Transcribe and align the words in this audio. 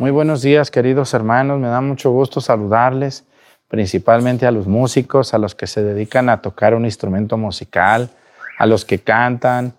Muy 0.00 0.10
buenos 0.12 0.40
días, 0.40 0.70
queridos 0.70 1.12
hermanos. 1.12 1.60
Me 1.60 1.68
da 1.68 1.82
mucho 1.82 2.10
gusto 2.10 2.40
saludarles, 2.40 3.26
principalmente 3.68 4.46
a 4.46 4.50
los 4.50 4.66
músicos, 4.66 5.34
a 5.34 5.38
los 5.38 5.54
que 5.54 5.66
se 5.66 5.82
dedican 5.82 6.30
a 6.30 6.40
tocar 6.40 6.74
un 6.74 6.86
instrumento 6.86 7.36
musical, 7.36 8.08
a 8.56 8.64
los 8.64 8.86
que 8.86 9.00
cantan. 9.00 9.74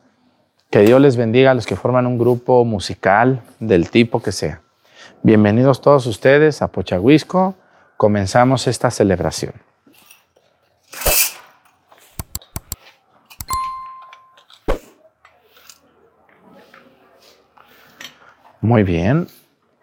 Que 0.70 0.81
Dios 0.81 1.02
les 1.02 1.18
bendiga 1.18 1.49
a 1.49 1.54
los 1.55 1.65
que 1.65 1.76
forman 1.76 2.05
un 2.05 2.20
grupo 2.20 2.63
musical 2.65 3.42
del 3.60 3.89
tipo 3.89 4.21
que 4.21 4.31
sea. 4.31 4.62
Bienvenidos 5.23 5.82
todos 5.82 6.05
ustedes 6.05 6.62
a 6.62 6.68
Pochahuisco. 6.68 7.56
Comenzamos 7.98 8.68
esta 8.68 8.92
celebración. 8.92 9.56
Muy 18.62 18.84
bien. 18.84 19.28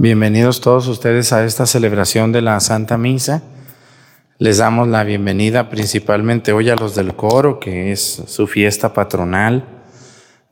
Bienvenidos 0.00 0.60
todos 0.60 0.86
ustedes 0.86 1.32
a 1.32 1.44
esta 1.44 1.66
celebración 1.66 2.30
de 2.30 2.40
la 2.40 2.60
Santa 2.60 2.96
Misa. 2.96 3.42
Les 4.38 4.58
damos 4.58 4.86
la 4.86 5.02
bienvenida 5.02 5.70
principalmente 5.70 6.52
hoy 6.52 6.70
a 6.70 6.76
los 6.76 6.94
del 6.94 7.16
coro, 7.16 7.58
que 7.58 7.90
es 7.90 8.22
su 8.28 8.46
fiesta 8.46 8.92
patronal, 8.92 9.64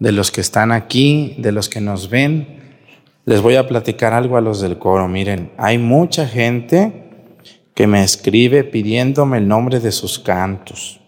de 0.00 0.10
los 0.10 0.32
que 0.32 0.40
están 0.40 0.72
aquí, 0.72 1.36
de 1.38 1.52
los 1.52 1.68
que 1.68 1.80
nos 1.80 2.10
ven. 2.10 2.80
Les 3.24 3.40
voy 3.40 3.54
a 3.54 3.68
platicar 3.68 4.14
algo 4.14 4.36
a 4.36 4.40
los 4.40 4.60
del 4.60 4.78
coro. 4.78 5.06
Miren, 5.06 5.52
hay 5.58 5.78
mucha 5.78 6.26
gente 6.26 7.04
que 7.72 7.86
me 7.86 8.02
escribe 8.02 8.64
pidiéndome 8.64 9.38
el 9.38 9.46
nombre 9.46 9.78
de 9.78 9.92
sus 9.92 10.18
cantos. 10.18 11.00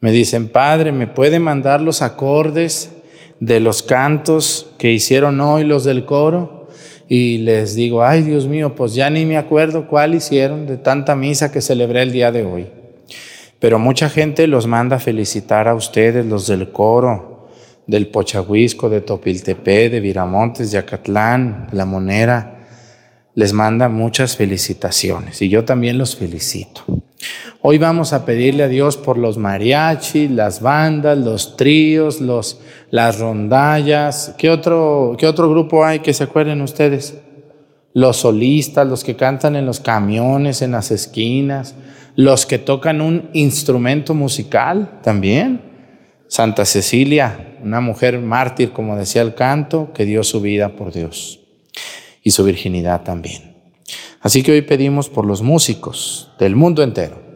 Me 0.00 0.12
dicen, 0.12 0.50
Padre, 0.50 0.92
¿me 0.92 1.06
puede 1.06 1.40
mandar 1.40 1.80
los 1.80 2.02
acordes 2.02 2.90
de 3.40 3.58
los 3.58 3.82
cantos 3.82 4.70
que 4.76 4.92
hicieron 4.92 5.40
hoy 5.40 5.64
los 5.64 5.84
del 5.84 6.04
coro? 6.04 6.59
Y 7.12 7.38
les 7.38 7.74
digo, 7.74 8.04
ay 8.04 8.22
Dios 8.22 8.46
mío, 8.46 8.76
pues 8.76 8.94
ya 8.94 9.10
ni 9.10 9.26
me 9.26 9.36
acuerdo 9.36 9.88
cuál 9.88 10.14
hicieron 10.14 10.68
de 10.68 10.76
tanta 10.76 11.16
misa 11.16 11.50
que 11.50 11.60
celebré 11.60 12.02
el 12.02 12.12
día 12.12 12.30
de 12.30 12.44
hoy. 12.44 12.68
Pero 13.58 13.80
mucha 13.80 14.08
gente 14.08 14.46
los 14.46 14.68
manda 14.68 15.00
felicitar 15.00 15.66
a 15.66 15.74
ustedes, 15.74 16.24
los 16.24 16.46
del 16.46 16.70
coro, 16.70 17.48
del 17.88 18.06
Pochahuisco, 18.06 18.88
de 18.88 19.00
Topiltepé, 19.00 19.90
de 19.90 19.98
Viramontes, 19.98 20.70
de 20.70 20.78
Acatlán, 20.78 21.66
La 21.72 21.84
Monera. 21.84 22.59
Les 23.34 23.52
manda 23.52 23.88
muchas 23.88 24.36
felicitaciones 24.36 25.40
y 25.40 25.48
yo 25.48 25.64
también 25.64 25.98
los 25.98 26.16
felicito. 26.16 26.82
Hoy 27.62 27.78
vamos 27.78 28.12
a 28.12 28.24
pedirle 28.24 28.64
a 28.64 28.68
Dios 28.68 28.96
por 28.96 29.18
los 29.18 29.38
mariachis, 29.38 30.30
las 30.30 30.60
bandas, 30.60 31.16
los 31.16 31.56
tríos, 31.56 32.20
los, 32.20 32.60
las 32.90 33.20
rondallas. 33.20 34.34
¿Qué 34.36 34.50
otro, 34.50 35.14
¿Qué 35.16 35.26
otro 35.26 35.48
grupo 35.48 35.84
hay 35.84 36.00
que 36.00 36.12
se 36.12 36.24
acuerden 36.24 36.60
ustedes? 36.60 37.18
Los 37.92 38.16
solistas, 38.18 38.86
los 38.86 39.04
que 39.04 39.14
cantan 39.14 39.54
en 39.54 39.66
los 39.66 39.78
camiones, 39.78 40.62
en 40.62 40.72
las 40.72 40.90
esquinas, 40.90 41.76
los 42.16 42.46
que 42.46 42.58
tocan 42.58 43.00
un 43.00 43.30
instrumento 43.32 44.14
musical 44.14 44.98
también. 45.02 45.60
Santa 46.26 46.64
Cecilia, 46.64 47.58
una 47.62 47.80
mujer 47.80 48.18
mártir, 48.18 48.72
como 48.72 48.96
decía 48.96 49.22
el 49.22 49.34
canto, 49.34 49.92
que 49.92 50.04
dio 50.04 50.24
su 50.24 50.40
vida 50.40 50.70
por 50.70 50.92
Dios 50.92 51.40
y 52.22 52.30
su 52.30 52.44
virginidad 52.44 53.02
también. 53.02 53.54
Así 54.20 54.42
que 54.42 54.52
hoy 54.52 54.62
pedimos 54.62 55.08
por 55.08 55.26
los 55.26 55.42
músicos 55.42 56.30
del 56.38 56.54
mundo 56.54 56.82
entero 56.82 57.30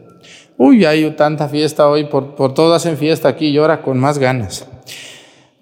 Uy, 0.57 0.85
hay 0.85 1.09
tanta 1.11 1.49
fiesta 1.49 1.89
hoy, 1.89 2.05
por, 2.05 2.35
por 2.35 2.53
todas 2.53 2.85
en 2.85 2.97
fiesta 2.97 3.27
aquí 3.27 3.47
y 3.47 3.57
ahora 3.57 3.81
con 3.81 3.99
más 3.99 4.19
ganas. 4.19 4.65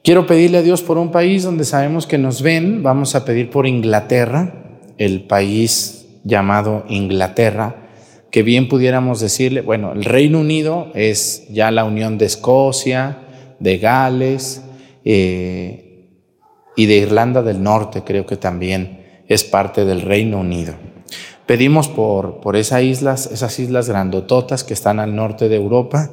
Quiero 0.04 0.28
pedirle 0.28 0.60
a 0.60 0.62
Dios 0.62 0.84
por 0.84 1.00
un 1.00 1.10
país 1.10 1.44
donde 1.44 1.66
sabemos 1.66 2.06
que 2.06 2.20
nos 2.20 2.44
ven. 2.44 2.84
Vamos 2.84 3.16
a 3.16 3.26
pedir 3.26 3.50
por 3.50 3.66
Inglaterra, 3.66 4.82
el 5.00 5.24
país 5.24 6.06
llamado 6.24 6.86
Inglaterra, 6.90 7.88
que 8.30 8.44
bien 8.44 8.70
pudiéramos 8.70 9.20
decirle, 9.20 9.62
bueno, 9.62 9.94
el 9.94 10.04
Reino 10.04 10.40
Unido 10.40 10.92
es 10.94 11.48
ya 11.50 11.72
la 11.72 11.86
unión 11.86 12.20
de 12.20 12.26
Escocia, 12.26 13.18
de 13.60 13.80
Gales 13.80 14.64
eh, 15.04 16.08
y 16.76 16.86
de 16.86 16.98
Irlanda 16.98 17.42
del 17.42 17.64
Norte, 17.64 18.04
creo 18.06 18.28
que 18.28 18.38
también 18.38 19.03
es 19.34 19.44
parte 19.44 19.86
del 19.86 20.02
Reino 20.02 20.40
Unido. 20.40 20.74
Pedimos 21.46 21.90
por, 21.90 22.40
por 22.40 22.56
esas 22.56 22.84
islas, 22.84 23.30
esas 23.32 23.60
islas 23.60 23.90
grandototas 23.90 24.64
que 24.64 24.74
están 24.74 25.00
al 25.00 25.16
norte 25.16 25.50
de 25.50 25.56
Europa. 25.56 26.10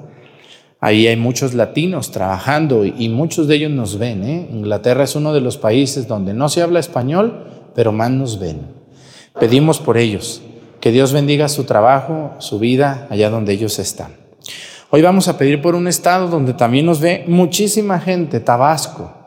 Ahí 0.81 1.07
hay 1.07 1.17
muchos 1.17 1.55
latinos 1.55 2.11
trabajando 2.11 2.85
y 2.85 3.09
muchos 3.09 3.47
de 3.47 3.57
ellos 3.57 3.71
nos 3.71 3.99
ven. 3.99 4.25
¿eh? 4.25 4.49
Inglaterra 4.51 5.05
es 5.05 5.15
uno 5.15 5.33
de 5.33 5.41
los 5.41 5.57
países 5.57 6.09
donde 6.09 6.35
no 6.35 6.49
se 6.49 6.63
habla 6.63 6.81
español, 6.81 7.45
pero 7.75 7.93
más 7.93 8.11
nos 8.11 8.41
ven. 8.41 8.61
Pedimos 9.39 9.79
por 9.79 9.99
ellos, 9.99 10.43
que 10.81 10.91
Dios 10.91 11.13
bendiga 11.13 11.49
su 11.49 11.65
trabajo, 11.65 12.33
su 12.39 12.59
vida, 12.59 13.07
allá 13.11 13.31
donde 13.31 13.53
ellos 13.53 13.79
están. 13.79 14.17
Hoy 14.91 15.03
vamos 15.03 15.29
a 15.29 15.39
pedir 15.39 15.63
por 15.63 15.77
un 15.77 15.87
estado 15.87 16.27
donde 16.27 16.55
también 16.55 16.87
nos 16.87 17.01
ve 17.01 17.25
muchísima 17.29 18.01
gente, 18.01 18.41
Tabasco. 18.41 19.20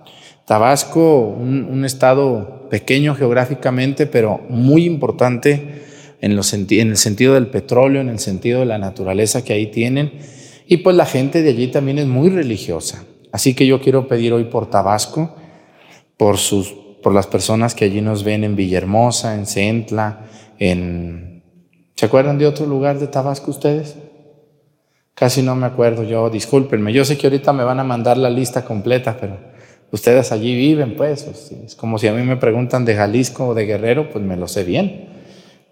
Tabasco, 0.45 1.27
un, 1.27 1.85
estado 1.85 2.67
pequeño 2.69 3.15
geográficamente, 3.15 4.07
pero 4.07 4.41
muy 4.49 4.85
importante 4.85 5.83
en, 6.19 6.31
el 6.33 6.97
sentido 6.97 7.35
del 7.35 7.47
petróleo, 7.47 8.01
en 8.01 8.09
el 8.09 8.19
sentido 8.19 8.59
de 8.59 8.65
la 8.65 8.77
naturaleza 8.77 9.43
que 9.43 9.53
ahí 9.53 9.67
tienen. 9.67 10.11
Y 10.67 10.77
pues 10.77 10.95
la 10.95 11.05
gente 11.05 11.41
de 11.41 11.49
allí 11.49 11.67
también 11.67 11.97
es 11.97 12.07
muy 12.07 12.29
religiosa. 12.29 13.05
Así 13.31 13.53
que 13.53 13.65
yo 13.65 13.81
quiero 13.81 14.07
pedir 14.07 14.33
hoy 14.33 14.45
por 14.45 14.69
Tabasco, 14.69 15.35
por, 16.17 16.37
sus, 16.37 16.73
por 17.01 17.13
las 17.13 17.27
personas 17.27 17.73
que 17.73 17.85
allí 17.85 18.01
nos 18.01 18.23
ven 18.23 18.43
en 18.43 18.55
Villahermosa, 18.55 19.35
en 19.35 19.45
Centla, 19.45 20.25
en... 20.59 21.43
¿Se 21.95 22.05
acuerdan 22.05 22.37
de 22.37 22.47
otro 22.47 22.65
lugar 22.65 22.99
de 22.99 23.07
Tabasco 23.07 23.51
ustedes? 23.51 23.95
Casi 25.15 25.41
no 25.41 25.55
me 25.55 25.67
acuerdo 25.67 26.03
yo, 26.03 26.29
discúlpenme. 26.29 26.91
Yo 26.91 27.05
sé 27.05 27.17
que 27.17 27.27
ahorita 27.27 27.53
me 27.53 27.63
van 27.63 27.79
a 27.79 27.83
mandar 27.83 28.17
la 28.17 28.29
lista 28.29 28.65
completa, 28.65 29.17
pero 29.19 29.52
Ustedes 29.93 30.31
allí 30.31 30.55
viven, 30.55 30.95
pues. 30.95 31.51
Es 31.63 31.75
como 31.75 31.99
si 31.99 32.07
a 32.07 32.13
mí 32.13 32.23
me 32.23 32.35
preguntan 32.35 32.83
de 32.83 32.95
Jalisco 32.95 33.49
o 33.49 33.53
de 33.53 33.67
Guerrero, 33.67 34.09
pues 34.09 34.25
me 34.25 34.35
lo 34.35 34.47
sé 34.47 34.63
bien. 34.63 35.05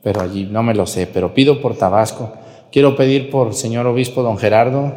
Pero 0.03 0.21
allí 0.21 0.45
no 0.45 0.61
me 0.61 0.75
lo 0.75 0.85
sé. 0.85 1.07
Pero 1.07 1.33
pido 1.33 1.59
por 1.59 1.75
Tabasco. 1.75 2.31
Quiero 2.71 2.95
pedir 2.95 3.31
por 3.31 3.55
señor 3.55 3.87
obispo 3.87 4.21
don 4.21 4.37
Gerardo 4.37 4.93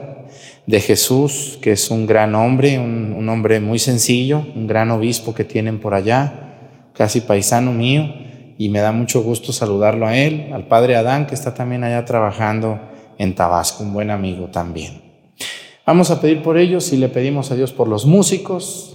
de 0.67 0.79
Jesús, 0.79 1.59
que 1.63 1.73
es 1.73 1.91
un 1.91 2.05
gran 2.07 2.35
hombre, 2.35 2.79
un, 2.79 3.27
hombre 3.31 3.61
muy 3.61 3.79
sencillo, 3.79 4.45
un 4.55 4.67
gran 4.67 4.91
obispo 4.91 5.35
que 5.35 5.45
tienen 5.45 5.81
por 5.81 5.95
allá, 5.95 6.91
casi 6.93 7.23
paisano 7.23 7.73
mío. 7.73 8.05
Y 8.59 8.69
me 8.69 8.81
da 8.81 8.93
mucho 8.93 9.23
gusto 9.23 9.55
saludarlo 9.55 10.07
a 10.07 10.19
él, 10.19 10.51
al 10.53 10.67
padre 10.67 10.97
Adán, 10.97 11.27
que 11.27 11.35
está 11.35 11.55
también 11.55 11.83
allá 11.83 12.05
trabajando 12.05 12.79
en 13.17 13.35
Tabasco, 13.35 13.83
un 13.85 13.95
buen 13.95 14.11
amigo 14.11 14.49
también. 14.49 15.01
Vamos 15.87 16.11
a 16.11 16.21
pedir 16.21 16.43
por 16.43 16.59
ellos 16.59 16.93
y 16.93 16.99
le 16.99 17.09
pedimos 17.09 17.51
a 17.51 17.55
Dios 17.55 17.73
por 17.73 17.89
los 17.89 18.05
músicos, 18.05 18.95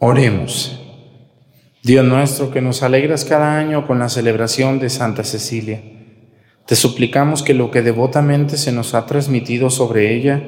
Oremos. 0.00 0.80
Dios 1.82 2.04
nuestro, 2.04 2.52
que 2.52 2.60
nos 2.60 2.84
alegras 2.84 3.24
cada 3.24 3.58
año 3.58 3.84
con 3.84 3.98
la 3.98 4.08
celebración 4.08 4.78
de 4.78 4.90
Santa 4.90 5.24
Cecilia, 5.24 5.82
te 6.66 6.76
suplicamos 6.76 7.42
que 7.42 7.52
lo 7.52 7.72
que 7.72 7.82
devotamente 7.82 8.56
se 8.58 8.70
nos 8.70 8.94
ha 8.94 9.06
transmitido 9.06 9.70
sobre 9.70 10.14
ella 10.14 10.40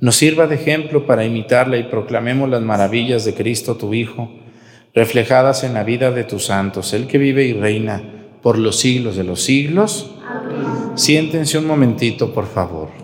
nos 0.00 0.14
sirva 0.14 0.46
de 0.46 0.54
ejemplo 0.54 1.06
para 1.06 1.24
imitarla 1.24 1.76
y 1.76 1.84
proclamemos 1.84 2.48
las 2.48 2.62
maravillas 2.62 3.24
de 3.24 3.34
Cristo 3.34 3.76
tu 3.76 3.94
Hijo, 3.94 4.30
reflejadas 4.94 5.64
en 5.64 5.74
la 5.74 5.82
vida 5.82 6.12
de 6.12 6.22
tus 6.22 6.46
santos, 6.46 6.92
el 6.92 7.08
que 7.08 7.18
vive 7.18 7.44
y 7.44 7.52
reina 7.52 8.00
por 8.42 8.58
los 8.58 8.78
siglos 8.78 9.16
de 9.16 9.24
los 9.24 9.42
siglos. 9.42 10.14
Siéntense 10.94 11.58
un 11.58 11.66
momentito, 11.66 12.32
por 12.32 12.46
favor. 12.46 13.03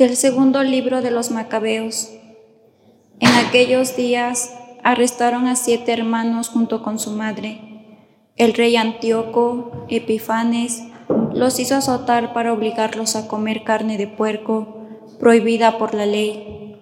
Del 0.00 0.16
segundo 0.16 0.62
libro 0.62 1.02
de 1.02 1.10
los 1.10 1.30
Macabeos. 1.30 2.10
En 3.18 3.28
aquellos 3.32 3.96
días 3.96 4.50
arrestaron 4.82 5.46
a 5.46 5.56
siete 5.56 5.92
hermanos 5.92 6.48
junto 6.48 6.82
con 6.82 6.98
su 6.98 7.10
madre. 7.10 7.60
El 8.36 8.54
rey 8.54 8.76
Antíoco, 8.76 9.84
Epifanes, 9.90 10.84
los 11.34 11.60
hizo 11.60 11.76
azotar 11.76 12.32
para 12.32 12.54
obligarlos 12.54 13.14
a 13.14 13.28
comer 13.28 13.62
carne 13.62 13.98
de 13.98 14.06
puerco, 14.06 14.86
prohibida 15.18 15.76
por 15.76 15.92
la 15.92 16.06
ley. 16.06 16.80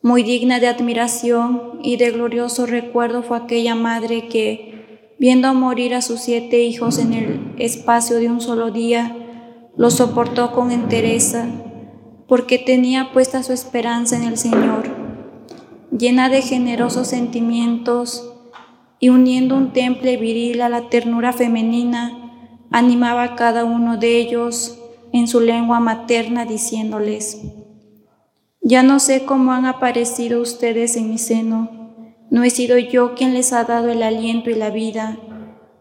Muy 0.00 0.22
digna 0.22 0.58
de 0.58 0.68
admiración 0.68 1.80
y 1.82 1.98
de 1.98 2.12
glorioso 2.12 2.64
recuerdo 2.64 3.22
fue 3.22 3.36
aquella 3.36 3.74
madre 3.74 4.28
que, 4.28 5.12
viendo 5.18 5.52
morir 5.52 5.94
a 5.94 6.00
sus 6.00 6.20
siete 6.20 6.62
hijos 6.62 6.98
en 6.98 7.12
el 7.12 7.54
espacio 7.58 8.16
de 8.16 8.30
un 8.30 8.40
solo 8.40 8.70
día, 8.70 9.14
los 9.76 9.92
soportó 9.92 10.52
con 10.52 10.70
entereza 10.70 11.46
porque 12.26 12.58
tenía 12.58 13.12
puesta 13.12 13.42
su 13.42 13.52
esperanza 13.52 14.16
en 14.16 14.24
el 14.24 14.38
Señor, 14.38 14.84
llena 15.96 16.28
de 16.28 16.42
generosos 16.42 17.08
sentimientos 17.08 18.30
y 18.98 19.10
uniendo 19.10 19.56
un 19.56 19.72
temple 19.72 20.16
viril 20.16 20.62
a 20.62 20.68
la 20.68 20.88
ternura 20.88 21.32
femenina, 21.32 22.66
animaba 22.70 23.22
a 23.22 23.34
cada 23.36 23.64
uno 23.64 23.98
de 23.98 24.18
ellos 24.18 24.78
en 25.12 25.28
su 25.28 25.40
lengua 25.40 25.80
materna 25.80 26.44
diciéndoles, 26.44 27.42
ya 28.62 28.82
no 28.82 28.98
sé 28.98 29.26
cómo 29.26 29.52
han 29.52 29.66
aparecido 29.66 30.40
ustedes 30.40 30.96
en 30.96 31.10
mi 31.10 31.18
seno, 31.18 31.70
no 32.30 32.42
he 32.42 32.50
sido 32.50 32.78
yo 32.78 33.14
quien 33.14 33.34
les 33.34 33.52
ha 33.52 33.64
dado 33.64 33.90
el 33.90 34.02
aliento 34.02 34.50
y 34.50 34.54
la 34.54 34.70
vida, 34.70 35.18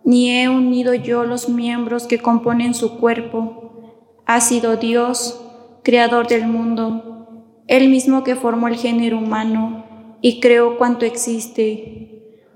ni 0.03 0.29
he 0.29 0.49
unido 0.49 0.93
yo 0.93 1.23
los 1.23 1.47
miembros 1.47 2.05
que 2.05 2.19
componen 2.19 2.73
su 2.73 2.99
cuerpo, 2.99 4.19
ha 4.25 4.41
sido 4.41 4.75
Dios 4.75 5.42
creador 5.83 6.27
del 6.27 6.47
mundo, 6.47 7.53
el 7.67 7.89
mismo 7.89 8.23
que 8.23 8.35
formó 8.35 8.67
el 8.67 8.75
género 8.75 9.17
humano 9.17 9.85
y 10.21 10.39
creó 10.39 10.77
cuanto 10.77 11.05
existe. 11.05 12.03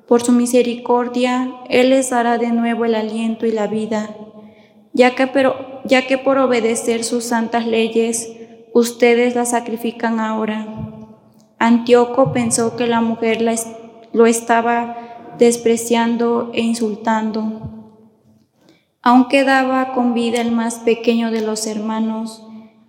Por 0.07 0.23
su 0.23 0.31
misericordia, 0.31 1.53
Él 1.69 1.89
les 1.89 2.09
dará 2.09 2.37
de 2.37 2.51
nuevo 2.51 2.85
el 2.85 2.95
aliento 2.95 3.45
y 3.45 3.51
la 3.51 3.67
vida, 3.67 4.15
ya 4.93 5.15
que, 5.15 6.17
por 6.17 6.37
obedecer 6.37 7.03
sus 7.03 7.25
santas 7.25 7.67
leyes, 7.67 8.31
ustedes 8.73 9.35
la 9.35 9.45
sacrifican 9.45 10.19
ahora. 10.21 10.65
Antíoco 11.59 12.31
pensó 12.31 12.77
que 12.77 12.87
la 12.87 13.01
mujer 13.01 13.43
lo 14.13 14.25
estaba 14.25 15.35
despreciando 15.37 16.51
e 16.53 16.61
insultando. 16.61 17.67
Aún 19.01 19.27
quedaba 19.27 19.93
con 19.93 20.13
vida 20.13 20.41
el 20.41 20.51
más 20.51 20.75
pequeño 20.75 21.31
de 21.31 21.41
los 21.41 21.67
hermanos, 21.67 22.46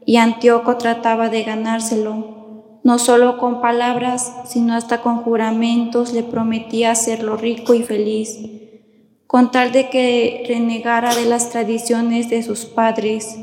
y 0.09 0.17
Antíoco 0.17 0.79
trataba 0.79 1.29
de 1.29 1.43
ganárselo, 1.43 2.81
no 2.83 2.99
solo 2.99 3.37
con 3.37 3.61
palabras, 3.61 4.33
sino 4.47 4.73
hasta 4.73 5.03
con 5.03 5.19
juramentos 5.19 6.15
le 6.15 6.23
prometía 6.23 6.93
hacerlo 6.93 7.37
rico 7.37 7.75
y 7.75 7.83
feliz, 7.83 8.39
con 9.27 9.51
tal 9.51 9.71
de 9.71 9.91
que 9.91 10.47
renegara 10.49 11.15
de 11.15 11.27
las 11.27 11.51
tradiciones 11.51 12.31
de 12.31 12.43
sus 12.43 12.65
padres, 12.65 13.39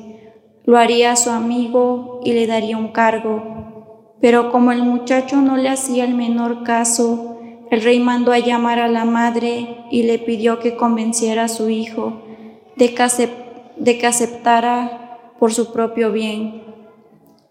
lo 0.63 0.79
haría 0.79 1.15
su 1.15 1.29
amigo 1.29 2.19
y 2.23 2.33
le 2.33 2.47
daría 2.47 2.77
un 2.77 2.87
cargo. 2.87 4.15
Pero 4.19 4.51
como 4.51 4.71
el 4.71 4.81
muchacho 4.81 5.35
no 5.35 5.57
le 5.57 5.69
hacía 5.69 6.03
el 6.03 6.15
menor 6.15 6.63
caso, 6.63 7.37
el 7.69 7.83
rey 7.83 7.99
mandó 7.99 8.31
a 8.31 8.39
llamar 8.39 8.79
a 8.79 8.87
la 8.87 9.05
madre 9.05 9.85
y 9.91 10.01
le 10.01 10.17
pidió 10.17 10.57
que 10.57 10.75
convenciera 10.75 11.43
a 11.43 11.47
su 11.47 11.69
hijo 11.69 12.23
de 12.75 12.95
que, 12.95 14.07
aceptara 14.07 15.04
por 15.39 15.53
su 15.53 15.71
propio 15.71 16.11
bien. 16.11 16.63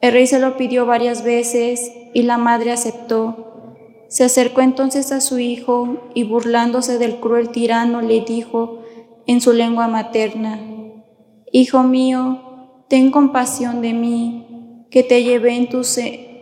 El 0.00 0.12
rey 0.12 0.26
se 0.26 0.38
lo 0.38 0.56
pidió 0.56 0.86
varias 0.86 1.24
veces 1.24 1.92
y 2.12 2.22
la 2.22 2.38
madre 2.38 2.72
aceptó. 2.72 3.76
Se 4.08 4.24
acercó 4.24 4.60
entonces 4.60 5.12
a 5.12 5.20
su 5.20 5.38
hijo 5.38 6.10
y 6.14 6.24
burlándose 6.24 6.98
del 6.98 7.16
cruel 7.16 7.50
tirano 7.50 8.00
le 8.00 8.20
dijo 8.20 8.80
en 9.26 9.40
su 9.40 9.52
lengua 9.52 9.88
materna, 9.88 10.60
Hijo 11.50 11.82
mío, 11.82 12.84
ten 12.88 13.10
compasión 13.10 13.80
de 13.80 13.92
mí, 13.92 14.86
que 14.90 15.02
te 15.02 15.22
llevé 15.22 15.56
en 15.56 15.68
tu, 15.68 15.82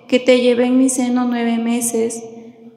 que 0.09 0.19
te 0.19 0.41
llevé 0.41 0.67
en 0.67 0.79
mi 0.79 0.89
seno 0.89 1.25
nueve 1.25 1.59
meses, 1.59 2.25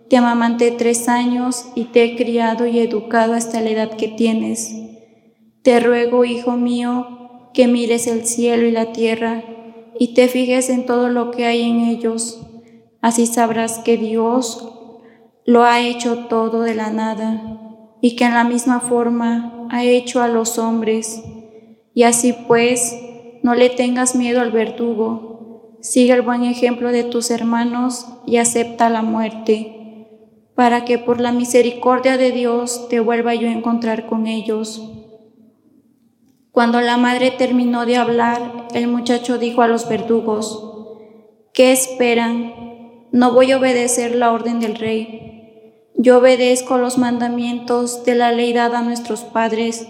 te 0.10 0.18
amamanté 0.18 0.72
tres 0.72 1.10
años 1.10 1.66
y 1.76 1.86
te 1.86 2.04
he 2.04 2.16
criado 2.16 2.68
y 2.68 2.80
educado 2.80 3.34
hasta 3.34 3.60
la 3.62 3.72
edad 3.72 3.92
que 3.98 4.08
tienes. 4.08 4.76
Te 5.64 5.80
ruego, 5.80 6.26
hijo 6.26 6.52
mío, 6.52 7.25
que 7.56 7.68
mires 7.68 8.06
el 8.06 8.26
cielo 8.26 8.68
y 8.68 8.72
la 8.72 8.92
tierra 8.92 9.44
y 9.98 10.14
te 10.14 10.28
fijes 10.28 10.70
en 10.70 10.86
todo 10.86 11.10
lo 11.10 11.32
que 11.32 11.46
hay 11.46 11.64
en 11.64 11.80
ellos. 11.80 12.46
Así 13.02 13.26
sabrás 13.26 13.80
que 13.80 13.98
Dios 13.98 14.72
lo 15.46 15.64
ha 15.64 15.80
hecho 15.80 16.26
todo 16.28 16.62
de 16.62 16.76
la 16.76 16.92
nada 16.92 17.60
y 18.02 18.16
que 18.16 18.26
en 18.26 18.36
la 18.36 18.44
misma 18.44 18.80
forma 18.80 19.68
ha 19.72 19.84
hecho 19.84 20.22
a 20.22 20.28
los 20.28 20.60
hombres. 20.60 21.24
Y 21.96 22.04
así 22.04 22.36
pues, 22.48 22.96
no 23.42 23.56
le 23.56 23.70
tengas 23.70 24.16
miedo 24.16 24.42
al 24.42 24.52
verdugo 24.52 25.36
Sigue 25.86 26.14
el 26.14 26.24
buen 26.24 26.44
ejemplo 26.44 26.92
de 26.92 27.04
tus 27.04 27.30
hermanos 27.30 28.08
y 28.26 28.38
acepta 28.38 28.90
la 28.90 29.04
muerte, 29.04 30.08
para 30.56 30.84
que 30.84 30.98
por 30.98 31.22
la 31.22 31.32
misericordia 31.32 32.18
de 32.18 32.32
Dios 32.32 32.88
te 32.90 33.00
vuelva 33.00 33.36
yo 33.36 33.48
a 33.48 33.52
encontrar 33.52 34.08
con 34.08 34.26
ellos. 34.26 34.95
Cuando 36.56 36.80
la 36.80 36.96
madre 36.96 37.32
terminó 37.32 37.86
de 37.86 37.98
hablar, 37.98 38.70
el 38.74 38.88
muchacho 38.88 39.38
dijo 39.38 39.62
a 39.62 39.68
los 39.68 39.90
verdugos, 39.90 40.64
¿qué 41.54 41.74
esperan? 41.74 42.54
No 43.12 43.34
voy 43.34 43.52
a 43.52 43.58
obedecer 43.58 44.16
la 44.16 44.32
orden 44.32 44.62
del 44.62 44.76
rey. 44.76 45.92
Yo 45.96 46.20
obedezco 46.20 46.78
los 46.78 46.98
mandamientos 46.98 48.06
de 48.06 48.16
la 48.16 48.32
ley 48.32 48.54
dada 48.54 48.80
a 48.80 48.84
nuestros 48.84 49.26
padres 49.26 49.86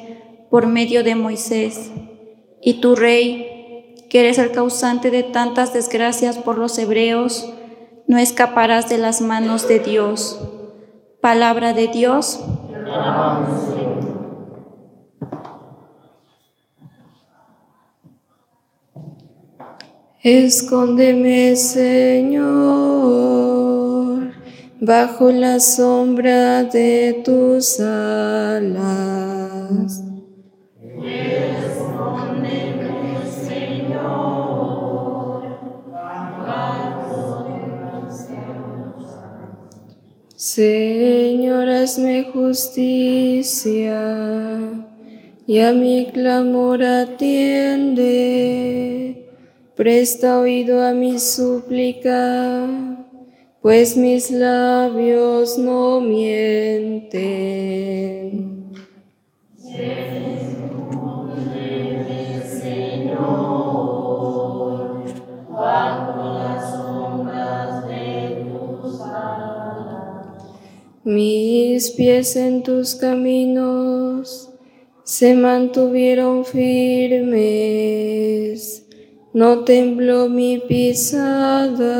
por 0.50 0.66
medio 0.66 1.04
de 1.04 1.14
Moisés. 1.14 1.92
Y 2.64 2.82
tu 2.82 2.96
rey, 2.96 3.94
que 4.10 4.22
eres 4.22 4.40
el 4.40 4.52
causante 4.52 5.12
de 5.12 5.22
tantas 5.22 5.72
desgracias 5.72 6.40
por 6.40 6.58
los 6.58 6.80
hebreos, 6.80 7.48
no 8.08 8.18
escaparás 8.18 8.90
de 8.90 8.98
las 8.98 9.22
manos 9.22 9.68
de 9.68 9.78
Dios. 9.78 10.42
Palabra 11.22 11.74
de 11.74 11.90
Dios. 11.90 12.44
Escóndeme, 20.28 21.56
Señor, 21.56 22.42
bajo 24.82 25.30
la 25.30 25.60
sombra 25.60 26.64
de 26.64 27.22
tus 27.24 27.80
alas 27.80 29.06
Señor, 40.36 41.70
hazme 41.70 42.32
justicia 42.34 44.02
y 45.46 45.60
a 45.60 45.72
mi 45.72 46.08
clamor 46.12 46.82
atiende. 46.84 48.26
Presta 49.76 50.40
oído 50.40 50.82
a 50.82 50.94
mi 50.94 51.20
súplica, 51.20 52.66
pues 53.62 53.98
mis 53.98 54.32
labios 54.32 55.58
no 55.58 56.00
mienten. 56.00 57.26
Mis 71.04 71.92
pies 71.92 72.36
en 72.36 72.64
tus 72.64 72.96
caminos 72.96 74.50
se 75.04 75.36
mantuvieron 75.36 76.46
firmes, 76.46 77.26
no 79.36 79.66
tembló 79.66 80.30
mi 80.30 80.60
pisada. 80.60 81.94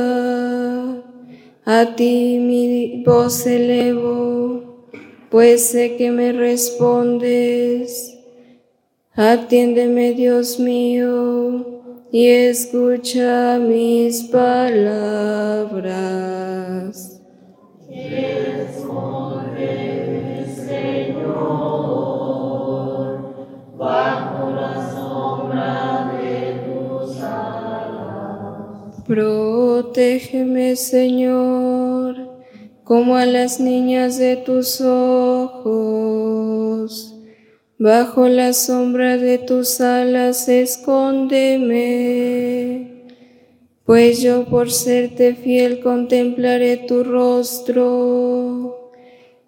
A 1.66 1.96
ti 1.98 2.40
mi 2.40 3.04
voz 3.04 3.46
elevo, 3.46 4.88
pues 5.30 5.66
sé 5.66 5.98
que 5.98 6.12
me 6.12 6.32
respondes. 6.32 8.18
Atiéndeme, 9.14 10.14
Dios 10.14 10.62
mío, 10.62 11.82
y 12.10 12.28
escucha 12.28 13.60
mis 13.60 14.24
palabras. 14.24 15.26
Protégeme, 29.08 30.76
Señor, 30.76 32.42
como 32.84 33.18
a 33.18 33.28
las 33.28 33.60
niñas 33.60 34.18
de 34.18 34.36
tus 34.36 34.82
ojos. 34.82 35.86
Bajo 37.78 38.28
la 38.28 38.54
sombra 38.54 39.18
de 39.18 39.38
tus 39.38 39.80
alas 39.80 40.50
escóndeme, 40.50 43.04
pues 43.86 44.24
yo 44.24 44.46
por 44.46 44.72
serte 44.72 45.36
fiel 45.36 45.82
contemplaré 45.82 46.78
tu 46.78 47.04
rostro 47.04 48.92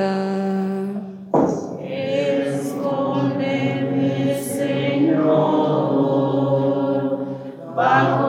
Bajo 7.79 8.28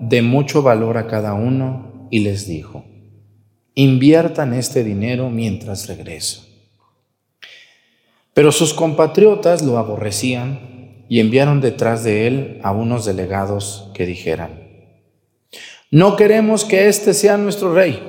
de 0.00 0.22
mucho 0.22 0.62
valor 0.62 0.96
a 0.96 1.06
cada 1.06 1.34
uno 1.34 2.08
y 2.10 2.20
les 2.20 2.46
dijo, 2.46 2.84
inviertan 3.74 4.54
este 4.54 4.82
dinero 4.82 5.30
mientras 5.30 5.88
regreso. 5.88 6.46
Pero 8.32 8.50
sus 8.50 8.72
compatriotas 8.72 9.62
lo 9.62 9.78
aborrecían 9.78 11.04
y 11.08 11.20
enviaron 11.20 11.60
detrás 11.60 12.02
de 12.02 12.26
él 12.26 12.60
a 12.62 12.72
unos 12.72 13.04
delegados 13.04 13.90
que 13.94 14.06
dijeran, 14.06 14.70
no 15.90 16.16
queremos 16.16 16.64
que 16.64 16.88
este 16.88 17.12
sea 17.14 17.36
nuestro 17.36 17.74
rey. 17.74 18.00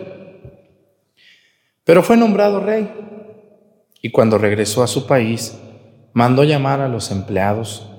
Pero 1.83 2.03
fue 2.03 2.15
nombrado 2.15 2.59
rey 2.59 2.89
y 4.01 4.11
cuando 4.11 4.37
regresó 4.37 4.83
a 4.83 4.87
su 4.87 5.07
país, 5.07 5.57
mandó 6.13 6.43
llamar 6.43 6.79
a 6.79 6.87
los 6.87 7.11
empleados 7.11 7.89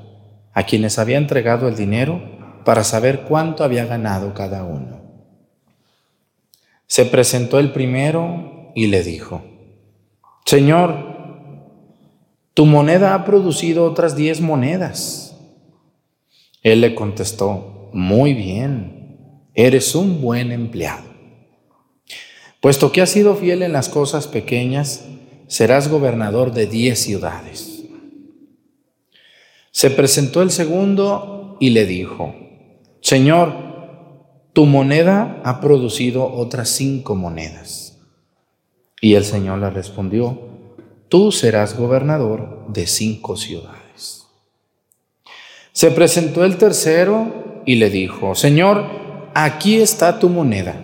a 0.53 0.65
quienes 0.65 0.99
había 0.99 1.19
entregado 1.19 1.69
el 1.69 1.77
dinero 1.77 2.42
para 2.65 2.85
saber 2.85 3.23
cuánto 3.23 3.65
había 3.65 3.87
ganado 3.87 4.35
cada 4.35 4.65
uno. 4.65 5.01
Se 6.87 7.05
presentó 7.05 7.59
el 7.59 7.73
primero 7.73 8.73
y 8.75 8.89
le 8.89 9.03
dijo, 9.03 9.43
Señor, 10.45 11.13
tu 12.55 12.67
moneda 12.67 13.15
ha 13.15 13.25
producido 13.25 13.85
otras 13.85 14.15
diez 14.15 14.41
monedas. 14.41 15.37
Él 16.63 16.81
le 16.81 16.95
contestó, 16.95 17.91
muy 17.93 18.35
bien, 18.35 19.49
eres 19.55 19.95
un 19.95 20.21
buen 20.21 20.53
empleado. 20.53 21.05
Puesto 22.61 22.93
que 22.93 23.01
has 23.01 23.11
sido 23.11 23.35
fiel 23.37 23.63
en 23.63 23.73
las 23.73 23.89
cosas 23.89 24.27
pequeñas, 24.27 25.07
serás 25.49 25.89
gobernador 25.89 26.53
de 26.53 26.67
diez 26.67 27.01
ciudades. 27.01 27.83
Se 29.73 29.91
presentó 29.91 30.43
el 30.43 30.51
segundo 30.51 31.57
y 31.59 31.71
le 31.71 31.87
dijo, 31.87 32.35
Señor, 33.03 33.53
tu 34.53 34.65
moneda 34.65 35.41
ha 35.45 35.61
producido 35.61 36.33
otras 36.33 36.69
cinco 36.69 37.17
monedas. 37.17 37.99
Y 39.01 39.15
el 39.15 39.25
Señor 39.25 39.59
le 39.59 39.71
respondió, 39.71 40.39
tú 41.09 41.33
serás 41.33 41.77
gobernador 41.77 42.65
de 42.69 42.87
cinco 42.87 43.37
ciudades. 43.37 44.29
Se 45.73 45.91
presentó 45.91 46.45
el 46.45 46.59
tercero 46.59 47.63
y 47.67 47.75
le 47.75 47.91
dijo, 47.91 48.37
Señor, 48.37 48.85
aquí 49.35 49.81
está 49.81 50.21
tu 50.21 50.29
moneda. 50.29 50.81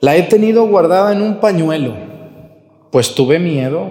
La 0.00 0.16
he 0.16 0.22
tenido 0.22 0.66
guardada 0.66 1.12
en 1.12 1.20
un 1.20 1.40
pañuelo, 1.40 1.94
pues 2.90 3.14
tuve 3.14 3.38
miedo 3.38 3.90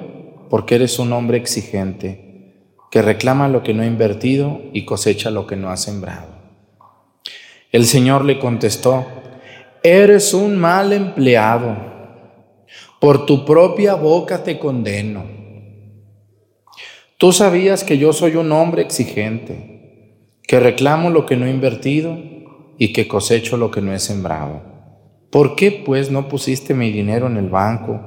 porque 0.49 0.73
eres 0.73 0.97
un 0.97 1.13
hombre 1.13 1.38
exigente 1.38 2.24
que 2.95 3.01
reclama 3.01 3.49
lo 3.49 3.62
que 3.62 3.73
no 3.73 3.84
ha 3.84 3.88
invertido 3.88 4.62
y 4.71 4.86
cosecha 4.86 5.29
lo 5.29 5.45
que 5.47 5.58
no 5.58 5.69
ha 5.69 5.75
sembrado. 5.75 6.27
El 7.73 7.88
Señor 7.88 8.23
le 8.23 8.39
contestó, 8.39 9.05
eres 9.84 10.34
un 10.34 10.58
mal 10.58 10.93
empleado, 10.93 11.75
por 13.01 13.25
tu 13.25 13.43
propia 13.43 13.95
boca 13.95 14.45
te 14.45 14.58
condeno. 14.60 15.25
Tú 17.17 17.34
sabías 17.34 17.84
que 17.84 17.97
yo 17.97 18.13
soy 18.13 18.38
un 18.38 18.49
hombre 18.53 18.84
exigente, 18.84 20.38
que 20.43 20.62
reclamo 20.62 21.10
lo 21.10 21.25
que 21.25 21.36
no 21.36 21.47
he 21.47 21.51
invertido 21.51 22.17
y 22.77 22.93
que 22.93 23.10
cosecho 23.10 23.58
lo 23.58 23.71
que 23.71 23.81
no 23.81 23.93
he 23.93 23.99
sembrado. 23.99 24.62
¿Por 25.31 25.58
qué 25.58 25.84
pues 25.86 26.12
no 26.12 26.29
pusiste 26.29 26.73
mi 26.73 26.91
dinero 26.91 27.27
en 27.27 27.36
el 27.36 27.49
banco 27.49 27.99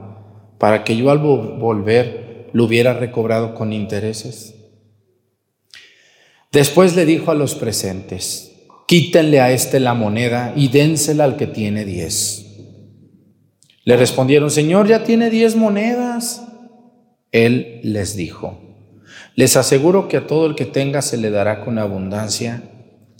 para 0.57 0.83
que 0.83 0.96
yo 0.96 1.11
al 1.11 1.18
volver 1.18 2.48
lo 2.55 2.64
hubiera 2.64 2.94
recobrado 2.94 3.55
con 3.55 3.74
intereses? 3.74 4.58
Después 6.51 6.97
le 6.97 7.05
dijo 7.05 7.31
a 7.31 7.35
los 7.35 7.55
presentes, 7.55 8.53
quítenle 8.87 9.41
a 9.41 9.53
este 9.53 9.81
la 9.81 9.93
moneda 9.93 10.55
y 10.57 10.69
dénsela 10.69 11.25
al 11.25 11.37
que 11.37 11.47
tiene 11.47 11.85
diez. 11.85 12.47
Le 13.85 13.97
respondieron, 13.97 14.51
Señor, 14.51 14.89
ya 14.89 15.05
tiene 15.05 15.29
diez 15.29 15.57
monedas. 15.57 16.47
Él 17.33 17.81
les 17.83 18.17
dijo, 18.17 18.61
les 19.35 19.57
aseguro 19.57 20.09
que 20.09 20.17
a 20.17 20.27
todo 20.27 20.47
el 20.47 20.55
que 20.55 20.65
tenga 20.65 21.03
se 21.03 21.19
le 21.19 21.31
dará 21.31 21.65
con 21.65 21.79
abundancia 21.79 22.63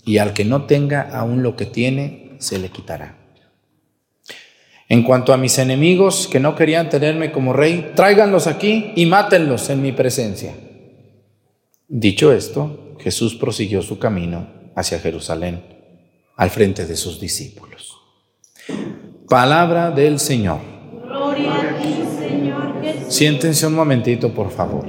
y 0.03 0.17
al 0.17 0.33
que 0.33 0.45
no 0.45 0.65
tenga 0.65 1.01
aún 1.01 1.43
lo 1.43 1.55
que 1.55 1.67
tiene, 1.67 2.35
se 2.39 2.57
le 2.57 2.69
quitará. 2.69 3.17
En 4.87 5.03
cuanto 5.03 5.33
a 5.33 5.37
mis 5.37 5.59
enemigos 5.59 6.27
que 6.27 6.39
no 6.39 6.55
querían 6.55 6.89
tenerme 6.89 7.31
como 7.31 7.53
rey, 7.53 7.91
tráiganlos 7.95 8.47
aquí 8.47 8.91
y 8.95 9.05
mátenlos 9.05 9.69
en 9.69 9.83
mi 9.83 9.91
presencia. 9.91 10.55
Dicho 11.87 12.33
esto, 12.33 12.88
Jesús 12.99 13.35
prosiguió 13.35 13.81
su 13.81 13.97
camino 13.99 14.47
hacia 14.75 14.99
Jerusalén 14.99 15.63
al 16.35 16.49
frente 16.49 16.85
de 16.85 16.95
sus 16.95 17.19
discípulos. 17.19 17.97
Palabra 19.27 19.91
del 19.91 20.19
Señor. 20.19 20.59
Gloria 21.03 21.53
a 21.53 21.81
ti, 21.81 21.95
Señor 22.17 22.81
Jesús. 22.81 23.13
Siéntense 23.13 23.67
un 23.67 23.75
momentito, 23.75 24.33
por 24.33 24.51
favor. 24.51 24.85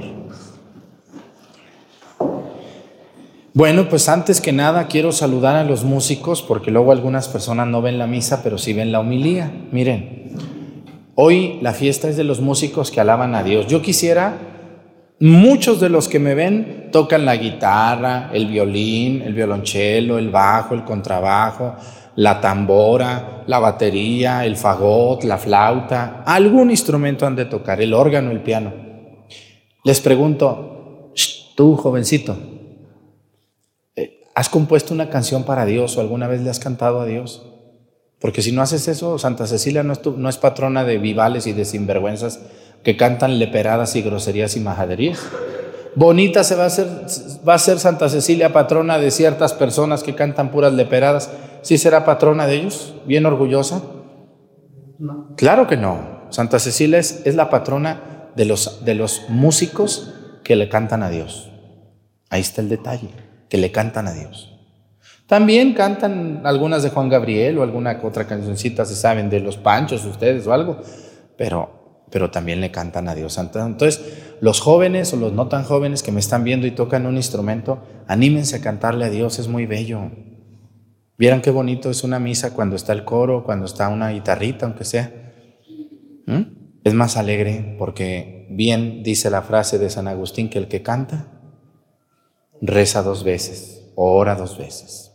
Bueno, 3.53 3.89
pues 3.89 4.07
antes 4.07 4.39
que 4.39 4.53
nada 4.53 4.87
quiero 4.87 5.11
saludar 5.11 5.57
a 5.57 5.65
los 5.65 5.83
músicos 5.83 6.41
porque 6.41 6.71
luego 6.71 6.93
algunas 6.93 7.27
personas 7.27 7.67
no 7.67 7.81
ven 7.81 7.97
la 7.97 8.07
misa, 8.07 8.43
pero 8.43 8.57
sí 8.57 8.71
ven 8.71 8.93
la 8.93 9.01
homilía. 9.01 9.51
Miren, 9.73 10.31
hoy 11.15 11.59
la 11.61 11.73
fiesta 11.73 12.07
es 12.07 12.15
de 12.15 12.23
los 12.23 12.39
músicos 12.39 12.91
que 12.91 13.01
alaban 13.01 13.35
a 13.35 13.43
Dios. 13.43 13.67
Yo 13.67 13.81
quisiera 13.81 14.50
Muchos 15.21 15.79
de 15.79 15.89
los 15.89 16.07
que 16.07 16.17
me 16.17 16.33
ven 16.33 16.89
tocan 16.91 17.25
la 17.25 17.35
guitarra, 17.35 18.31
el 18.33 18.47
violín, 18.47 19.21
el 19.21 19.35
violonchelo, 19.35 20.17
el 20.17 20.31
bajo, 20.31 20.73
el 20.73 20.83
contrabajo, 20.83 21.75
la 22.15 22.41
tambora, 22.41 23.43
la 23.45 23.59
batería, 23.59 24.43
el 24.47 24.57
fagot, 24.57 25.23
la 25.23 25.37
flauta, 25.37 26.23
algún 26.25 26.71
instrumento 26.71 27.27
han 27.27 27.35
de 27.35 27.45
tocar, 27.45 27.79
el 27.83 27.93
órgano, 27.93 28.31
el 28.31 28.41
piano. 28.41 28.73
Les 29.83 30.01
pregunto, 30.01 31.11
tú 31.55 31.75
jovencito, 31.75 32.35
eh, 33.95 34.23
¿has 34.33 34.49
compuesto 34.49 34.91
una 34.91 35.11
canción 35.11 35.43
para 35.43 35.67
Dios 35.67 35.97
o 35.97 36.01
alguna 36.01 36.25
vez 36.25 36.41
le 36.41 36.49
has 36.49 36.59
cantado 36.59 36.99
a 36.99 37.05
Dios? 37.05 37.45
Porque 38.21 38.43
si 38.43 38.51
no 38.51 38.61
haces 38.61 38.87
eso, 38.87 39.17
Santa 39.17 39.47
Cecilia 39.47 39.81
no 39.83 39.93
es, 39.93 40.05
no 40.05 40.29
es 40.29 40.37
patrona 40.37 40.83
de 40.83 40.99
vivales 40.99 41.47
y 41.47 41.53
de 41.53 41.65
sinvergüenzas 41.65 42.39
que 42.83 42.95
cantan 42.95 43.39
leperadas 43.39 43.95
y 43.95 44.03
groserías 44.03 44.55
y 44.55 44.59
majaderías. 44.59 45.19
Bonita 45.95 46.43
se 46.43 46.55
va 46.55 46.63
a 46.63 46.67
hacer, 46.67 46.87
va 47.47 47.55
a 47.55 47.59
ser 47.59 47.79
Santa 47.79 48.07
Cecilia 48.09 48.53
patrona 48.53 48.97
de 48.99 49.11
ciertas 49.11 49.53
personas 49.53 50.03
que 50.03 50.15
cantan 50.15 50.51
puras 50.51 50.71
leperadas. 50.73 51.31
¿Sí 51.63 51.77
será 51.77 52.05
patrona 52.05 52.47
de 52.47 52.55
ellos? 52.55 52.95
¿Bien 53.05 53.25
orgullosa? 53.25 53.81
No. 54.99 55.35
Claro 55.35 55.67
que 55.67 55.75
no. 55.75 56.21
Santa 56.29 56.59
Cecilia 56.59 56.99
es, 56.99 57.23
es 57.25 57.35
la 57.35 57.49
patrona 57.49 58.29
de 58.35 58.45
los, 58.45 58.85
de 58.85 58.95
los 58.95 59.23
músicos 59.29 60.13
que 60.43 60.55
le 60.55 60.69
cantan 60.69 61.03
a 61.03 61.09
Dios. 61.09 61.51
Ahí 62.29 62.41
está 62.41 62.61
el 62.61 62.69
detalle, 62.69 63.09
que 63.49 63.57
le 63.57 63.71
cantan 63.71 64.07
a 64.07 64.13
Dios. 64.13 64.50
También 65.31 65.71
cantan 65.71 66.41
algunas 66.43 66.83
de 66.83 66.89
Juan 66.89 67.07
Gabriel 67.07 67.57
o 67.57 67.63
alguna 67.63 67.97
otra 68.03 68.27
cancioncita, 68.27 68.83
se 68.83 68.97
saben, 68.97 69.29
de 69.29 69.39
los 69.39 69.55
panchos 69.55 70.03
ustedes 70.03 70.45
o 70.45 70.51
algo, 70.51 70.81
pero, 71.37 72.03
pero 72.11 72.29
también 72.29 72.59
le 72.59 72.69
cantan 72.69 73.07
a 73.07 73.15
Dios. 73.15 73.37
Entonces, 73.37 74.01
los 74.41 74.59
jóvenes 74.59 75.13
o 75.13 75.15
los 75.15 75.31
no 75.31 75.47
tan 75.47 75.63
jóvenes 75.63 76.03
que 76.03 76.11
me 76.11 76.19
están 76.19 76.43
viendo 76.43 76.67
y 76.67 76.71
tocan 76.71 77.05
un 77.05 77.15
instrumento, 77.15 77.81
anímense 78.07 78.57
a 78.57 78.61
cantarle 78.61 79.05
a 79.05 79.09
Dios, 79.09 79.39
es 79.39 79.47
muy 79.47 79.65
bello. 79.65 80.11
Vieran 81.17 81.41
qué 81.41 81.49
bonito 81.49 81.89
es 81.89 82.03
una 82.03 82.19
misa 82.19 82.53
cuando 82.53 82.75
está 82.75 82.91
el 82.91 83.05
coro, 83.05 83.45
cuando 83.45 83.67
está 83.67 83.87
una 83.87 84.09
guitarrita, 84.09 84.65
aunque 84.65 84.83
sea. 84.83 85.13
¿Mm? 86.25 86.41
Es 86.83 86.93
más 86.93 87.15
alegre 87.15 87.77
porque 87.79 88.47
bien 88.49 89.01
dice 89.01 89.29
la 89.29 89.43
frase 89.43 89.79
de 89.79 89.89
San 89.89 90.09
Agustín 90.09 90.49
que 90.49 90.59
el 90.59 90.67
que 90.67 90.81
canta 90.81 91.27
reza 92.61 93.01
dos 93.01 93.23
veces 93.23 93.77
ora 93.95 94.35
dos 94.35 94.57
veces. 94.57 95.10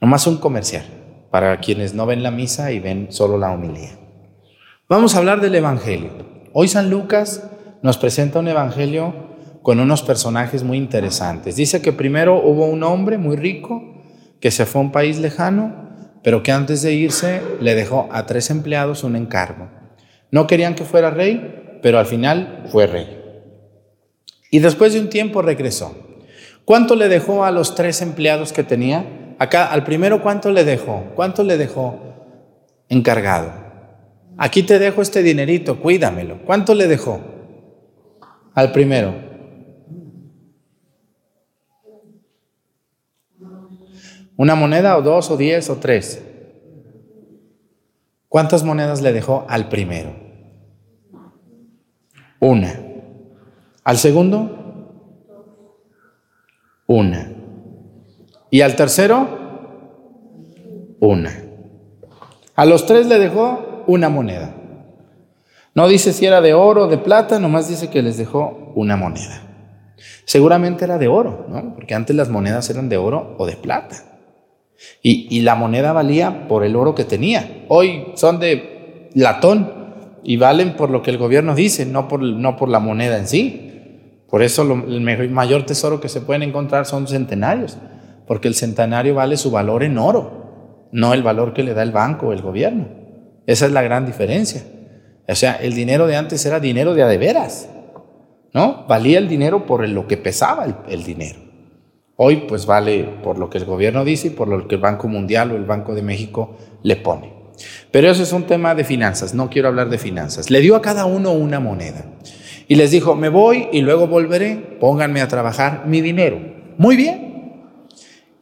Nomás 0.00 0.28
un 0.28 0.36
comercial 0.36 0.84
para 1.30 1.58
quienes 1.58 1.92
no 1.92 2.06
ven 2.06 2.22
la 2.22 2.30
misa 2.30 2.70
y 2.70 2.78
ven 2.78 3.08
solo 3.10 3.36
la 3.36 3.50
homilía. 3.50 3.98
Vamos 4.88 5.14
a 5.14 5.18
hablar 5.18 5.40
del 5.40 5.56
Evangelio. 5.56 6.10
Hoy 6.52 6.68
San 6.68 6.88
Lucas 6.88 7.50
nos 7.82 7.98
presenta 7.98 8.38
un 8.38 8.46
Evangelio 8.46 9.12
con 9.62 9.80
unos 9.80 10.02
personajes 10.02 10.62
muy 10.62 10.78
interesantes. 10.78 11.56
Dice 11.56 11.82
que 11.82 11.92
primero 11.92 12.40
hubo 12.40 12.66
un 12.66 12.84
hombre 12.84 13.18
muy 13.18 13.34
rico 13.34 13.82
que 14.40 14.52
se 14.52 14.66
fue 14.66 14.80
a 14.80 14.84
un 14.84 14.92
país 14.92 15.18
lejano, 15.18 15.90
pero 16.22 16.44
que 16.44 16.52
antes 16.52 16.82
de 16.82 16.94
irse 16.94 17.42
le 17.60 17.74
dejó 17.74 18.08
a 18.12 18.24
tres 18.24 18.50
empleados 18.50 19.02
un 19.02 19.16
encargo. 19.16 19.68
No 20.30 20.46
querían 20.46 20.76
que 20.76 20.84
fuera 20.84 21.10
rey, 21.10 21.80
pero 21.82 21.98
al 21.98 22.06
final 22.06 22.66
fue 22.70 22.86
rey. 22.86 23.20
Y 24.52 24.60
después 24.60 24.92
de 24.92 25.00
un 25.00 25.10
tiempo 25.10 25.42
regresó. 25.42 25.96
¿Cuánto 26.64 26.94
le 26.94 27.08
dejó 27.08 27.44
a 27.44 27.50
los 27.50 27.74
tres 27.74 28.00
empleados 28.00 28.52
que 28.52 28.62
tenía? 28.62 29.17
Acá 29.38 29.72
al 29.72 29.84
primero 29.84 30.22
cuánto 30.22 30.50
le 30.50 30.64
dejó, 30.64 31.04
cuánto 31.14 31.42
le 31.42 31.56
dejó 31.56 31.98
encargado. 32.88 33.52
Aquí 34.36 34.62
te 34.62 34.78
dejo 34.78 35.02
este 35.02 35.22
dinerito, 35.22 35.80
cuídamelo. 35.80 36.38
¿Cuánto 36.44 36.74
le 36.74 36.86
dejó 36.86 37.20
al 38.54 38.72
primero? 38.72 39.14
¿Una 44.36 44.54
moneda 44.54 44.96
o 44.96 45.02
dos 45.02 45.30
o 45.32 45.36
diez 45.36 45.68
o 45.68 45.76
tres? 45.76 46.22
¿Cuántas 48.28 48.62
monedas 48.62 49.02
le 49.02 49.12
dejó 49.12 49.44
al 49.48 49.68
primero? 49.68 50.14
Una. 52.38 52.80
¿Al 53.82 53.96
segundo? 53.96 54.86
Una. 56.86 57.37
Y 58.50 58.62
al 58.62 58.76
tercero, 58.76 59.28
una. 61.00 61.44
A 62.54 62.64
los 62.64 62.86
tres 62.86 63.06
le 63.06 63.18
dejó 63.18 63.84
una 63.86 64.08
moneda. 64.08 64.54
No 65.74 65.86
dice 65.86 66.12
si 66.12 66.26
era 66.26 66.40
de 66.40 66.54
oro 66.54 66.84
o 66.84 66.88
de 66.88 66.98
plata, 66.98 67.38
nomás 67.38 67.68
dice 67.68 67.90
que 67.90 68.02
les 68.02 68.16
dejó 68.16 68.72
una 68.74 68.96
moneda. 68.96 69.42
Seguramente 70.24 70.84
era 70.84 70.98
de 70.98 71.08
oro, 71.08 71.46
¿no? 71.48 71.74
Porque 71.74 71.94
antes 71.94 72.16
las 72.16 72.30
monedas 72.30 72.68
eran 72.70 72.88
de 72.88 72.96
oro 72.96 73.36
o 73.38 73.46
de 73.46 73.56
plata. 73.56 73.96
Y, 75.02 75.40
la 75.40 75.56
moneda 75.56 75.92
valía 75.92 76.46
por 76.46 76.64
el 76.64 76.76
oro 76.76 76.94
que 76.94 77.04
tenía. 77.04 77.64
Hoy 77.68 78.12
son 78.14 78.38
de 78.38 79.10
latón 79.14 79.72
y 80.22 80.36
valen 80.36 80.76
por 80.76 80.90
lo 80.90 81.02
que 81.02 81.10
el 81.10 81.18
gobierno 81.18 81.54
dice, 81.54 81.84
no 81.84 82.06
por, 82.08 82.22
no 82.22 82.56
por 82.56 82.68
la 82.68 82.78
moneda 82.78 83.18
en 83.18 83.26
sí. 83.26 84.22
Por 84.30 84.42
eso 84.42 84.62
el 84.62 85.30
mayor 85.30 85.66
tesoro 85.66 86.00
que 86.00 86.08
se 86.08 86.20
pueden 86.20 86.42
encontrar 86.42 86.86
son 86.86 87.08
centenarios 87.08 87.78
porque 88.28 88.46
el 88.46 88.54
centenario 88.54 89.14
vale 89.14 89.36
su 89.36 89.50
valor 89.50 89.82
en 89.82 89.98
oro, 89.98 90.88
no 90.92 91.14
el 91.14 91.22
valor 91.22 91.54
que 91.54 91.64
le 91.64 91.74
da 91.74 91.82
el 91.82 91.90
banco 91.92 92.28
o 92.28 92.32
el 92.32 92.42
gobierno. 92.42 92.86
Esa 93.46 93.66
es 93.66 93.72
la 93.72 93.82
gran 93.82 94.04
diferencia. 94.04 94.62
O 95.26 95.34
sea, 95.34 95.54
el 95.54 95.74
dinero 95.74 96.06
de 96.06 96.16
antes 96.16 96.44
era 96.46 96.60
dinero 96.60 96.94
de 96.94 97.02
adeveras, 97.02 97.68
¿no? 98.52 98.84
Valía 98.86 99.18
el 99.18 99.28
dinero 99.28 99.66
por 99.66 99.86
lo 99.88 100.06
que 100.06 100.18
pesaba 100.18 100.84
el, 100.88 101.04
dinero. 101.04 101.40
Hoy 102.16 102.44
pues 102.48 102.66
vale 102.66 103.04
por 103.22 103.38
lo 103.38 103.48
que 103.48 103.58
el 103.58 103.64
gobierno 103.64 104.04
dice 104.04 104.28
y 104.28 104.30
por 104.30 104.48
lo 104.48 104.68
que 104.68 104.74
el 104.74 104.80
Banco 104.80 105.08
Mundial 105.08 105.52
o 105.52 105.56
el 105.56 105.64
Banco 105.64 105.94
de 105.94 106.02
México 106.02 106.56
le 106.82 106.96
pone. 106.96 107.32
Pero 107.90 108.10
eso 108.10 108.22
es 108.22 108.32
un 108.32 108.44
tema 108.44 108.74
de 108.74 108.84
finanzas, 108.84 109.34
no 109.34 109.50
quiero 109.50 109.68
hablar 109.68 109.88
de 109.88 109.98
finanzas. 109.98 110.50
Le 110.50 110.60
dio 110.60 110.76
a 110.76 110.82
cada 110.82 111.06
uno 111.06 111.32
una 111.32 111.60
moneda 111.60 112.04
y 112.66 112.74
les 112.74 112.90
dijo, 112.90 113.14
me 113.14 113.28
voy 113.30 113.68
y 113.72 113.80
luego 113.80 114.06
volveré, 114.06 114.56
pónganme 114.80 115.20
a 115.20 115.28
trabajar 115.28 115.84
mi 115.86 116.00
dinero. 116.00 116.38
Muy 116.76 116.96
bien, 116.96 117.27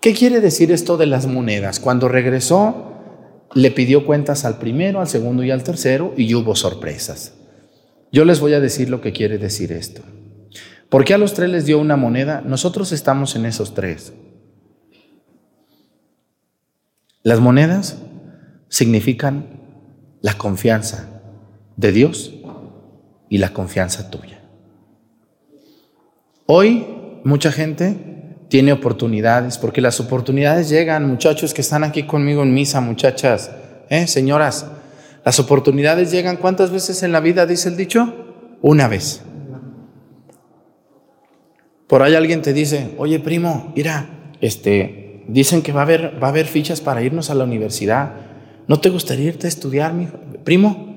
¿Qué 0.07 0.14
quiere 0.14 0.40
decir 0.40 0.71
esto 0.71 0.97
de 0.97 1.07
las 1.07 1.27
monedas? 1.27 1.81
Cuando 1.81 2.07
regresó, 2.07 2.92
le 3.55 3.73
pidió 3.73 4.07
cuentas 4.07 4.45
al 4.45 4.57
primero, 4.57 5.01
al 5.01 5.09
segundo 5.09 5.42
y 5.42 5.51
al 5.51 5.64
tercero 5.64 6.14
y 6.16 6.33
hubo 6.33 6.55
sorpresas. 6.55 7.35
Yo 8.12 8.25
les 8.25 8.38
voy 8.38 8.53
a 8.53 8.61
decir 8.61 8.88
lo 8.88 9.01
que 9.01 9.11
quiere 9.11 9.37
decir 9.37 9.73
esto. 9.73 10.03
¿Por 10.88 11.05
qué 11.05 11.14
a 11.14 11.19
los 11.19 11.35
tres 11.35 11.51
les 11.51 11.66
dio 11.66 11.81
una 11.81 11.97
moneda? 11.97 12.40
Nosotros 12.40 12.92
estamos 12.92 13.35
en 13.35 13.47
esos 13.47 13.75
tres. 13.75 14.12
Las 17.25 17.40
monedas 17.40 17.99
significan 18.69 19.59
la 20.21 20.35
confianza 20.35 21.21
de 21.77 21.90
Dios 21.90 22.33
y 23.29 23.38
la 23.38 23.53
confianza 23.53 24.09
tuya. 24.09 24.40
Hoy 26.47 26.87
mucha 27.25 27.51
gente 27.51 28.16
tiene 28.49 28.73
oportunidades, 28.73 29.59
porque 29.59 29.81
las 29.81 30.01
oportunidades 30.01 30.69
llegan, 30.69 31.07
muchachos 31.07 31.53
que 31.53 31.63
están 31.63 31.85
aquí 31.85 32.05
conmigo 32.05 32.43
en 32.43 32.55
misa, 32.55 32.81
muchachas, 32.81 33.51
¿eh? 33.91 34.07
señoras, 34.07 34.67
las 35.25 35.41
oportunidades 35.41 36.13
llegan, 36.13 36.37
¿cuántas 36.37 36.71
veces 36.71 37.03
en 37.03 37.13
la 37.13 37.21
vida 37.21 37.47
dice 37.47 37.69
el 37.69 37.77
dicho? 37.77 38.15
Una 38.63 38.89
vez. 38.89 39.23
Por 41.89 42.03
ahí 42.03 42.15
alguien 42.15 42.43
te 42.43 42.53
dice, 42.53 42.95
oye 42.99 43.19
primo, 43.21 43.73
mira, 43.77 44.31
este, 44.41 45.25
dicen 45.29 45.63
que 45.63 45.73
va 45.73 45.81
a 45.81 45.85
haber, 45.85 46.23
va 46.23 46.29
a 46.29 46.31
haber 46.31 46.47
fichas 46.47 46.81
para 46.81 47.03
irnos 47.03 47.31
a 47.31 47.35
la 47.35 47.45
universidad. 47.45 48.13
¿No 48.69 48.81
te 48.81 48.91
gustaría 48.91 49.27
irte 49.27 49.47
a 49.47 49.49
estudiar, 49.49 49.95
mi 49.95 50.09
primo? 50.45 50.97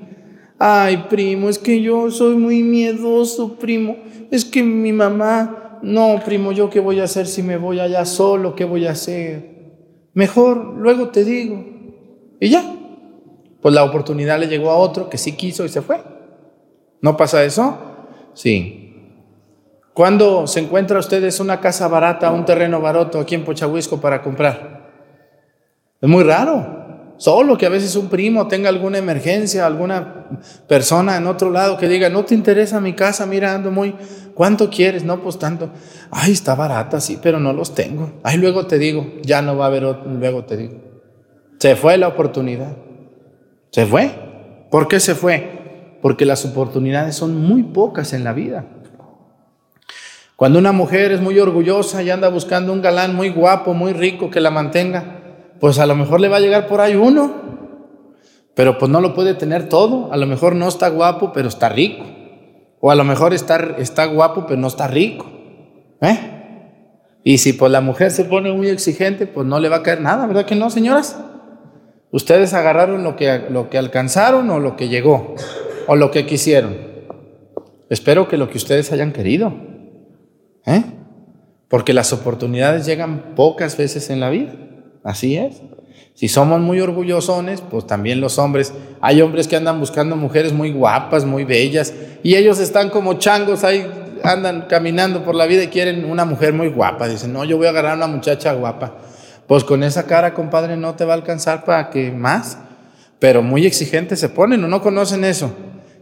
Ay, 0.58 1.06
primo, 1.08 1.48
es 1.48 1.58
que 1.58 1.80
yo 1.80 2.10
soy 2.10 2.36
muy 2.36 2.62
miedoso, 2.62 3.58
primo. 3.58 3.96
Es 4.30 4.44
que 4.44 4.62
mi 4.62 4.92
mamá 4.92 5.69
no, 5.82 6.20
primo, 6.24 6.52
¿yo 6.52 6.70
qué 6.70 6.80
voy 6.80 7.00
a 7.00 7.04
hacer 7.04 7.26
si 7.26 7.42
me 7.42 7.56
voy 7.56 7.80
allá 7.80 8.04
solo? 8.04 8.54
¿Qué 8.54 8.64
voy 8.64 8.86
a 8.86 8.92
hacer? 8.92 9.50
Mejor, 10.14 10.74
luego 10.76 11.08
te 11.08 11.24
digo. 11.24 11.64
Y 12.40 12.48
ya. 12.50 12.76
Pues 13.60 13.74
la 13.74 13.84
oportunidad 13.84 14.38
le 14.38 14.48
llegó 14.48 14.70
a 14.70 14.76
otro 14.76 15.10
que 15.10 15.18
sí 15.18 15.32
quiso 15.32 15.64
y 15.64 15.68
se 15.68 15.82
fue. 15.82 16.00
¿No 17.02 17.16
pasa 17.16 17.44
eso? 17.44 17.78
Sí. 18.34 18.90
¿Cuándo 19.92 20.46
se 20.46 20.60
encuentra 20.60 20.98
ustedes 20.98 21.40
una 21.40 21.60
casa 21.60 21.88
barata, 21.88 22.30
un 22.30 22.44
terreno 22.44 22.80
barato 22.80 23.20
aquí 23.20 23.34
en 23.34 23.44
Pochahuisco 23.44 24.00
para 24.00 24.22
comprar? 24.22 24.90
Es 26.00 26.08
muy 26.08 26.24
raro. 26.24 26.79
Solo 27.20 27.58
que 27.58 27.66
a 27.66 27.68
veces 27.68 27.96
un 27.96 28.08
primo 28.08 28.48
tenga 28.48 28.70
alguna 28.70 28.96
emergencia, 28.96 29.66
alguna 29.66 30.26
persona 30.66 31.18
en 31.18 31.26
otro 31.26 31.50
lado 31.50 31.76
que 31.76 31.86
diga, 31.86 32.08
no 32.08 32.24
te 32.24 32.34
interesa 32.34 32.80
mi 32.80 32.94
casa, 32.94 33.26
mira, 33.26 33.54
ando 33.54 33.70
muy, 33.70 33.94
¿cuánto 34.34 34.70
quieres? 34.70 35.04
No, 35.04 35.20
pues 35.22 35.38
tanto. 35.38 35.68
Ay, 36.10 36.32
está 36.32 36.54
barata, 36.54 36.98
sí, 36.98 37.18
pero 37.22 37.38
no 37.38 37.52
los 37.52 37.74
tengo. 37.74 38.10
Ay, 38.22 38.38
luego 38.38 38.66
te 38.66 38.78
digo, 38.78 39.06
ya 39.22 39.42
no 39.42 39.54
va 39.54 39.66
a 39.66 39.68
haber 39.68 39.84
otro, 39.84 40.10
luego 40.10 40.46
te 40.46 40.56
digo. 40.56 40.76
Se 41.58 41.76
fue 41.76 41.98
la 41.98 42.08
oportunidad. 42.08 42.74
Se 43.70 43.84
fue. 43.84 44.66
¿Por 44.70 44.88
qué 44.88 44.98
se 44.98 45.14
fue? 45.14 45.98
Porque 46.00 46.24
las 46.24 46.46
oportunidades 46.46 47.16
son 47.16 47.36
muy 47.36 47.64
pocas 47.64 48.14
en 48.14 48.24
la 48.24 48.32
vida. 48.32 48.64
Cuando 50.36 50.58
una 50.58 50.72
mujer 50.72 51.12
es 51.12 51.20
muy 51.20 51.38
orgullosa 51.38 52.02
y 52.02 52.08
anda 52.08 52.30
buscando 52.30 52.72
un 52.72 52.80
galán 52.80 53.14
muy 53.14 53.28
guapo, 53.28 53.74
muy 53.74 53.92
rico 53.92 54.30
que 54.30 54.40
la 54.40 54.50
mantenga, 54.50 55.19
pues 55.60 55.78
a 55.78 55.86
lo 55.86 55.94
mejor 55.94 56.20
le 56.20 56.28
va 56.28 56.38
a 56.38 56.40
llegar 56.40 56.66
por 56.66 56.80
ahí 56.80 56.94
uno, 56.94 57.32
pero 58.54 58.78
pues 58.78 58.90
no 58.90 59.00
lo 59.00 59.14
puede 59.14 59.34
tener 59.34 59.68
todo. 59.68 60.12
A 60.12 60.16
lo 60.16 60.26
mejor 60.26 60.56
no 60.56 60.66
está 60.66 60.88
guapo, 60.88 61.32
pero 61.32 61.48
está 61.48 61.68
rico. 61.68 62.04
O 62.80 62.90
a 62.90 62.94
lo 62.94 63.04
mejor 63.04 63.34
está, 63.34 63.76
está 63.78 64.06
guapo, 64.06 64.46
pero 64.46 64.58
no 64.58 64.68
está 64.68 64.88
rico. 64.88 65.26
¿Eh? 66.00 66.18
Y 67.22 67.38
si 67.38 67.52
pues 67.52 67.70
la 67.70 67.80
mujer 67.80 68.10
se 68.10 68.24
pone 68.24 68.50
muy 68.52 68.68
exigente, 68.68 69.26
pues 69.26 69.46
no 69.46 69.60
le 69.60 69.68
va 69.68 69.76
a 69.76 69.82
caer 69.82 70.00
nada, 70.00 70.26
¿verdad 70.26 70.46
que 70.46 70.56
no, 70.56 70.70
señoras? 70.70 71.18
Ustedes 72.10 72.54
agarraron 72.54 73.04
lo 73.04 73.16
que, 73.16 73.46
lo 73.50 73.68
que 73.68 73.78
alcanzaron 73.78 74.50
o 74.50 74.58
lo 74.58 74.76
que 74.76 74.88
llegó, 74.88 75.34
o 75.86 75.96
lo 75.96 76.10
que 76.10 76.26
quisieron. 76.26 76.76
Espero 77.90 78.28
que 78.28 78.36
lo 78.36 78.48
que 78.48 78.56
ustedes 78.56 78.90
hayan 78.92 79.12
querido. 79.12 79.52
¿Eh? 80.64 80.82
Porque 81.68 81.92
las 81.92 82.12
oportunidades 82.12 82.86
llegan 82.86 83.34
pocas 83.36 83.76
veces 83.76 84.10
en 84.10 84.20
la 84.20 84.30
vida. 84.30 84.52
Así 85.02 85.36
es. 85.36 85.62
Si 86.14 86.28
somos 86.28 86.60
muy 86.60 86.80
orgullosones, 86.80 87.62
pues 87.62 87.86
también 87.86 88.20
los 88.20 88.38
hombres, 88.38 88.74
hay 89.00 89.22
hombres 89.22 89.48
que 89.48 89.56
andan 89.56 89.80
buscando 89.80 90.16
mujeres 90.16 90.52
muy 90.52 90.70
guapas, 90.70 91.24
muy 91.24 91.44
bellas, 91.44 91.94
y 92.22 92.34
ellos 92.34 92.58
están 92.58 92.90
como 92.90 93.14
changos 93.14 93.64
ahí, 93.64 93.86
andan 94.22 94.66
caminando 94.68 95.24
por 95.24 95.34
la 95.34 95.46
vida 95.46 95.62
y 95.62 95.68
quieren 95.68 96.04
una 96.04 96.24
mujer 96.24 96.52
muy 96.52 96.68
guapa. 96.68 97.08
Dicen, 97.08 97.32
no, 97.32 97.44
yo 97.44 97.56
voy 97.56 97.66
a 97.66 97.70
agarrar 97.70 97.92
a 97.92 97.96
una 97.96 98.06
muchacha 98.06 98.52
guapa. 98.52 98.98
Pues 99.46 99.64
con 99.64 99.82
esa 99.82 100.06
cara, 100.06 100.34
compadre, 100.34 100.76
no 100.76 100.94
te 100.94 101.04
va 101.04 101.14
a 101.14 101.16
alcanzar 101.16 101.64
para 101.64 101.90
que 101.90 102.10
más. 102.10 102.58
Pero 103.18 103.42
muy 103.42 103.66
exigentes 103.66 104.20
se 104.20 104.28
ponen 104.28 104.62
o 104.64 104.68
no 104.68 104.82
conocen 104.82 105.24
eso. 105.24 105.52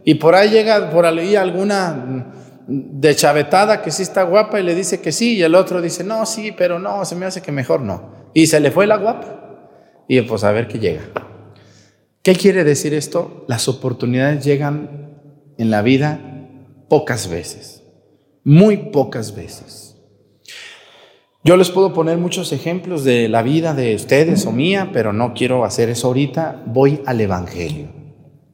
Y 0.03 0.15
por 0.15 0.35
ahí 0.35 0.49
llega 0.49 0.89
por 0.89 1.05
ahí 1.05 1.35
alguna 1.35 2.25
de 2.69 3.15
chavetada 3.15 3.81
que 3.81 3.89
sí 3.89 4.03
está 4.03 4.23
guapa 4.23 4.59
y 4.59 4.63
le 4.63 4.75
dice 4.75 5.01
que 5.01 5.11
sí, 5.11 5.37
y 5.37 5.41
el 5.41 5.55
otro 5.55 5.81
dice, 5.81 6.03
no, 6.03 6.25
sí, 6.27 6.51
pero 6.55 6.77
no, 6.77 7.03
se 7.03 7.15
me 7.15 7.25
hace 7.25 7.41
que 7.41 7.51
mejor 7.51 7.81
no. 7.81 8.29
Y 8.33 8.45
se 8.45 8.59
le 8.59 8.69
fue 8.69 8.85
la 8.85 8.97
guapa. 8.97 10.05
Y 10.07 10.21
pues 10.21 10.43
a 10.43 10.51
ver 10.51 10.67
qué 10.67 10.77
llega. 10.77 11.01
¿Qué 12.21 12.35
quiere 12.35 12.63
decir 12.63 12.93
esto? 12.93 13.45
Las 13.47 13.67
oportunidades 13.67 14.45
llegan 14.45 15.17
en 15.57 15.71
la 15.71 15.81
vida 15.81 16.19
pocas 16.89 17.27
veces, 17.27 17.83
muy 18.43 18.77
pocas 18.77 19.35
veces. 19.35 19.95
Yo 21.43 21.57
les 21.57 21.71
puedo 21.71 21.93
poner 21.93 22.17
muchos 22.17 22.51
ejemplos 22.51 23.03
de 23.03 23.29
la 23.29 23.41
vida 23.41 23.73
de 23.73 23.95
ustedes 23.95 24.45
o 24.45 24.51
mía, 24.51 24.91
pero 24.93 25.13
no 25.13 25.33
quiero 25.33 25.65
hacer 25.65 25.89
eso 25.89 26.07
ahorita. 26.07 26.63
Voy 26.67 27.01
al 27.05 27.21
Evangelio. 27.21 27.87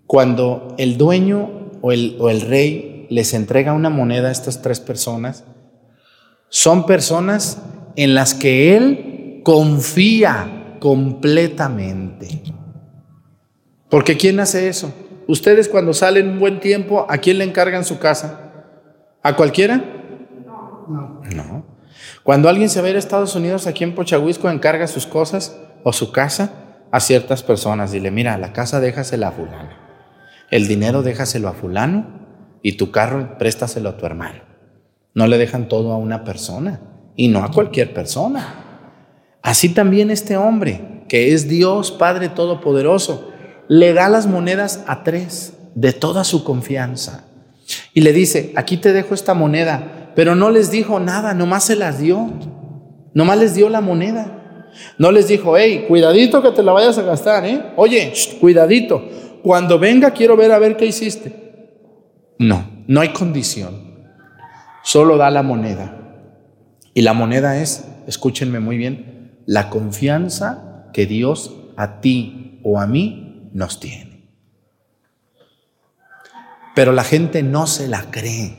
Cuando 0.06 0.75
el 0.78 0.97
dueño 0.97 1.71
o 1.82 1.91
el, 1.91 2.15
o 2.19 2.30
el 2.30 2.41
rey 2.41 2.94
les 3.09 3.33
entrega 3.33 3.73
una 3.73 3.89
moneda 3.89 4.29
a 4.29 4.31
estas 4.31 4.61
tres 4.61 4.79
personas, 4.79 5.43
son 6.49 6.85
personas 6.85 7.61
en 7.95 8.13
las 8.13 8.33
que 8.33 8.75
él 8.75 9.41
confía 9.43 10.77
completamente. 10.79 12.43
Porque 13.89 14.17
¿quién 14.17 14.39
hace 14.39 14.67
eso? 14.67 14.93
Ustedes 15.27 15.69
cuando 15.69 15.93
salen 15.93 16.29
un 16.29 16.39
buen 16.39 16.59
tiempo, 16.59 17.05
¿a 17.09 17.17
quién 17.17 17.39
le 17.39 17.43
encargan 17.43 17.83
su 17.83 17.99
casa? 17.99 18.51
¿A 19.23 19.35
cualquiera? 19.35 19.83
No. 21.33 21.65
Cuando 22.23 22.49
alguien 22.49 22.69
se 22.69 22.81
va 22.81 22.87
a 22.87 22.89
ir 22.91 22.95
a 22.95 22.99
Estados 22.99 23.35
Unidos, 23.35 23.67
aquí 23.67 23.83
en 23.83 23.95
Pochahuisco, 23.95 24.49
encarga 24.49 24.87
sus 24.87 25.05
cosas 25.05 25.57
o 25.83 25.93
su 25.93 26.11
casa 26.11 26.51
a 26.91 26.99
ciertas 26.99 27.43
personas. 27.43 27.91
Dile, 27.91 28.11
mira, 28.11 28.37
la 28.37 28.53
casa 28.53 28.79
déjasela 28.79 29.29
a 29.29 29.31
fulano. 29.31 29.69
El 30.51 30.67
dinero 30.67 31.01
déjaselo 31.01 31.47
a 31.47 31.53
fulano 31.53 32.24
y 32.65 32.78
tu 32.78 32.89
carro 32.89 33.38
préstaselo 33.38 33.89
a 33.89 33.95
tu 33.95 34.08
hermano. 34.08 34.41
No 35.13 35.28
le 35.28 35.38
dejan 35.38 35.67
todo 35.69 35.91
a 35.91 35.97
una 35.97 36.23
persona 36.23 36.82
y 37.15 37.28
no 37.28 37.43
a 37.43 37.51
cualquier 37.51 37.93
persona. 37.93 39.38
Así 39.43 39.69
también 39.69 40.10
este 40.10 40.36
hombre, 40.36 41.04
que 41.08 41.32
es 41.32 41.47
Dios 41.47 41.91
Padre 41.91 42.28
Todopoderoso, 42.28 43.30
le 43.67 43.93
da 43.93 44.10
las 44.10 44.25
monedas 44.25 44.84
a 44.88 45.04
tres 45.04 45.54
de 45.75 45.93
toda 45.93 46.23
su 46.23 46.43
confianza. 46.43 47.25
Y 47.93 48.01
le 48.01 48.13
dice, 48.13 48.51
aquí 48.56 48.78
te 48.78 48.93
dejo 48.93 49.13
esta 49.13 49.36
moneda, 49.36 50.12
pero 50.15 50.34
no 50.34 50.49
les 50.49 50.71
dijo 50.71 50.99
nada, 50.99 51.36
nomás 51.36 51.65
se 51.65 51.75
las 51.75 51.99
dio. 51.99 52.32
Nomás 53.13 53.38
les 53.38 53.54
dio 53.54 53.69
la 53.69 53.82
moneda. 53.82 54.71
No 54.97 55.12
les 55.12 55.28
dijo, 55.28 55.56
hey, 55.56 55.86
cuidadito 55.88 56.41
que 56.41 56.49
te 56.49 56.63
la 56.63 56.71
vayas 56.71 56.97
a 56.97 57.04
gastar, 57.04 57.45
¿eh? 57.45 57.62
Oye, 57.75 58.12
cuidadito. 58.41 59.08
Cuando 59.43 59.78
venga 59.78 60.10
quiero 60.10 60.36
ver 60.36 60.51
a 60.51 60.58
ver 60.58 60.75
qué 60.78 60.88
hiciste. 60.88 61.44
No, 62.37 62.69
no 62.87 63.01
hay 63.01 63.13
condición. 63.13 63.95
Solo 64.83 65.17
da 65.17 65.29
la 65.29 65.43
moneda. 65.43 65.97
Y 66.93 67.01
la 67.01 67.13
moneda 67.13 67.61
es, 67.61 67.85
escúchenme 68.07 68.59
muy 68.59 68.77
bien, 68.77 69.41
la 69.45 69.69
confianza 69.69 70.89
que 70.93 71.05
Dios 71.05 71.55
a 71.75 72.01
ti 72.01 72.59
o 72.63 72.79
a 72.79 72.87
mí 72.87 73.49
nos 73.53 73.79
tiene. 73.79 74.29
Pero 76.75 76.91
la 76.91 77.03
gente 77.03 77.41
no 77.43 77.67
se 77.67 77.87
la 77.87 78.11
cree. 78.11 78.57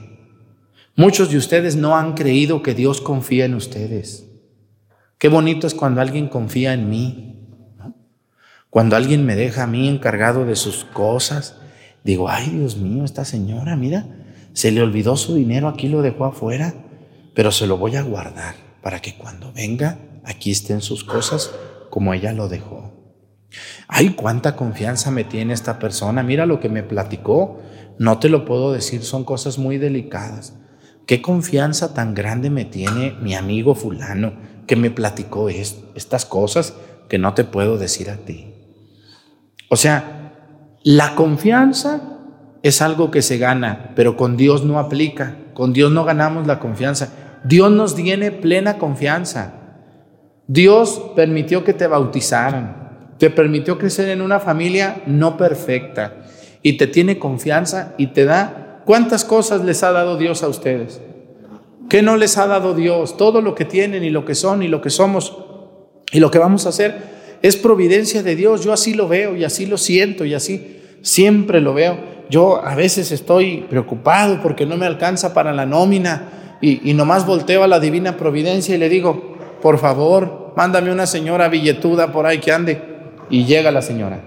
Muchos 0.96 1.30
de 1.30 1.36
ustedes 1.36 1.76
no 1.76 1.96
han 1.96 2.14
creído 2.14 2.62
que 2.62 2.74
Dios 2.74 3.00
confía 3.00 3.44
en 3.44 3.54
ustedes. 3.54 4.26
Qué 5.18 5.28
bonito 5.28 5.66
es 5.66 5.74
cuando 5.74 6.00
alguien 6.00 6.28
confía 6.28 6.72
en 6.72 6.88
mí. 6.88 7.48
Cuando 8.70 8.96
alguien 8.96 9.24
me 9.24 9.36
deja 9.36 9.64
a 9.64 9.66
mí 9.66 9.88
encargado 9.88 10.44
de 10.44 10.56
sus 10.56 10.84
cosas, 10.84 11.58
digo, 12.06 12.28
ay 12.28 12.50
Dios 12.50 12.76
mío, 12.76 13.04
esta 13.04 13.24
señora, 13.24 13.76
mira, 13.76 14.06
se 14.52 14.70
le 14.70 14.80
olvidó 14.80 15.16
su 15.16 15.34
dinero, 15.34 15.68
aquí 15.68 15.88
lo 15.88 16.02
dejó 16.02 16.24
afuera, 16.24 16.72
pero 17.34 17.50
se 17.50 17.66
lo 17.66 17.76
voy 17.76 17.96
a 17.96 18.02
guardar 18.02 18.54
para 18.80 19.00
que 19.02 19.16
cuando 19.18 19.52
venga 19.52 19.98
aquí 20.24 20.52
estén 20.52 20.80
sus 20.80 21.04
cosas 21.04 21.50
como 21.90 22.14
ella 22.14 22.32
lo 22.32 22.48
dejó. 22.48 22.92
Ay, 23.88 24.10
cuánta 24.10 24.54
confianza 24.56 25.10
me 25.10 25.24
tiene 25.24 25.52
esta 25.52 25.78
persona. 25.78 26.22
Mira 26.22 26.46
lo 26.46 26.60
que 26.60 26.68
me 26.68 26.82
platicó. 26.82 27.60
No 27.98 28.18
te 28.18 28.28
lo 28.28 28.44
puedo 28.44 28.72
decir, 28.72 29.02
son 29.02 29.24
cosas 29.24 29.58
muy 29.58 29.78
delicadas. 29.78 30.54
Qué 31.06 31.22
confianza 31.22 31.94
tan 31.94 32.14
grande 32.14 32.50
me 32.50 32.64
tiene 32.64 33.14
mi 33.20 33.34
amigo 33.34 33.74
fulano 33.74 34.34
que 34.66 34.76
me 34.76 34.90
platicó 34.90 35.48
estas 35.48 36.26
cosas 36.26 36.74
que 37.08 37.18
no 37.18 37.34
te 37.34 37.44
puedo 37.44 37.78
decir 37.78 38.10
a 38.10 38.16
ti. 38.16 38.52
O 39.68 39.76
sea, 39.76 40.15
la 40.88 41.16
confianza 41.16 42.00
es 42.62 42.80
algo 42.80 43.10
que 43.10 43.20
se 43.20 43.38
gana, 43.38 43.90
pero 43.96 44.16
con 44.16 44.36
Dios 44.36 44.64
no 44.64 44.78
aplica. 44.78 45.34
Con 45.52 45.72
Dios 45.72 45.90
no 45.90 46.04
ganamos 46.04 46.46
la 46.46 46.60
confianza. 46.60 47.12
Dios 47.42 47.72
nos 47.72 47.96
tiene 47.96 48.30
plena 48.30 48.78
confianza. 48.78 49.54
Dios 50.46 51.10
permitió 51.16 51.64
que 51.64 51.72
te 51.72 51.88
bautizaran, 51.88 53.16
te 53.18 53.30
permitió 53.30 53.78
crecer 53.78 54.10
en 54.10 54.22
una 54.22 54.38
familia 54.38 55.02
no 55.06 55.36
perfecta 55.36 56.18
y 56.62 56.74
te 56.74 56.86
tiene 56.86 57.18
confianza 57.18 57.94
y 57.98 58.06
te 58.08 58.24
da... 58.24 58.82
¿Cuántas 58.84 59.24
cosas 59.24 59.64
les 59.64 59.82
ha 59.82 59.90
dado 59.90 60.16
Dios 60.16 60.44
a 60.44 60.48
ustedes? 60.48 61.00
¿Qué 61.88 62.00
no 62.00 62.16
les 62.16 62.38
ha 62.38 62.46
dado 62.46 62.74
Dios? 62.74 63.16
Todo 63.16 63.40
lo 63.40 63.56
que 63.56 63.64
tienen 63.64 64.04
y 64.04 64.10
lo 64.10 64.24
que 64.24 64.36
son 64.36 64.62
y 64.62 64.68
lo 64.68 64.80
que 64.80 64.90
somos 64.90 65.36
y 66.12 66.20
lo 66.20 66.30
que 66.30 66.38
vamos 66.38 66.64
a 66.64 66.68
hacer 66.68 67.16
es 67.42 67.56
providencia 67.56 68.22
de 68.22 68.36
Dios. 68.36 68.64
Yo 68.64 68.72
así 68.72 68.94
lo 68.94 69.08
veo 69.08 69.34
y 69.34 69.42
así 69.42 69.66
lo 69.66 69.78
siento 69.78 70.24
y 70.24 70.32
así 70.32 70.74
siempre 71.06 71.60
lo 71.60 71.72
veo. 71.72 71.96
Yo 72.28 72.66
a 72.66 72.74
veces 72.74 73.12
estoy 73.12 73.64
preocupado 73.70 74.42
porque 74.42 74.66
no 74.66 74.76
me 74.76 74.86
alcanza 74.86 75.32
para 75.32 75.52
la 75.52 75.64
nómina 75.64 76.58
y, 76.60 76.92
nomás 76.94 77.24
volteo 77.24 77.62
a 77.62 77.68
la 77.68 77.78
divina 77.78 78.16
providencia 78.16 78.74
y 78.74 78.78
le 78.78 78.88
digo, 78.88 79.36
por 79.62 79.78
favor, 79.78 80.52
mándame 80.56 80.90
una 80.90 81.06
señora 81.06 81.46
billetuda 81.48 82.10
por 82.10 82.26
ahí 82.26 82.38
que 82.38 82.50
ande. 82.50 82.82
Y 83.30 83.44
llega 83.44 83.70
la 83.70 83.82
señora. 83.82 84.24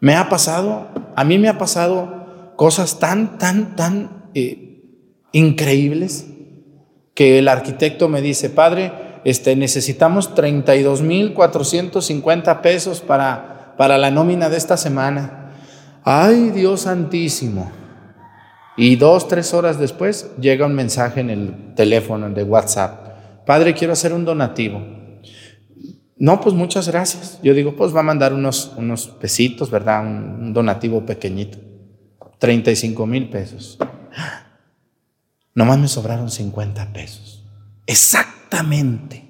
Me 0.00 0.14
ha 0.14 0.30
pasado, 0.30 0.88
a 1.14 1.24
mí 1.24 1.38
me 1.38 1.48
ha 1.48 1.58
pasado 1.58 2.54
cosas 2.56 2.98
tan, 2.98 3.36
tan, 3.38 3.76
tan 3.76 4.30
eh, 4.34 4.80
increíbles 5.32 6.28
que 7.14 7.38
el 7.38 7.48
arquitecto 7.48 8.08
me 8.08 8.22
dice, 8.22 8.48
padre, 8.48 8.90
este, 9.24 9.54
necesitamos 9.54 10.34
32.450 10.34 12.62
pesos 12.62 13.00
para, 13.00 13.74
para 13.76 13.98
la 13.98 14.10
nómina 14.10 14.48
de 14.48 14.56
esta 14.56 14.78
semana. 14.78 15.41
Ay, 16.04 16.50
Dios 16.50 16.82
santísimo. 16.82 17.70
Y 18.76 18.96
dos, 18.96 19.28
tres 19.28 19.52
horas 19.54 19.78
después 19.78 20.30
llega 20.40 20.66
un 20.66 20.74
mensaje 20.74 21.20
en 21.20 21.30
el 21.30 21.74
teléfono 21.74 22.30
de 22.30 22.42
WhatsApp. 22.42 23.44
Padre, 23.46 23.74
quiero 23.74 23.92
hacer 23.92 24.12
un 24.12 24.24
donativo. 24.24 24.82
No, 26.16 26.40
pues 26.40 26.54
muchas 26.54 26.88
gracias. 26.88 27.40
Yo 27.42 27.52
digo, 27.52 27.76
pues 27.76 27.94
va 27.94 28.00
a 28.00 28.04
mandar 28.04 28.32
unos, 28.32 28.72
unos 28.76 29.08
pesitos, 29.08 29.70
¿verdad? 29.70 30.06
Un, 30.06 30.52
donativo 30.52 31.04
pequeñito. 31.04 31.58
35 32.38 33.06
mil 33.06 33.28
pesos. 33.28 33.78
Nomás 35.54 35.78
me 35.78 35.88
sobraron 35.88 36.30
50 36.30 36.92
pesos. 36.92 37.44
Exactamente. 37.86 39.24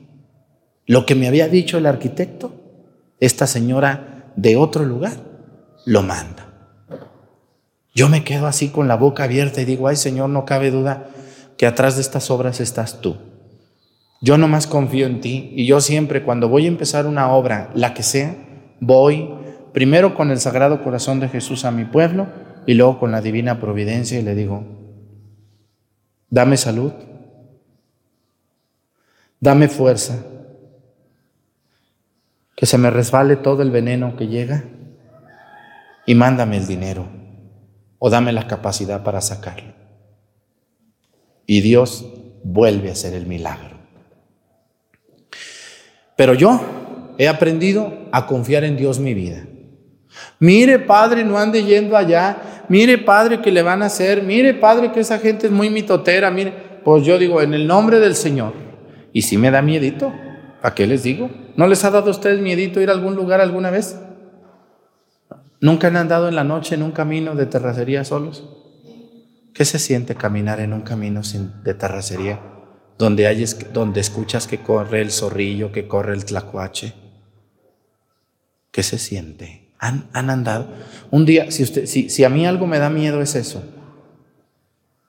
Lo 0.87 1.07
que 1.07 1.15
me 1.15 1.29
había 1.29 1.49
dicho 1.49 1.79
el 1.79 1.87
arquitecto, 1.87 2.53
esta 3.21 3.47
señora 3.47 4.33
de 4.37 4.57
otro 4.57 4.85
lugar 4.85 5.17
lo 5.87 6.03
manda. 6.03 6.52
Yo 7.95 8.09
me 8.09 8.25
quedo 8.25 8.47
así 8.47 8.71
con 8.71 8.89
la 8.89 8.97
boca 8.97 9.25
abierta 9.25 9.61
y 9.61 9.65
digo, 9.65 9.89
ay 9.89 9.97
Señor, 9.97 10.31
no 10.31 10.45
cabe 10.45 10.71
duda 10.71 11.09
que 11.59 11.67
atrás 11.67 11.97
de 11.97 12.03
estas 12.03 12.31
obras 12.31 12.61
estás 12.61 13.01
tú. 13.01 13.17
Yo 14.21 14.39
nomás 14.39 14.67
confío 14.67 15.07
en 15.07 15.21
ti 15.21 15.53
y 15.55 15.67
yo 15.67 15.81
siempre 15.81 16.23
cuando 16.23 16.49
voy 16.49 16.65
a 16.65 16.69
empezar 16.69 17.07
una 17.07 17.31
obra, 17.33 17.71
la 17.75 17.93
que 17.93 18.03
sea, 18.03 18.35
voy 18.81 19.29
primero 19.73 20.15
con 20.15 20.31
el 20.31 20.41
Sagrado 20.41 20.83
Corazón 20.83 21.21
de 21.21 21.29
Jesús 21.29 21.65
a 21.65 21.71
mi 21.71 21.85
pueblo 21.85 22.29
y 22.67 22.75
luego 22.75 22.99
con 22.99 23.11
la 23.11 23.21
Divina 23.21 23.61
Providencia 23.61 24.19
y 24.19 24.23
le 24.23 24.35
digo, 24.35 24.65
dame 26.31 26.57
salud, 26.57 26.93
dame 29.41 29.69
fuerza, 29.69 30.19
que 32.57 32.65
se 32.65 32.79
me 32.79 32.91
resbale 32.91 33.37
todo 33.37 33.63
el 33.63 33.71
veneno 33.71 34.17
que 34.17 34.29
llega 34.29 34.65
y 36.07 36.15
mándame 36.15 36.57
el 36.57 36.67
dinero 36.67 37.22
o 38.05 38.11
dame 38.11 38.33
la 38.33 38.49
capacidad 38.49 39.05
para 39.05 39.21
sacarlo. 39.21 39.75
Y 41.47 41.61
Dios 41.61 42.05
vuelve 42.43 42.89
a 42.89 42.95
hacer 42.95 43.15
el 43.15 43.27
milagro. 43.27 43.77
Pero 46.17 46.35
yo 46.35 46.61
he 47.17 47.29
aprendido 47.29 48.09
a 48.11 48.27
confiar 48.27 48.65
en 48.65 48.77
Dios 48.77 48.99
mi 48.99 49.15
vida. 49.15 49.47
Mire, 50.41 50.81
Padre, 50.81 51.23
no 51.23 51.39
ande 51.39 51.63
yendo 51.63 51.97
allá. 51.97 52.65
Mire, 52.69 52.99
Padre, 52.99 53.41
que 53.41 53.53
le 53.53 53.63
van 53.63 53.85
a 53.85 53.87
hacer. 53.87 54.25
Mire, 54.25 54.53
Padre, 54.55 54.91
que 54.91 54.99
esa 54.99 55.21
gente 55.21 55.47
es 55.47 55.53
muy 55.53 55.71
mitotera. 55.71 56.29
Mire, 56.33 56.53
pues 56.85 57.05
yo 57.05 57.19
digo, 57.19 57.41
en 57.41 57.55
el 57.55 57.69
nombre 57.69 58.01
del 58.01 58.17
Señor. 58.17 58.55
Y 59.13 59.23
si 59.23 59.39
me 59.39 59.53
da 59.53 59.63
miedito, 59.63 60.13
¿a 60.61 60.75
qué 60.75 60.89
les 60.89 61.05
digo? 61.05 61.31
¿No 61.55 61.69
les 61.69 61.85
ha 61.85 61.93
dado 61.93 62.09
a 62.09 62.11
ustedes 62.11 62.41
miedito 62.41 62.81
ir 62.81 62.91
a 62.91 62.95
algún 62.95 63.15
lugar 63.15 63.41
alguna 63.41 63.71
vez? 63.71 63.97
¿Nunca 65.63 65.87
han 65.87 65.97
andado 65.97 66.29
en 66.29 66.35
la 66.35 66.43
noche 66.43 66.75
en 66.75 66.83
un 66.83 66.91
camino 66.91 67.37
de 67.37 67.47
terracería 67.47 68.05
solos? 68.05 68.43
¿Qué 69.55 69.65
se 69.65 69.79
siente 69.79 70.17
caminar 70.17 70.59
en 70.59 70.73
un 70.73 70.81
camino 70.81 71.23
sin, 71.23 71.63
de 71.63 71.73
terracería? 71.73 72.41
Donde, 72.99 73.29
hay, 73.29 73.45
donde 73.73 74.01
escuchas 74.01 74.49
que 74.49 74.59
corre 74.59 75.01
el 75.03 75.13
zorrillo, 75.13 75.71
que 75.71 75.87
corre 75.87 76.15
el 76.15 76.25
tlacuache. 76.25 76.95
¿Qué 78.73 78.83
se 78.83 78.99
siente? 78.99 79.73
¿Han, 79.79 80.11
han 80.13 80.31
andado? 80.31 80.67
Un 81.13 81.27
día, 81.27 81.49
si, 81.53 81.63
usted, 81.63 81.87
si, 81.87 82.11
si 82.11 82.25
a 82.25 82.29
mí 82.29 82.45
algo 82.45 82.67
me 82.67 82.81
da 82.81 82.91
miedo 82.91 83.23
es 83.23 83.37
eso. 83.37 83.63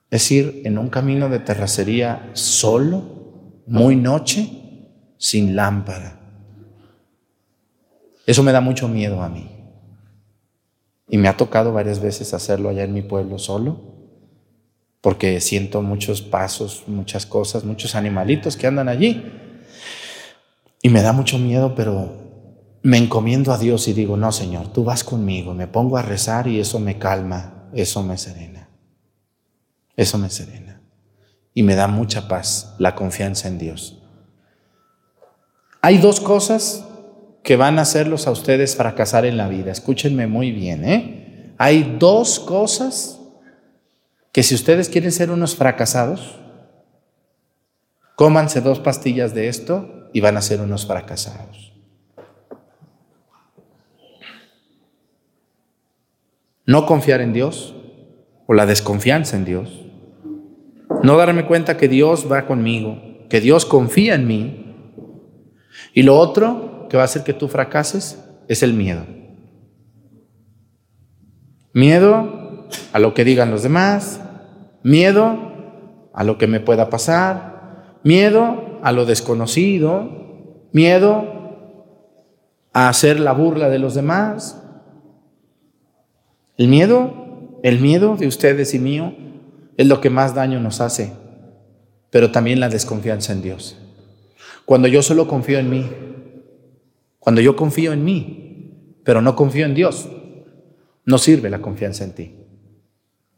Es 0.08 0.30
ir 0.30 0.62
en 0.64 0.78
un 0.78 0.88
camino 0.88 1.28
de 1.28 1.40
terracería 1.40 2.30
solo, 2.34 3.64
muy 3.66 3.96
noche, 3.96 4.48
sin 5.18 5.56
lámpara. 5.56 6.20
Eso 8.24 8.44
me 8.44 8.52
da 8.52 8.60
mucho 8.60 8.86
miedo 8.86 9.20
a 9.20 9.28
mí. 9.28 9.53
Y 11.08 11.18
me 11.18 11.28
ha 11.28 11.36
tocado 11.36 11.72
varias 11.72 12.00
veces 12.00 12.34
hacerlo 12.34 12.68
allá 12.68 12.84
en 12.84 12.94
mi 12.94 13.02
pueblo 13.02 13.38
solo 13.38 13.94
porque 15.04 15.38
siento 15.42 15.82
muchos 15.82 16.22
pasos, 16.22 16.84
muchas 16.86 17.26
cosas, 17.26 17.62
muchos 17.62 17.94
animalitos 17.94 18.56
que 18.56 18.66
andan 18.66 18.88
allí. 18.88 19.22
Y 20.80 20.88
me 20.88 21.02
da 21.02 21.12
mucho 21.12 21.38
miedo, 21.38 21.74
pero 21.74 22.78
me 22.82 22.96
encomiendo 22.96 23.52
a 23.52 23.58
Dios 23.58 23.86
y 23.86 23.92
digo, 23.92 24.16
no, 24.16 24.32
Señor, 24.32 24.72
tú 24.72 24.82
vas 24.82 25.04
conmigo, 25.04 25.52
me 25.52 25.66
pongo 25.66 25.98
a 25.98 26.02
rezar 26.02 26.46
y 26.46 26.58
eso 26.58 26.80
me 26.80 26.98
calma, 26.98 27.68
eso 27.74 28.02
me 28.02 28.16
serena, 28.16 28.70
eso 29.94 30.16
me 30.16 30.30
serena. 30.30 30.80
Y 31.52 31.64
me 31.64 31.74
da 31.74 31.86
mucha 31.86 32.26
paz 32.26 32.74
la 32.78 32.94
confianza 32.94 33.48
en 33.48 33.58
Dios. 33.58 34.02
Hay 35.82 35.98
dos 35.98 36.18
cosas 36.18 36.83
que 37.44 37.56
van 37.56 37.78
a 37.78 37.82
hacerlos 37.82 38.26
a 38.26 38.30
ustedes 38.30 38.74
fracasar 38.74 39.26
en 39.26 39.36
la 39.36 39.48
vida. 39.48 39.70
Escúchenme 39.70 40.26
muy 40.26 40.50
bien, 40.50 40.82
¿eh? 40.84 41.52
Hay 41.58 41.96
dos 42.00 42.40
cosas 42.40 43.20
que 44.32 44.42
si 44.42 44.54
ustedes 44.54 44.88
quieren 44.88 45.12
ser 45.12 45.30
unos 45.30 45.54
fracasados, 45.54 46.40
cómanse 48.16 48.62
dos 48.62 48.80
pastillas 48.80 49.34
de 49.34 49.48
esto 49.48 50.08
y 50.14 50.20
van 50.20 50.38
a 50.38 50.42
ser 50.42 50.62
unos 50.62 50.86
fracasados. 50.86 51.74
No 56.64 56.86
confiar 56.86 57.20
en 57.20 57.34
Dios 57.34 57.74
o 58.46 58.54
la 58.54 58.64
desconfianza 58.64 59.36
en 59.36 59.44
Dios. 59.44 59.82
No 61.02 61.18
darme 61.18 61.44
cuenta 61.44 61.76
que 61.76 61.88
Dios 61.88 62.26
va 62.32 62.46
conmigo, 62.46 63.02
que 63.28 63.42
Dios 63.42 63.66
confía 63.66 64.14
en 64.14 64.26
mí. 64.26 64.74
Y 65.92 66.04
lo 66.04 66.16
otro 66.16 66.73
que 66.94 66.98
va 66.98 67.02
a 67.02 67.06
hacer 67.06 67.24
que 67.24 67.32
tú 67.32 67.48
fracases 67.48 68.24
es 68.46 68.62
el 68.62 68.72
miedo. 68.72 69.04
Miedo 71.72 72.68
a 72.92 73.00
lo 73.00 73.14
que 73.14 73.24
digan 73.24 73.50
los 73.50 73.64
demás, 73.64 74.20
miedo 74.84 75.36
a 76.12 76.22
lo 76.22 76.38
que 76.38 76.46
me 76.46 76.60
pueda 76.60 76.90
pasar, 76.90 77.98
miedo 78.04 78.78
a 78.84 78.92
lo 78.92 79.06
desconocido, 79.06 80.68
miedo 80.70 81.24
a 82.72 82.88
hacer 82.88 83.18
la 83.18 83.32
burla 83.32 83.68
de 83.68 83.80
los 83.80 83.96
demás. 83.96 84.62
El 86.56 86.68
miedo, 86.68 87.58
el 87.64 87.80
miedo 87.80 88.14
de 88.14 88.28
ustedes 88.28 88.72
y 88.72 88.78
mío 88.78 89.16
es 89.76 89.88
lo 89.88 90.00
que 90.00 90.10
más 90.10 90.36
daño 90.36 90.60
nos 90.60 90.80
hace, 90.80 91.12
pero 92.10 92.30
también 92.30 92.60
la 92.60 92.68
desconfianza 92.68 93.32
en 93.32 93.42
Dios. 93.42 93.76
Cuando 94.64 94.86
yo 94.86 95.02
solo 95.02 95.26
confío 95.26 95.58
en 95.58 95.70
mí, 95.70 95.90
cuando 97.24 97.40
yo 97.40 97.56
confío 97.56 97.94
en 97.94 98.04
mí, 98.04 99.00
pero 99.02 99.22
no 99.22 99.34
confío 99.34 99.64
en 99.64 99.74
Dios, 99.74 100.10
no 101.06 101.16
sirve 101.16 101.48
la 101.48 101.62
confianza 101.62 102.04
en 102.04 102.14
ti. 102.14 102.36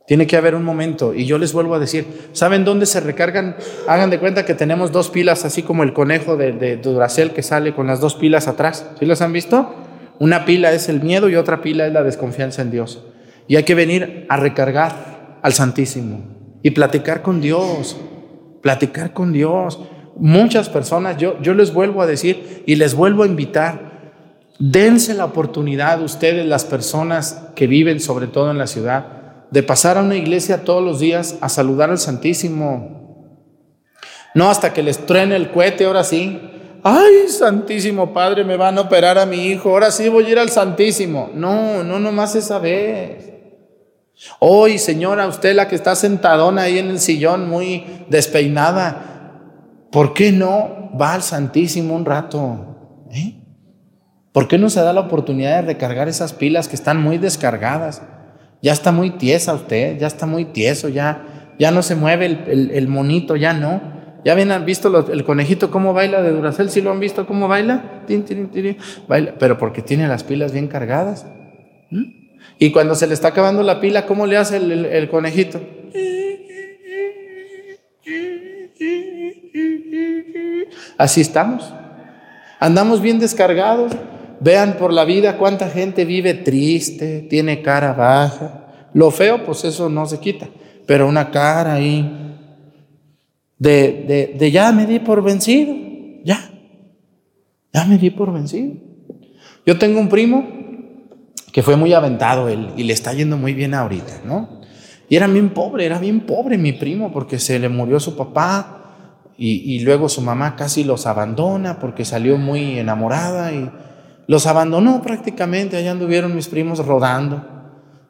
Tiene 0.08 0.26
que 0.26 0.36
haber 0.36 0.56
un 0.56 0.64
momento, 0.64 1.14
y 1.14 1.24
yo 1.24 1.38
les 1.38 1.52
vuelvo 1.52 1.76
a 1.76 1.78
decir, 1.78 2.04
¿saben 2.32 2.64
dónde 2.64 2.86
se 2.86 2.98
recargan? 2.98 3.56
Hagan 3.86 4.10
de 4.10 4.18
cuenta 4.18 4.44
que 4.44 4.54
tenemos 4.54 4.90
dos 4.90 5.10
pilas, 5.10 5.44
así 5.44 5.62
como 5.62 5.84
el 5.84 5.92
conejo 5.92 6.36
de, 6.36 6.52
de 6.52 6.76
Duracell 6.78 7.30
que 7.30 7.44
sale 7.44 7.74
con 7.74 7.86
las 7.86 8.00
dos 8.00 8.16
pilas 8.16 8.48
atrás. 8.48 8.90
¿Sí 8.98 9.06
las 9.06 9.22
han 9.22 9.32
visto? 9.32 9.72
Una 10.18 10.44
pila 10.44 10.72
es 10.72 10.88
el 10.88 11.00
miedo 11.02 11.28
y 11.28 11.36
otra 11.36 11.62
pila 11.62 11.86
es 11.86 11.92
la 11.92 12.02
desconfianza 12.02 12.62
en 12.62 12.72
Dios. 12.72 13.04
Y 13.46 13.54
hay 13.54 13.62
que 13.62 13.76
venir 13.76 14.26
a 14.28 14.36
recargar 14.36 15.38
al 15.42 15.52
Santísimo 15.52 16.58
y 16.62 16.72
platicar 16.72 17.22
con 17.22 17.40
Dios, 17.40 17.96
platicar 18.62 19.12
con 19.12 19.32
Dios. 19.32 19.80
Muchas 20.18 20.68
personas, 20.68 21.18
yo, 21.18 21.40
yo 21.42 21.54
les 21.54 21.72
vuelvo 21.72 22.02
a 22.02 22.06
decir 22.06 22.62
y 22.66 22.76
les 22.76 22.94
vuelvo 22.94 23.22
a 23.22 23.26
invitar, 23.26 24.12
dense 24.58 25.14
la 25.14 25.26
oportunidad 25.26 26.00
ustedes, 26.02 26.46
las 26.46 26.64
personas 26.64 27.48
que 27.54 27.66
viven 27.66 28.00
sobre 28.00 28.26
todo 28.26 28.50
en 28.50 28.58
la 28.58 28.66
ciudad, 28.66 29.06
de 29.50 29.62
pasar 29.62 29.98
a 29.98 30.02
una 30.02 30.16
iglesia 30.16 30.64
todos 30.64 30.82
los 30.82 31.00
días 31.00 31.36
a 31.40 31.48
saludar 31.48 31.90
al 31.90 31.98
Santísimo. 31.98 32.96
No 34.34 34.50
hasta 34.50 34.72
que 34.72 34.82
les 34.82 35.04
truene 35.06 35.36
el 35.36 35.50
cohete, 35.50 35.84
ahora 35.84 36.04
sí. 36.04 36.40
Ay, 36.82 37.28
Santísimo 37.28 38.12
Padre, 38.12 38.44
me 38.44 38.56
van 38.56 38.78
a 38.78 38.82
operar 38.82 39.18
a 39.18 39.26
mi 39.26 39.46
hijo, 39.46 39.70
ahora 39.70 39.90
sí 39.90 40.08
voy 40.08 40.26
a 40.26 40.28
ir 40.30 40.38
al 40.38 40.50
Santísimo. 40.50 41.30
No, 41.34 41.82
no 41.82 41.98
nomás 41.98 42.34
esa 42.36 42.58
vez. 42.58 43.32
Hoy, 44.38 44.78
señora, 44.78 45.26
usted 45.26 45.54
la 45.54 45.68
que 45.68 45.74
está 45.74 45.94
sentadona 45.94 46.62
ahí 46.62 46.78
en 46.78 46.88
el 46.88 47.00
sillón 47.00 47.48
muy 47.48 47.84
despeinada, 48.08 49.15
¿por 49.96 50.12
qué 50.12 50.30
no 50.30 50.90
va 51.00 51.14
al 51.14 51.22
Santísimo 51.22 51.96
un 51.96 52.04
rato? 52.04 53.06
¿Eh? 53.10 53.40
¿Por 54.30 54.46
qué 54.46 54.58
no 54.58 54.68
se 54.68 54.82
da 54.82 54.92
la 54.92 55.00
oportunidad 55.00 55.56
de 55.56 55.62
recargar 55.68 56.06
esas 56.06 56.34
pilas 56.34 56.68
que 56.68 56.76
están 56.76 57.00
muy 57.00 57.16
descargadas? 57.16 58.02
Ya 58.60 58.74
está 58.74 58.92
muy 58.92 59.12
tiesa 59.12 59.54
usted, 59.54 59.98
ya 59.98 60.06
está 60.06 60.26
muy 60.26 60.44
tieso, 60.44 60.90
ya, 60.90 61.54
ya 61.58 61.70
no 61.70 61.82
se 61.82 61.94
mueve 61.94 62.26
el, 62.26 62.88
monito, 62.88 63.36
ya 63.36 63.54
no. 63.54 63.80
¿Ya 64.22 64.34
han 64.34 64.66
visto 64.66 65.10
el 65.10 65.24
conejito 65.24 65.70
cómo 65.70 65.94
baila 65.94 66.20
de 66.20 66.30
Duracel? 66.30 66.68
¿Sí 66.68 66.82
lo 66.82 66.90
han 66.90 67.00
visto 67.00 67.26
cómo 67.26 67.48
baila? 67.48 68.02
baila 69.08 69.34
pero 69.38 69.56
porque 69.56 69.80
tiene 69.80 70.08
las 70.08 70.24
pilas 70.24 70.52
bien 70.52 70.68
cargadas. 70.68 71.24
¿Mm? 71.90 72.04
Y 72.58 72.70
cuando 72.70 72.96
se 72.96 73.06
le 73.06 73.14
está 73.14 73.28
acabando 73.28 73.62
la 73.62 73.80
pila, 73.80 74.04
¿cómo 74.04 74.26
le 74.26 74.36
hace 74.36 74.58
el, 74.58 74.84
el 74.84 75.08
conejito? 75.08 75.58
Así 80.98 81.20
estamos. 81.20 81.72
Andamos 82.60 83.00
bien 83.00 83.18
descargados. 83.18 83.92
Vean 84.40 84.76
por 84.76 84.92
la 84.92 85.04
vida 85.04 85.38
cuánta 85.38 85.70
gente 85.70 86.04
vive 86.04 86.34
triste, 86.34 87.22
tiene 87.22 87.62
cara 87.62 87.92
baja. 87.94 88.88
Lo 88.92 89.10
feo, 89.10 89.44
pues 89.44 89.64
eso 89.64 89.88
no 89.88 90.06
se 90.06 90.20
quita, 90.20 90.48
pero 90.86 91.08
una 91.08 91.30
cara 91.30 91.74
ahí 91.74 92.26
de, 93.58 94.34
de, 94.38 94.50
ya 94.50 94.72
me 94.72 94.86
di 94.86 94.98
por 94.98 95.22
vencido, 95.22 95.74
ya, 96.24 96.50
ya 97.72 97.84
me 97.84 97.98
di 97.98 98.10
por 98.10 98.32
vencido. 98.32 98.74
Yo 99.64 99.78
tengo 99.78 100.00
un 100.00 100.08
primo 100.08 100.46
que 101.52 101.62
fue 101.62 101.76
muy 101.76 101.92
aventado 101.92 102.48
él 102.48 102.70
y 102.76 102.84
le 102.84 102.92
está 102.92 103.12
yendo 103.12 103.36
muy 103.36 103.54
bien 103.54 103.74
ahorita, 103.74 104.20
¿no? 104.24 104.60
Y 105.08 105.16
era 105.16 105.26
bien 105.26 105.50
pobre, 105.50 105.86
era 105.86 105.98
bien 105.98 106.20
pobre 106.20 106.58
mi 106.58 106.72
primo 106.72 107.12
porque 107.12 107.38
se 107.38 107.58
le 107.58 107.68
murió 107.68 108.00
su 108.00 108.16
papá 108.16 108.85
y, 109.38 109.80
luego 109.80 110.08
su 110.08 110.22
mamá 110.22 110.56
casi 110.56 110.82
los 110.82 111.06
abandona 111.06 111.78
porque 111.78 112.06
salió 112.06 112.38
muy 112.38 112.78
enamorada 112.78 113.52
y 113.52 113.70
los 114.26 114.46
abandonó 114.46 115.02
prácticamente, 115.02 115.76
allá 115.76 115.90
anduvieron 115.90 116.34
mis 116.34 116.48
primos 116.48 116.84
rodando 116.84 117.44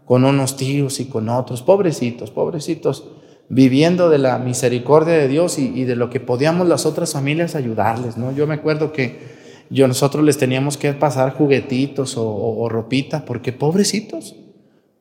con 0.05 0.25
unos 0.25 0.57
tíos 0.57 1.01
y 1.01 1.07
con 1.07 1.29
otros, 1.29 1.63
pobrecitos, 1.63 2.31
pobrecitos, 2.31 3.09
viviendo 3.49 4.09
de 4.09 4.19
la 4.19 4.39
misericordia 4.39 5.15
de 5.15 5.27
Dios 5.27 5.59
y, 5.59 5.85
de 5.85 5.97
lo 5.97 6.11
que 6.11 6.21
podíamos 6.21 6.69
las 6.69 6.87
otras 6.87 7.13
familias 7.13 7.57
ayudarles, 7.57 8.17
¿no? 8.17 8.33
Yo 8.33 8.47
me 8.47 8.55
acuerdo 8.55 8.93
que 8.93 9.35
yo, 9.69 9.89
nosotros 9.89 10.25
les 10.25 10.39
teníamos 10.39 10.77
que 10.77 10.93
pasar 10.93 11.35
juguetitos 11.35 12.17
o, 12.17 12.25
o 12.25 12.69
ropita, 12.69 13.25
porque 13.25 13.53
pobrecitos. 13.53 14.37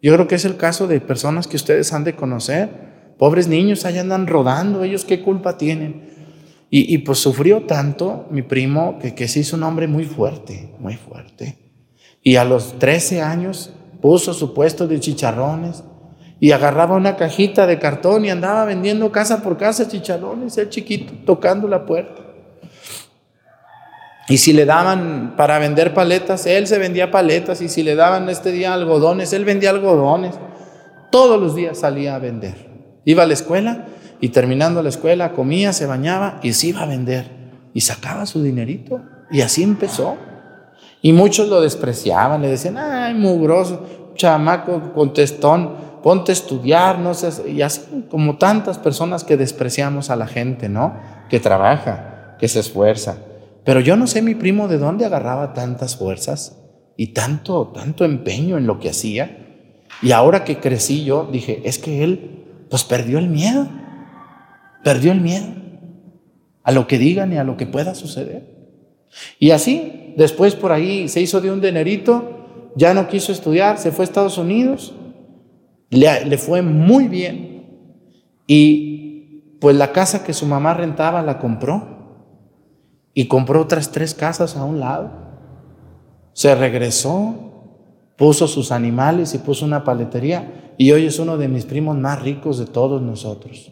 Yo 0.02 0.14
creo 0.14 0.28
que 0.28 0.36
es 0.36 0.46
el 0.46 0.58
caso 0.58 0.88
de 0.88 1.00
personas 1.02 1.48
que 1.48 1.56
ustedes 1.56 1.94
han 1.94 2.04
de 2.04 2.16
conocer. 2.16 2.70
Pobres 3.20 3.48
niños, 3.48 3.86
allá 3.86 4.02
andan 4.02 4.26
rodando, 4.26 4.84
ellos 4.84 5.06
qué 5.06 5.22
culpa 5.22 5.58
tienen. 5.58 6.15
Y, 6.70 6.98
pues 7.00 7.20
sufrió 7.20 7.62
tanto 7.62 8.26
mi 8.32 8.42
primo 8.42 9.00
que, 9.00 9.16
que 9.16 9.30
se 9.30 9.40
hizo 9.40 9.56
un 9.56 9.64
hombre 9.64 9.88
muy 9.88 10.04
fuerte, 10.04 10.74
muy 10.80 10.96
fuerte. 10.96 11.58
Y 12.22 12.36
a 12.36 12.44
los 12.44 12.80
13 12.80 13.22
años 13.22 13.72
puso 14.02 14.34
su 14.34 14.54
puesto 14.54 14.88
de 14.88 15.00
chicharrones 15.00 15.84
Y 16.40 16.52
agarraba 16.52 16.96
una 16.96 17.16
cajita 17.16 17.66
de 17.66 17.80
cartón 17.80 18.26
y 18.26 18.30
andaba 18.30 18.66
vendiendo 18.66 19.12
casa 19.12 19.42
por 19.42 19.58
casa 19.58 19.88
chicharrones, 19.88 20.58
el 20.58 20.70
chiquito, 20.70 21.14
tocando 21.26 21.68
la 21.68 21.86
puerta. 21.86 22.22
Y 24.28 24.40
si 24.40 24.54
le 24.54 24.66
daban 24.66 25.36
para 25.38 25.60
vender 25.60 25.94
paletas, 25.94 26.46
él 26.46 26.68
se 26.68 26.80
vendía 26.80 27.12
paletas. 27.12 27.62
Y 27.62 27.70
si 27.70 27.84
le 27.84 27.96
daban 27.96 28.28
este 28.28 28.52
día 28.52 28.74
algodones, 28.74 29.32
él 29.34 29.46
vendía 29.46 29.70
algodones. 29.70 30.36
Todos 31.12 31.40
los 31.40 31.56
días 31.56 31.80
salía 31.80 32.16
a 32.16 32.20
vender. 32.20 32.56
Iba 33.06 33.24
a 33.24 33.28
la 33.28 33.34
escuela 33.34 33.86
y 34.22 34.30
terminando 34.30 34.82
la 34.82 34.90
escuela 34.90 35.34
comía, 35.34 35.74
se 35.74 35.86
bañaba 35.86 36.40
y 36.42 36.54
se 36.54 36.68
iba 36.68 36.82
a 36.82 36.86
vender. 36.86 37.30
Y 37.74 37.82
sacaba 37.82 38.26
su 38.26 38.42
dinerito. 38.42 39.02
Y 39.32 39.42
así 39.42 39.64
empezó. 39.64 40.16
Y 41.02 41.14
muchos 41.14 41.50
lo 41.50 41.62
despreciaban, 41.62 42.42
le 42.42 42.50
decían, 42.50 42.78
ay, 42.78 43.14
mugroso, 43.14 43.86
chamaco, 44.16 44.94
contestón, 44.94 45.74
ponte 46.02 46.32
a 46.32 46.34
estudiar, 46.34 47.00
no 47.00 47.14
sé, 47.14 47.52
y 47.52 47.62
así 47.62 48.06
como 48.10 48.38
tantas 48.38 48.78
personas 48.78 49.24
que 49.24 49.38
despreciamos 49.38 50.10
a 50.10 50.16
la 50.16 50.28
gente, 50.28 50.70
¿no? 50.70 50.96
Que 51.30 51.40
trabaja, 51.40 52.36
que 52.40 52.48
se 52.48 52.60
esfuerza. 52.60 53.18
Pero 53.64 53.80
yo 53.80 53.96
no 53.96 54.08
sé 54.08 54.22
mi 54.22 54.36
primo 54.36 54.68
de 54.68 54.78
dónde 54.78 55.06
agarraba 55.06 55.54
tantas 55.54 55.96
fuerzas 55.96 56.58
y 56.98 57.08
tanto, 57.08 57.68
tanto 57.68 58.06
empeño 58.06 58.58
en 58.58 58.68
lo 58.68 58.80
que 58.80 58.90
hacía. 58.90 59.64
Y 60.02 60.12
ahora 60.12 60.44
que 60.44 60.60
crecí 60.60 61.04
yo, 61.04 61.28
dije, 61.32 61.62
es 61.66 61.80
que 61.80 62.04
él, 62.04 62.46
pues 62.70 62.84
perdió 62.84 63.18
el 63.18 63.28
miedo, 63.28 63.68
perdió 64.86 65.14
el 65.14 65.20
miedo 65.20 65.48
a 66.62 66.72
lo 66.72 66.86
que 66.86 67.00
digan 67.00 67.34
y 67.34 67.38
a 67.38 67.44
lo 67.44 67.58
que 67.58 67.66
pueda 67.66 67.96
suceder. 67.96 68.70
Y 69.40 69.50
así, 69.50 70.14
después 70.16 70.54
por 70.54 70.72
ahí 70.72 71.10
se 71.10 71.22
hizo 71.22 71.42
de 71.42 71.50
un 71.50 71.60
dinerito, 71.60 72.72
ya 72.76 72.94
no 72.94 73.08
quiso 73.08 73.32
estudiar, 73.32 73.80
se 73.80 73.92
fue 73.92 74.04
a 74.04 74.08
Estados 74.08 74.38
Unidos, 74.38 74.94
le, 75.90 76.26
le 76.26 76.38
fue 76.38 76.62
muy 76.62 77.08
bien. 77.08 77.66
Y 78.46 79.56
pues 79.60 79.76
la 79.76 79.92
casa 79.92 80.24
que 80.24 80.34
su 80.34 80.46
mamá 80.46 80.76
rentaba 80.76 81.24
la 81.24 81.40
compró 81.40 81.88
y 83.16 83.28
compró 83.28 83.62
otras 83.64 83.92
tres 83.92 84.14
casas 84.14 84.56
a 84.56 84.66
un 84.66 84.80
lado. 84.80 85.10
Se 86.34 86.54
regresó, 86.54 87.74
puso 88.18 88.48
sus 88.48 88.72
animales 88.72 89.34
y 89.34 89.40
puso 89.40 89.66
una 89.66 89.84
paletería 89.84 90.76
y 90.78 90.92
hoy 90.92 91.08
es 91.08 91.18
uno 91.18 91.40
de 91.40 91.48
mis 91.48 91.66
primos 91.66 91.98
más 91.98 92.22
ricos 92.22 92.60
de 92.60 92.68
todos 92.68 93.02
nosotros. 93.02 93.72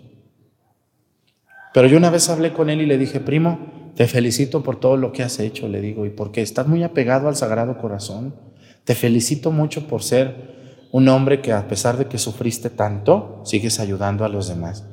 Pero 1.73 1.87
yo 1.87 1.97
una 1.97 2.09
vez 2.09 2.29
hablé 2.29 2.53
con 2.53 2.69
él 2.69 2.81
y 2.81 2.85
le 2.85 2.97
dije, 2.97 3.19
primo, 3.19 3.91
te 3.95 4.07
felicito 4.07 4.63
por 4.63 4.79
todo 4.79 4.97
lo 4.97 5.11
que 5.11 5.23
has 5.23 5.39
hecho, 5.39 5.67
le 5.67 5.81
digo, 5.81 6.05
y 6.05 6.09
porque 6.09 6.41
estás 6.41 6.67
muy 6.67 6.83
apegado 6.83 7.27
al 7.27 7.35
Sagrado 7.35 7.77
Corazón. 7.77 8.35
Te 8.83 8.95
felicito 8.95 9.51
mucho 9.51 9.87
por 9.87 10.03
ser 10.03 10.87
un 10.91 11.07
hombre 11.07 11.41
que 11.41 11.51
a 11.51 11.67
pesar 11.67 11.97
de 11.97 12.05
que 12.05 12.17
sufriste 12.17 12.69
tanto, 12.69 13.41
sigues 13.45 13.79
ayudando 13.79 14.25
a 14.25 14.29
los 14.29 14.47
demás. 14.47 14.85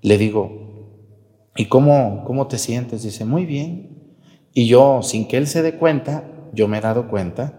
Le 0.00 0.18
digo, 0.18 0.62
¿Y 1.56 1.66
cómo, 1.66 2.24
cómo 2.26 2.46
te 2.46 2.58
sientes? 2.58 3.02
Dice, 3.02 3.24
muy 3.24 3.44
bien. 3.44 4.14
Y 4.54 4.66
yo, 4.66 5.02
sin 5.02 5.28
que 5.28 5.36
él 5.36 5.46
se 5.46 5.62
dé 5.62 5.76
cuenta, 5.76 6.24
yo 6.52 6.68
me 6.68 6.78
he 6.78 6.80
dado 6.80 7.08
cuenta 7.08 7.58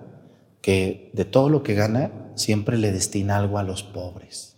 que 0.61 1.11
de 1.13 1.25
todo 1.25 1.49
lo 1.49 1.63
que 1.63 1.73
gana, 1.73 2.31
siempre 2.35 2.77
le 2.77 2.91
destina 2.91 3.37
algo 3.37 3.57
a 3.57 3.63
los 3.63 3.83
pobres. 3.83 4.57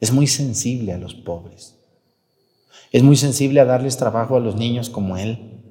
Es 0.00 0.12
muy 0.12 0.26
sensible 0.26 0.92
a 0.92 0.98
los 0.98 1.14
pobres. 1.14 1.78
Es 2.92 3.02
muy 3.02 3.16
sensible 3.16 3.60
a 3.60 3.64
darles 3.64 3.96
trabajo 3.96 4.36
a 4.36 4.40
los 4.40 4.56
niños 4.56 4.90
como 4.90 5.16
él. 5.16 5.62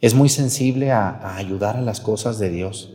Es 0.00 0.14
muy 0.14 0.28
sensible 0.28 0.92
a, 0.92 1.36
ayudar 1.36 1.76
a 1.76 1.82
las 1.82 2.00
cosas 2.00 2.38
de 2.38 2.50
Dios. 2.50 2.92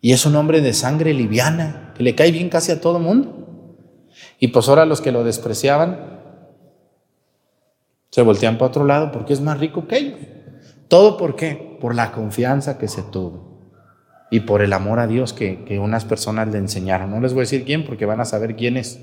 Y 0.00 0.12
es 0.12 0.26
un 0.26 0.36
hombre 0.36 0.60
de 0.60 0.72
sangre 0.72 1.14
liviana, 1.14 1.92
que 1.96 2.02
le 2.02 2.14
cae 2.14 2.30
bien 2.30 2.48
casi 2.48 2.72
a 2.72 2.80
todo 2.80 2.98
mundo. 2.98 3.46
Y 4.38 4.48
pues 4.48 4.68
ahora 4.68 4.86
los 4.86 5.00
que 5.00 5.12
lo 5.12 5.24
despreciaban, 5.24 6.16
se 8.10 8.22
voltean 8.22 8.56
para 8.56 8.68
otro 8.68 8.84
lado 8.84 9.12
porque 9.12 9.32
es 9.32 9.40
más 9.40 9.58
rico 9.58 9.86
que 9.86 9.98
ellos. 9.98 10.20
¿Todo 10.88 11.16
por 11.16 11.36
qué? 11.36 11.76
Por 11.80 11.94
la 11.94 12.12
confianza 12.12 12.78
que 12.78 12.88
se 12.88 13.02
tuvo 13.02 13.46
y 14.30 14.40
por 14.40 14.62
el 14.62 14.72
amor 14.72 14.98
a 15.00 15.06
Dios 15.06 15.32
que, 15.32 15.64
que 15.64 15.78
unas 15.78 16.04
personas 16.04 16.48
le 16.48 16.58
enseñaron. 16.58 17.10
No 17.10 17.20
les 17.20 17.32
voy 17.32 17.40
a 17.40 17.42
decir 17.42 17.64
quién 17.64 17.84
porque 17.84 18.06
van 18.06 18.20
a 18.20 18.24
saber 18.24 18.56
quién 18.56 18.76
es 18.76 19.00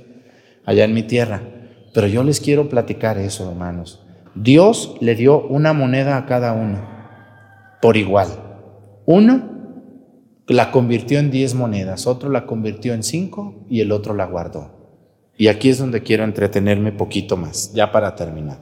allá 0.66 0.86
en 0.86 0.94
mi 0.94 1.04
tierra. 1.04 1.42
Pero 1.94 2.08
yo 2.08 2.24
les 2.24 2.40
quiero 2.40 2.70
platicar 2.70 3.18
eso, 3.18 3.50
hermanos. 3.50 4.02
Dios 4.36 4.96
le 5.00 5.16
dio 5.16 5.46
una 5.48 5.74
moneda 5.74 6.18
a 6.18 6.26
cada 6.26 6.54
uno 6.54 6.94
por 7.82 7.98
igual. 7.98 8.30
Uno 9.06 9.52
la 10.48 10.72
convirtió 10.72 11.20
en 11.20 11.32
diez 11.32 11.54
monedas, 11.54 12.08
otro 12.08 12.30
la 12.30 12.46
convirtió 12.46 12.94
en 12.94 13.04
cinco 13.04 13.66
y 13.70 13.82
el 13.82 13.92
otro 13.92 14.14
la 14.14 14.26
guardó. 14.26 14.72
Y 15.38 15.48
aquí 15.48 15.70
es 15.70 15.78
donde 15.78 16.04
quiero 16.04 16.24
entretenerme 16.24 16.92
poquito 16.92 17.38
más, 17.38 17.74
ya 17.74 17.92
para 17.92 18.16
terminar. 18.16 18.60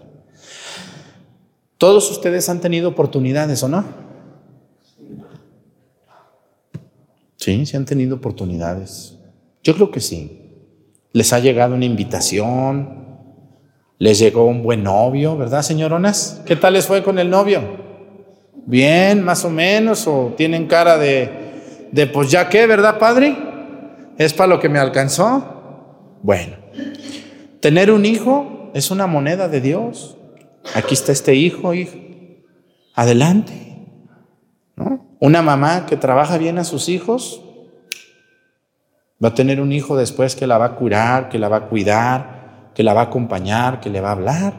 Todos 1.77 2.11
ustedes 2.11 2.47
han 2.49 2.61
tenido 2.61 2.89
oportunidades, 2.89 3.63
¿o 3.63 3.67
no? 3.67 3.84
Sí, 7.38 7.65
sí 7.65 7.75
han 7.75 7.86
tenido 7.86 8.17
oportunidades. 8.17 9.17
Yo 9.63 9.73
creo 9.75 9.89
que 9.89 9.99
sí. 9.99 10.38
Les 11.13 11.34
ha 11.34 11.39
llegado 11.39 11.75
una 11.75 11.86
invitación, 11.86 13.11
les 14.02 14.18
llegó 14.18 14.45
un 14.45 14.64
buen 14.64 14.82
novio, 14.82 15.38
¿verdad, 15.38 15.62
señoronas? 15.62 16.41
¿Qué 16.47 16.56
tal 16.56 16.74
les 16.74 16.88
fue 16.88 17.04
con 17.04 17.20
el 17.20 17.30
novio? 17.30 17.62
Bien, 18.66 19.24
más 19.24 19.45
o 19.45 19.52
menos, 19.52 20.08
o 20.08 20.34
tienen 20.36 20.66
cara 20.66 20.97
de, 20.97 21.88
de 21.91 22.08
pues 22.08 22.32
ya 22.32 22.49
qué, 22.49 22.66
¿verdad, 22.66 22.97
padre? 22.97 23.38
¿Es 24.18 24.34
para 24.34 24.47
lo 24.47 24.60
que 24.60 24.70
me 24.70 24.80
alcanzó? 24.80 26.18
Bueno, 26.24 26.56
tener 27.60 27.91
un 27.91 28.04
hijo 28.06 28.72
es 28.74 28.89
una 28.89 29.06
moneda 29.06 29.47
de 29.47 29.62
Dios. 29.62 30.18
Aquí 30.74 30.95
está 30.95 31.12
este 31.12 31.36
hijo, 31.36 31.76
hijo. 31.76 31.95
Adelante. 32.95 33.54
¿No? 34.78 35.16
Una 35.20 35.43
mamá 35.43 35.86
que 35.86 35.95
trabaja 35.95 36.39
bien 36.39 36.58
a 36.58 36.64
sus 36.64 36.89
hijos 36.89 37.43
va 39.24 39.28
a 39.28 39.36
tener 39.36 39.62
un 39.62 39.72
hijo 39.72 39.95
después 39.95 40.36
que 40.36 40.47
la 40.47 40.58
va 40.58 40.66
a 40.66 40.76
curar, 40.76 41.30
que 41.30 41.38
la 41.38 41.49
va 41.49 41.58
a 41.58 41.68
cuidar, 41.68 42.40
que 42.82 42.86
la 42.86 42.95
va 42.95 43.01
a 43.01 43.03
acompañar, 43.03 43.79
que 43.79 43.91
le 43.91 44.01
va 44.01 44.09
a 44.09 44.13
hablar. 44.13 44.53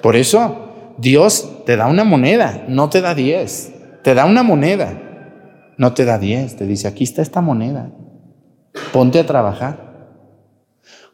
Por 0.00 0.16
eso 0.16 0.94
Dios 0.96 1.66
te 1.66 1.76
da 1.76 1.86
una 1.86 2.02
moneda, 2.02 2.64
no 2.66 2.88
te 2.88 3.02
da 3.02 3.14
diez. 3.14 3.74
Te 4.02 4.14
da 4.14 4.24
una 4.24 4.42
moneda, 4.42 4.94
no 5.76 5.92
te 5.92 6.06
da 6.06 6.18
diez. 6.18 6.56
Te 6.56 6.66
dice, 6.66 6.88
aquí 6.88 7.04
está 7.04 7.20
esta 7.20 7.42
moneda. 7.42 7.90
Ponte 8.90 9.20
a 9.20 9.26
trabajar. 9.26 10.06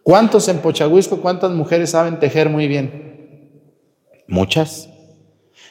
¿Cuántos 0.05 0.47
en 0.47 0.59
Pochahuisco, 0.59 1.21
cuántas 1.21 1.51
mujeres 1.51 1.91
saben 1.91 2.21
tejer 2.21 2.51
muy 2.51 2.69
bien? 2.69 3.51
Muchas. 4.29 4.89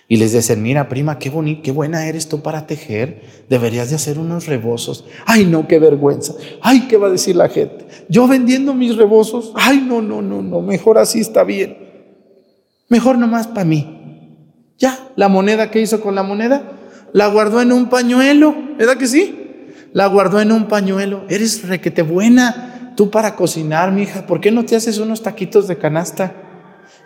Y 0.07 0.17
les 0.17 0.33
dicen, 0.33 0.61
mira 0.61 0.89
prima, 0.89 1.17
qué 1.17 1.29
bonita, 1.29 1.61
qué 1.63 1.71
buena 1.71 2.07
eres 2.07 2.27
tú 2.27 2.41
para 2.41 2.67
tejer. 2.67 3.23
Deberías 3.49 3.89
de 3.89 3.95
hacer 3.95 4.19
unos 4.19 4.47
rebozos. 4.47 5.05
Ay, 5.25 5.45
no, 5.45 5.67
qué 5.67 5.79
vergüenza. 5.79 6.33
Ay, 6.61 6.87
¿qué 6.87 6.97
va 6.97 7.07
a 7.07 7.11
decir 7.11 7.35
la 7.35 7.49
gente? 7.49 7.87
Yo 8.09 8.27
vendiendo 8.27 8.73
mis 8.73 8.95
rebozos. 8.97 9.53
Ay, 9.55 9.83
no, 9.87 10.01
no, 10.01 10.21
no, 10.21 10.41
no, 10.41 10.61
mejor 10.61 10.97
así 10.97 11.21
está 11.21 11.43
bien. 11.43 11.77
Mejor 12.89 13.17
nomás 13.17 13.47
para 13.47 13.65
mí. 13.65 13.99
Ya, 14.77 15.07
la 15.15 15.29
moneda 15.29 15.71
que 15.71 15.79
hizo 15.79 16.01
con 16.01 16.15
la 16.15 16.23
moneda, 16.23 16.73
la 17.13 17.27
guardó 17.27 17.61
en 17.61 17.71
un 17.71 17.89
pañuelo. 17.89 18.53
¿Verdad 18.77 18.97
que 18.97 19.07
sí? 19.07 19.39
La 19.93 20.07
guardó 20.07 20.41
en 20.41 20.51
un 20.51 20.67
pañuelo. 20.67 21.23
Eres 21.29 21.67
requete 21.67 22.01
buena 22.01 22.93
tú 22.97 23.09
para 23.09 23.35
cocinar, 23.35 23.91
mija. 23.91 24.25
¿Por 24.25 24.41
qué 24.41 24.51
no 24.51 24.65
te 24.65 24.75
haces 24.75 24.97
unos 24.97 25.23
taquitos 25.23 25.67
de 25.67 25.77
canasta? 25.77 26.42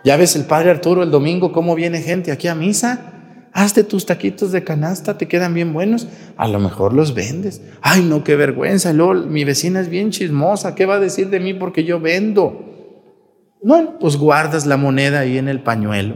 Ya 0.08 0.16
ves 0.16 0.36
el 0.36 0.46
padre 0.46 0.70
Arturo 0.70 1.02
el 1.02 1.10
domingo 1.10 1.52
cómo 1.52 1.74
viene 1.74 2.00
gente 2.00 2.32
aquí 2.32 2.48
a 2.48 2.54
misa. 2.54 3.12
Hazte 3.52 3.84
tus 3.84 4.06
taquitos 4.06 4.52
de 4.52 4.64
canasta, 4.64 5.18
te 5.18 5.28
quedan 5.28 5.52
bien 5.52 5.74
buenos. 5.74 6.08
A 6.38 6.48
lo 6.48 6.58
mejor 6.58 6.94
los 6.94 7.12
vendes. 7.12 7.60
Ay, 7.82 8.00
no, 8.00 8.24
qué 8.24 8.34
vergüenza. 8.34 8.94
Luego, 8.94 9.26
mi 9.26 9.44
vecina 9.44 9.80
es 9.80 9.90
bien 9.90 10.10
chismosa. 10.10 10.74
¿Qué 10.74 10.86
va 10.86 10.94
a 10.94 10.98
decir 10.98 11.28
de 11.28 11.40
mí 11.40 11.52
porque 11.52 11.84
yo 11.84 12.00
vendo? 12.00 13.52
Bueno, 13.62 13.98
pues 14.00 14.16
guardas 14.16 14.64
la 14.64 14.78
moneda 14.78 15.18
ahí 15.18 15.36
en 15.36 15.46
el 15.46 15.62
pañuelo. 15.62 16.14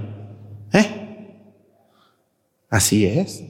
¿Eh? 0.73 0.87
Así 2.71 3.05
es. 3.05 3.45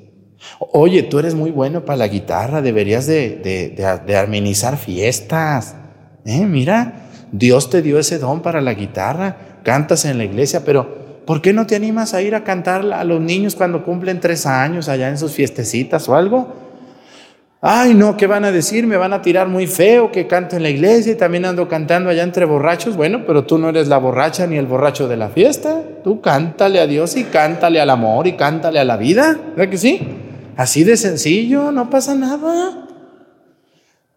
Oye, 0.58 1.04
tú 1.04 1.20
eres 1.20 1.36
muy 1.36 1.52
bueno 1.52 1.84
para 1.84 1.98
la 1.98 2.08
guitarra, 2.08 2.62
deberías 2.62 3.06
de, 3.06 3.36
de, 3.36 3.68
de, 4.04 4.76
fiestas. 4.76 5.76
¿Eh? 6.24 6.44
Mira, 6.46 7.10
Dios 7.30 7.70
te 7.70 7.80
dio 7.80 8.00
ese 8.00 8.18
don 8.18 8.42
para 8.42 8.60
la 8.60 8.74
guitarra 8.74 9.51
cantas 9.62 10.04
en 10.04 10.18
la 10.18 10.24
iglesia, 10.24 10.64
pero 10.64 11.22
¿por 11.26 11.40
qué 11.40 11.52
no 11.52 11.66
te 11.66 11.76
animas 11.76 12.14
a 12.14 12.22
ir 12.22 12.34
a 12.34 12.44
cantar 12.44 12.84
a 12.92 13.04
los 13.04 13.20
niños 13.20 13.54
cuando 13.54 13.84
cumplen 13.84 14.20
tres 14.20 14.46
años 14.46 14.88
allá 14.88 15.08
en 15.08 15.18
sus 15.18 15.32
fiestecitas 15.32 16.08
o 16.08 16.14
algo? 16.14 16.62
Ay, 17.64 17.94
no, 17.94 18.16
¿qué 18.16 18.26
van 18.26 18.44
a 18.44 18.50
decir? 18.50 18.88
Me 18.88 18.96
van 18.96 19.12
a 19.12 19.22
tirar 19.22 19.46
muy 19.46 19.68
feo 19.68 20.10
que 20.10 20.26
canto 20.26 20.56
en 20.56 20.64
la 20.64 20.70
iglesia 20.70 21.12
y 21.12 21.14
también 21.14 21.44
ando 21.44 21.68
cantando 21.68 22.10
allá 22.10 22.24
entre 22.24 22.44
borrachos. 22.44 22.96
Bueno, 22.96 23.22
pero 23.24 23.44
tú 23.44 23.56
no 23.56 23.68
eres 23.68 23.86
la 23.86 23.98
borracha 23.98 24.48
ni 24.48 24.56
el 24.56 24.66
borracho 24.66 25.06
de 25.06 25.16
la 25.16 25.28
fiesta. 25.28 25.80
Tú 26.02 26.20
cántale 26.20 26.80
a 26.80 26.88
Dios 26.88 27.16
y 27.16 27.22
cántale 27.22 27.80
al 27.80 27.90
amor 27.90 28.26
y 28.26 28.32
cántale 28.32 28.80
a 28.80 28.84
la 28.84 28.96
vida. 28.96 29.38
¿Verdad 29.56 29.70
que 29.70 29.78
sí? 29.78 30.00
Así 30.56 30.82
de 30.82 30.96
sencillo, 30.96 31.70
no 31.70 31.88
pasa 31.88 32.16
nada. 32.16 32.88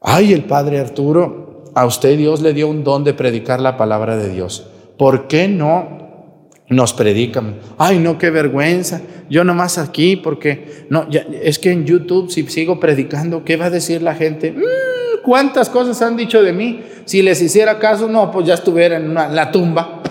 Ay, 0.01 0.33
el 0.33 0.45
padre 0.45 0.79
Arturo 0.79 1.65
a 1.75 1.85
usted 1.85 2.17
Dios 2.17 2.41
le 2.41 2.53
dio 2.53 2.67
un 2.67 2.83
don 2.83 3.03
de 3.03 3.13
predicar 3.13 3.59
la 3.59 3.77
palabra 3.77 4.17
de 4.17 4.29
Dios. 4.29 4.67
¿Por 4.97 5.27
qué 5.27 5.47
no 5.47 6.49
nos 6.69 6.93
predican? 6.93 7.55
Ay, 7.77 7.99
no, 7.99 8.17
qué 8.17 8.29
vergüenza. 8.29 9.01
Yo 9.29 9.43
nomás 9.43 9.77
aquí 9.77 10.15
porque 10.15 10.85
no, 10.89 11.07
es 11.09 11.59
que 11.59 11.71
en 11.71 11.85
YouTube 11.85 12.31
si 12.31 12.43
sigo 12.47 12.79
predicando, 12.79 13.43
¿qué 13.43 13.57
va 13.57 13.65
a 13.65 13.69
decir 13.69 14.01
la 14.01 14.15
gente? 14.15 14.51
Mm, 14.51 15.23
¿Cuántas 15.23 15.69
cosas 15.69 16.01
han 16.01 16.15
dicho 16.15 16.41
de 16.43 16.53
mí? 16.53 16.83
Si 17.05 17.21
les 17.21 17.41
hiciera 17.41 17.79
caso, 17.79 18.07
no, 18.07 18.31
pues 18.31 18.45
ya 18.47 18.53
estuviera 18.53 18.97
en 18.97 19.13
la 19.13 19.51
tumba. 19.51 20.03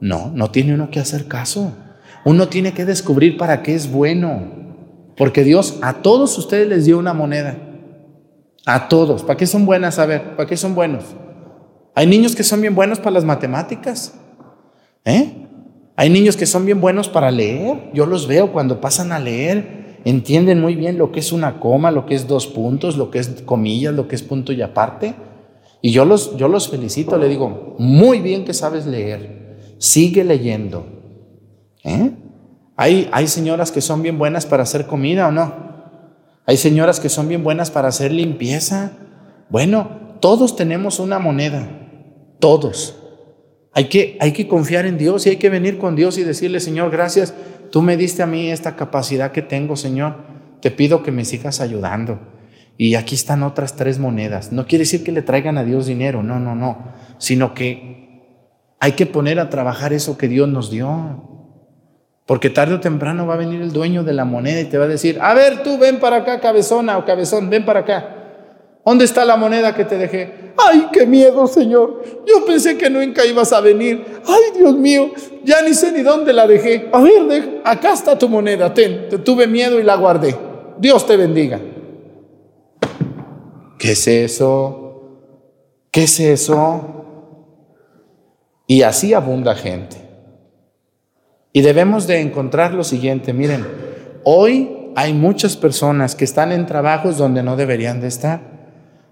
No, 0.00 0.30
no 0.34 0.50
tiene 0.50 0.74
uno 0.74 0.90
que 0.90 1.00
hacer 1.00 1.26
caso. 1.28 1.72
Uno 2.24 2.48
tiene 2.48 2.72
que 2.72 2.84
descubrir 2.84 3.36
para 3.36 3.62
qué 3.62 3.74
es 3.74 3.90
bueno. 3.90 4.64
Porque 5.16 5.44
Dios 5.44 5.78
a 5.82 5.94
todos 6.02 6.36
ustedes 6.38 6.68
les 6.68 6.84
dio 6.84 6.98
una 6.98 7.14
moneda. 7.14 7.56
A 8.66 8.88
todos. 8.88 9.22
¿Para 9.22 9.36
qué 9.36 9.46
son 9.46 9.66
buenas? 9.66 9.98
A 9.98 10.06
ver, 10.06 10.36
¿para 10.36 10.48
qué 10.48 10.56
son 10.56 10.74
buenos? 10.74 11.04
Hay 11.94 12.06
niños 12.06 12.34
que 12.34 12.42
son 12.42 12.60
bien 12.60 12.74
buenos 12.74 12.98
para 12.98 13.12
las 13.12 13.24
matemáticas. 13.24 14.14
¿Eh? 15.04 15.46
Hay 15.96 16.10
niños 16.10 16.36
que 16.36 16.46
son 16.46 16.66
bien 16.66 16.80
buenos 16.80 17.08
para 17.08 17.30
leer. 17.30 17.90
Yo 17.94 18.06
los 18.06 18.26
veo 18.26 18.52
cuando 18.52 18.80
pasan 18.80 19.12
a 19.12 19.20
leer. 19.20 20.00
Entienden 20.04 20.60
muy 20.60 20.74
bien 20.74 20.98
lo 20.98 21.12
que 21.12 21.20
es 21.20 21.32
una 21.32 21.60
coma, 21.60 21.90
lo 21.90 22.04
que 22.04 22.14
es 22.14 22.26
dos 22.26 22.46
puntos, 22.46 22.96
lo 22.96 23.10
que 23.10 23.20
es 23.20 23.28
comillas, 23.44 23.94
lo 23.94 24.08
que 24.08 24.16
es 24.16 24.22
punto 24.22 24.52
y 24.52 24.60
aparte. 24.60 25.14
Y 25.80 25.92
yo 25.92 26.04
los, 26.04 26.36
yo 26.36 26.48
los 26.48 26.68
felicito, 26.68 27.16
le 27.16 27.28
digo, 27.28 27.76
muy 27.78 28.20
bien 28.20 28.44
que 28.44 28.54
sabes 28.54 28.86
leer. 28.86 29.76
Sigue 29.78 30.24
leyendo. 30.24 30.86
¿Eh? 31.84 32.10
Hay, 32.76 33.08
hay 33.12 33.28
señoras 33.28 33.70
que 33.70 33.80
son 33.80 34.02
bien 34.02 34.18
buenas 34.18 34.46
para 34.46 34.64
hacer 34.64 34.86
comida 34.86 35.28
o 35.28 35.30
no. 35.30 35.54
Hay 36.46 36.56
señoras 36.56 37.00
que 37.00 37.08
son 37.08 37.28
bien 37.28 37.44
buenas 37.44 37.70
para 37.70 37.88
hacer 37.88 38.12
limpieza. 38.12 38.92
Bueno, 39.48 40.16
todos 40.20 40.56
tenemos 40.56 40.98
una 40.98 41.18
moneda. 41.18 41.83
Todos. 42.38 42.96
Hay 43.72 43.86
que, 43.86 44.16
hay 44.20 44.32
que 44.32 44.46
confiar 44.46 44.86
en 44.86 44.98
Dios 44.98 45.26
y 45.26 45.30
hay 45.30 45.36
que 45.36 45.50
venir 45.50 45.78
con 45.78 45.96
Dios 45.96 46.16
y 46.18 46.22
decirle, 46.22 46.60
Señor, 46.60 46.90
gracias. 46.90 47.34
Tú 47.70 47.82
me 47.82 47.96
diste 47.96 48.22
a 48.22 48.26
mí 48.26 48.50
esta 48.50 48.76
capacidad 48.76 49.32
que 49.32 49.42
tengo, 49.42 49.74
Señor. 49.76 50.16
Te 50.60 50.70
pido 50.70 51.02
que 51.02 51.10
me 51.10 51.24
sigas 51.24 51.60
ayudando. 51.60 52.20
Y 52.76 52.94
aquí 52.94 53.14
están 53.14 53.42
otras 53.42 53.76
tres 53.76 53.98
monedas. 53.98 54.52
No 54.52 54.66
quiere 54.66 54.82
decir 54.82 55.02
que 55.02 55.12
le 55.12 55.22
traigan 55.22 55.58
a 55.58 55.64
Dios 55.64 55.86
dinero, 55.86 56.22
no, 56.22 56.38
no, 56.38 56.54
no. 56.54 56.92
Sino 57.18 57.52
que 57.54 57.94
hay 58.78 58.92
que 58.92 59.06
poner 59.06 59.40
a 59.40 59.50
trabajar 59.50 59.92
eso 59.92 60.16
que 60.16 60.28
Dios 60.28 60.48
nos 60.48 60.70
dio. 60.70 61.30
Porque 62.26 62.50
tarde 62.50 62.74
o 62.74 62.80
temprano 62.80 63.26
va 63.26 63.34
a 63.34 63.38
venir 63.38 63.60
el 63.60 63.72
dueño 63.72 64.02
de 64.02 64.14
la 64.14 64.24
moneda 64.24 64.60
y 64.60 64.64
te 64.64 64.78
va 64.78 64.84
a 64.84 64.88
decir, 64.88 65.18
a 65.20 65.34
ver, 65.34 65.62
tú 65.62 65.78
ven 65.78 66.00
para 66.00 66.18
acá, 66.18 66.40
cabezona 66.40 66.96
o 66.96 67.04
cabezón, 67.04 67.50
ven 67.50 67.64
para 67.64 67.80
acá. 67.80 68.23
¿Dónde 68.84 69.06
está 69.06 69.24
la 69.24 69.36
moneda 69.36 69.74
que 69.74 69.84
te 69.84 69.96
dejé? 69.96 70.52
Ay, 70.56 70.88
qué 70.92 71.06
miedo, 71.06 71.46
Señor. 71.46 72.02
Yo 72.26 72.44
pensé 72.44 72.76
que 72.76 72.90
nunca 72.90 73.24
ibas 73.24 73.52
a 73.52 73.60
venir. 73.60 74.04
Ay, 74.26 74.58
Dios 74.58 74.76
mío, 74.76 75.10
ya 75.42 75.62
ni 75.62 75.72
sé 75.72 75.90
ni 75.90 76.02
dónde 76.02 76.32
la 76.32 76.46
dejé. 76.46 76.90
A 76.92 77.00
ver, 77.00 77.62
acá 77.64 77.94
está 77.94 78.18
tu 78.18 78.28
moneda, 78.28 78.72
ten. 78.74 79.08
Te 79.08 79.18
tuve 79.18 79.46
miedo 79.46 79.80
y 79.80 79.82
la 79.82 79.96
guardé. 79.96 80.36
Dios 80.78 81.06
te 81.06 81.16
bendiga. 81.16 81.60
¿Qué 83.78 83.92
es 83.92 84.06
eso? 84.06 84.84
¿Qué 85.90 86.04
es 86.04 86.20
eso? 86.20 87.04
Y 88.66 88.82
así 88.82 89.14
abunda 89.14 89.54
gente. 89.54 89.96
Y 91.52 91.62
debemos 91.62 92.06
de 92.06 92.20
encontrar 92.20 92.74
lo 92.74 92.82
siguiente, 92.82 93.32
miren, 93.32 93.64
hoy 94.24 94.90
hay 94.96 95.12
muchas 95.12 95.56
personas 95.56 96.14
que 96.14 96.24
están 96.24 96.50
en 96.50 96.66
trabajos 96.66 97.16
donde 97.16 97.42
no 97.42 97.56
deberían 97.56 98.00
de 98.00 98.08
estar. 98.08 98.53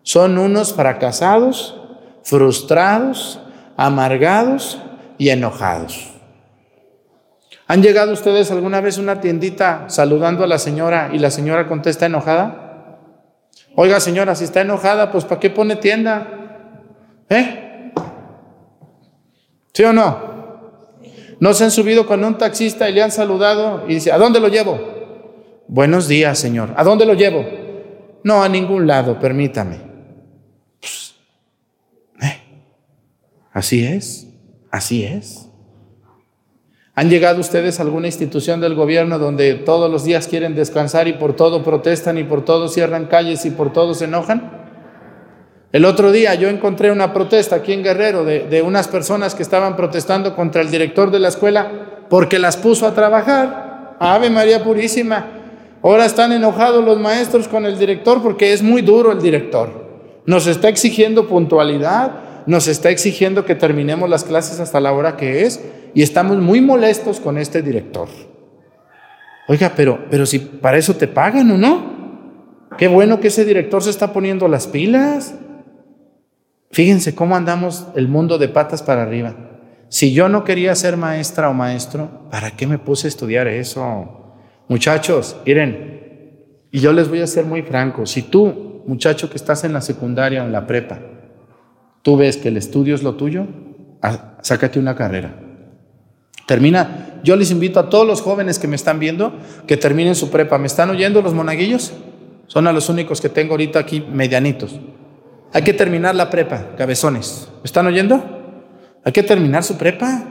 Son 0.02 0.38
unos 0.38 0.74
fracasados, 0.74 1.80
frustrados, 2.22 3.40
amargados 3.76 4.80
y 5.18 5.30
enojados. 5.30 6.10
¿Han 7.68 7.82
llegado 7.82 8.12
ustedes 8.12 8.50
alguna 8.50 8.80
vez 8.80 8.98
a 8.98 9.00
una 9.00 9.20
tiendita 9.20 9.84
saludando 9.88 10.44
a 10.44 10.46
la 10.46 10.58
señora 10.58 11.10
y 11.12 11.18
la 11.18 11.30
señora 11.30 11.68
contesta 11.68 12.06
enojada? 12.06 12.98
Oiga 13.76 14.00
señora, 14.00 14.34
si 14.34 14.44
está 14.44 14.60
enojada, 14.60 15.10
pues 15.10 15.24
¿para 15.24 15.40
qué 15.40 15.48
pone 15.48 15.76
tienda? 15.76 16.28
¿Eh? 17.30 17.92
¿Sí 19.72 19.84
o 19.84 19.92
no? 19.92 20.32
¿No 21.40 21.54
se 21.54 21.64
han 21.64 21.70
subido 21.70 22.06
con 22.06 22.24
un 22.24 22.36
taxista 22.36 22.88
y 22.90 22.92
le 22.92 23.02
han 23.02 23.10
saludado 23.10 23.84
y 23.88 23.94
dice, 23.94 24.12
¿a 24.12 24.18
dónde 24.18 24.38
lo 24.38 24.48
llevo? 24.48 24.78
Buenos 25.66 26.06
días, 26.06 26.38
señor. 26.38 26.74
¿A 26.76 26.84
dónde 26.84 27.06
lo 27.06 27.14
llevo? 27.14 27.44
No, 28.22 28.42
a 28.42 28.48
ningún 28.48 28.86
lado, 28.86 29.18
permítame. 29.18 29.91
¿Eh? 32.20 32.42
Así 33.52 33.84
es, 33.84 34.28
así 34.70 35.04
es. 35.04 35.48
¿Han 36.94 37.08
llegado 37.08 37.40
ustedes 37.40 37.80
a 37.80 37.84
alguna 37.84 38.06
institución 38.06 38.60
del 38.60 38.74
gobierno 38.74 39.18
donde 39.18 39.54
todos 39.54 39.90
los 39.90 40.04
días 40.04 40.28
quieren 40.28 40.54
descansar 40.54 41.08
y 41.08 41.14
por 41.14 41.34
todo 41.34 41.64
protestan 41.64 42.18
y 42.18 42.24
por 42.24 42.44
todo 42.44 42.68
cierran 42.68 43.06
calles 43.06 43.46
y 43.46 43.50
por 43.50 43.72
todo 43.72 43.94
se 43.94 44.04
enojan? 44.04 44.62
El 45.72 45.86
otro 45.86 46.12
día 46.12 46.34
yo 46.34 46.50
encontré 46.50 46.92
una 46.92 47.14
protesta 47.14 47.56
aquí 47.56 47.72
en 47.72 47.82
Guerrero 47.82 48.24
de, 48.26 48.62
unas 48.62 48.88
personas 48.88 49.34
que 49.34 49.42
estaban 49.42 49.74
protestando 49.74 50.36
contra 50.36 50.60
el 50.60 50.70
director 50.70 51.10
de 51.10 51.18
la 51.18 51.28
escuela 51.28 52.04
porque 52.10 52.38
las 52.38 52.58
puso 52.58 52.86
a 52.86 52.94
trabajar. 52.94 53.96
Ave 53.98 54.28
María 54.28 54.62
Purísima. 54.62 55.28
Ahora 55.82 56.04
están 56.04 56.30
enojados 56.32 56.84
los 56.84 57.00
maestros 57.00 57.48
con 57.48 57.64
el 57.64 57.78
director 57.78 58.22
porque 58.22 58.52
es 58.52 58.62
muy 58.62 58.82
duro 58.82 59.12
el 59.12 59.22
director. 59.22 59.81
Nos 60.26 60.46
está 60.46 60.68
exigiendo 60.68 61.28
puntualidad, 61.28 62.44
nos 62.46 62.68
está 62.68 62.90
exigiendo 62.90 63.44
que 63.44 63.54
terminemos 63.54 64.08
las 64.08 64.24
clases 64.24 64.60
hasta 64.60 64.80
la 64.80 64.92
hora 64.92 65.16
que 65.16 65.42
es 65.42 65.64
y 65.94 66.02
estamos 66.02 66.38
muy 66.38 66.60
molestos 66.60 67.20
con 67.20 67.38
este 67.38 67.62
director. 67.62 68.08
Oiga, 69.48 69.72
pero, 69.76 70.06
pero 70.10 70.24
si 70.26 70.38
para 70.38 70.78
eso 70.78 70.94
te 70.94 71.08
pagan 71.08 71.50
o 71.50 71.58
no. 71.58 71.92
Qué 72.78 72.88
bueno 72.88 73.20
que 73.20 73.28
ese 73.28 73.44
director 73.44 73.82
se 73.82 73.90
está 73.90 74.12
poniendo 74.12 74.48
las 74.48 74.66
pilas. 74.66 75.34
Fíjense 76.70 77.14
cómo 77.14 77.36
andamos 77.36 77.86
el 77.96 78.08
mundo 78.08 78.38
de 78.38 78.48
patas 78.48 78.82
para 78.82 79.02
arriba. 79.02 79.34
Si 79.88 80.14
yo 80.14 80.30
no 80.30 80.42
quería 80.42 80.74
ser 80.74 80.96
maestra 80.96 81.50
o 81.50 81.52
maestro, 81.52 82.28
¿para 82.30 82.52
qué 82.52 82.66
me 82.66 82.78
puse 82.78 83.06
a 83.06 83.10
estudiar 83.10 83.46
eso? 83.46 84.34
Muchachos, 84.68 85.36
miren, 85.44 85.92
y 86.70 86.80
yo 86.80 86.94
les 86.94 87.10
voy 87.10 87.20
a 87.20 87.26
ser 87.26 87.44
muy 87.44 87.60
franco, 87.60 88.06
si 88.06 88.22
tú, 88.22 88.71
muchacho 88.86 89.30
que 89.30 89.36
estás 89.36 89.64
en 89.64 89.72
la 89.72 89.80
secundaria 89.80 90.42
o 90.42 90.46
en 90.46 90.52
la 90.52 90.66
prepa, 90.66 91.00
tú 92.02 92.16
ves 92.16 92.36
que 92.36 92.48
el 92.48 92.56
estudio 92.56 92.94
es 92.94 93.02
lo 93.02 93.14
tuyo, 93.14 93.46
ah, 94.02 94.38
sácate 94.42 94.78
una 94.78 94.96
carrera. 94.96 95.34
Termina, 96.46 97.20
yo 97.22 97.36
les 97.36 97.50
invito 97.50 97.78
a 97.78 97.88
todos 97.88 98.06
los 98.06 98.20
jóvenes 98.20 98.58
que 98.58 98.68
me 98.68 98.76
están 98.76 98.98
viendo 98.98 99.32
que 99.66 99.76
terminen 99.76 100.14
su 100.14 100.30
prepa. 100.30 100.58
¿Me 100.58 100.66
están 100.66 100.90
oyendo 100.90 101.22
los 101.22 101.34
monaguillos? 101.34 101.92
Son 102.46 102.66
a 102.66 102.72
los 102.72 102.88
únicos 102.88 103.20
que 103.20 103.28
tengo 103.28 103.52
ahorita 103.52 103.78
aquí 103.78 104.04
medianitos. 104.12 104.78
Hay 105.52 105.62
que 105.62 105.72
terminar 105.72 106.14
la 106.14 106.30
prepa, 106.30 106.74
cabezones. 106.76 107.48
¿Me 107.56 107.64
están 107.64 107.86
oyendo? 107.86 108.22
Hay 109.04 109.12
que 109.12 109.22
terminar 109.22 109.62
su 109.62 109.76
prepa. 109.76 110.24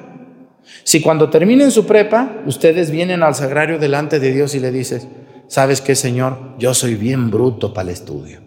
Si 0.84 1.02
cuando 1.02 1.30
terminen 1.30 1.72
su 1.72 1.86
prepa, 1.86 2.41
ustedes 2.45 2.91
vienen 2.91 3.24
al 3.24 3.36
sagrario 3.36 3.80
delante 3.80 4.20
de 4.20 4.32
Dios 4.32 4.54
y 4.56 4.60
le 4.60 4.72
dices, 4.72 5.08
¿sabes 5.52 5.82
qué, 5.82 5.95
Señor? 5.95 6.56
Yo 6.58 6.74
soy 6.74 6.95
bien 6.95 7.30
bruto 7.30 7.74
para 7.74 7.89
el 7.89 7.93
estudio. 7.93 8.39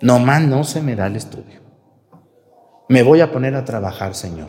Nomás 0.00 0.40
no 0.42 0.64
se 0.64 0.80
me 0.80 0.96
da 0.96 1.06
el 1.08 1.16
estudio. 1.16 1.60
Me 2.88 3.02
voy 3.02 3.20
a 3.20 3.30
poner 3.30 3.54
a 3.54 3.66
trabajar, 3.66 4.14
Señor. 4.14 4.48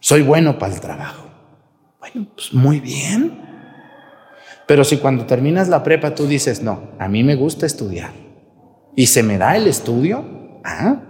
Soy 0.00 0.20
bueno 0.20 0.58
para 0.58 0.74
el 0.74 0.80
trabajo. 0.80 1.30
Bueno, 1.98 2.28
pues 2.34 2.52
muy 2.52 2.78
bien. 2.78 3.40
Pero 4.66 4.84
si 4.84 4.98
cuando 4.98 5.24
terminas 5.24 5.68
la 5.68 5.82
prepa 5.82 6.14
tú 6.14 6.26
dices, 6.26 6.62
no, 6.62 6.90
a 6.98 7.08
mí 7.08 7.24
me 7.24 7.36
gusta 7.36 7.64
estudiar 7.64 8.10
y 8.94 9.06
se 9.06 9.22
me 9.22 9.38
da 9.38 9.56
el 9.56 9.66
estudio, 9.66 10.60
ah, 10.62 11.00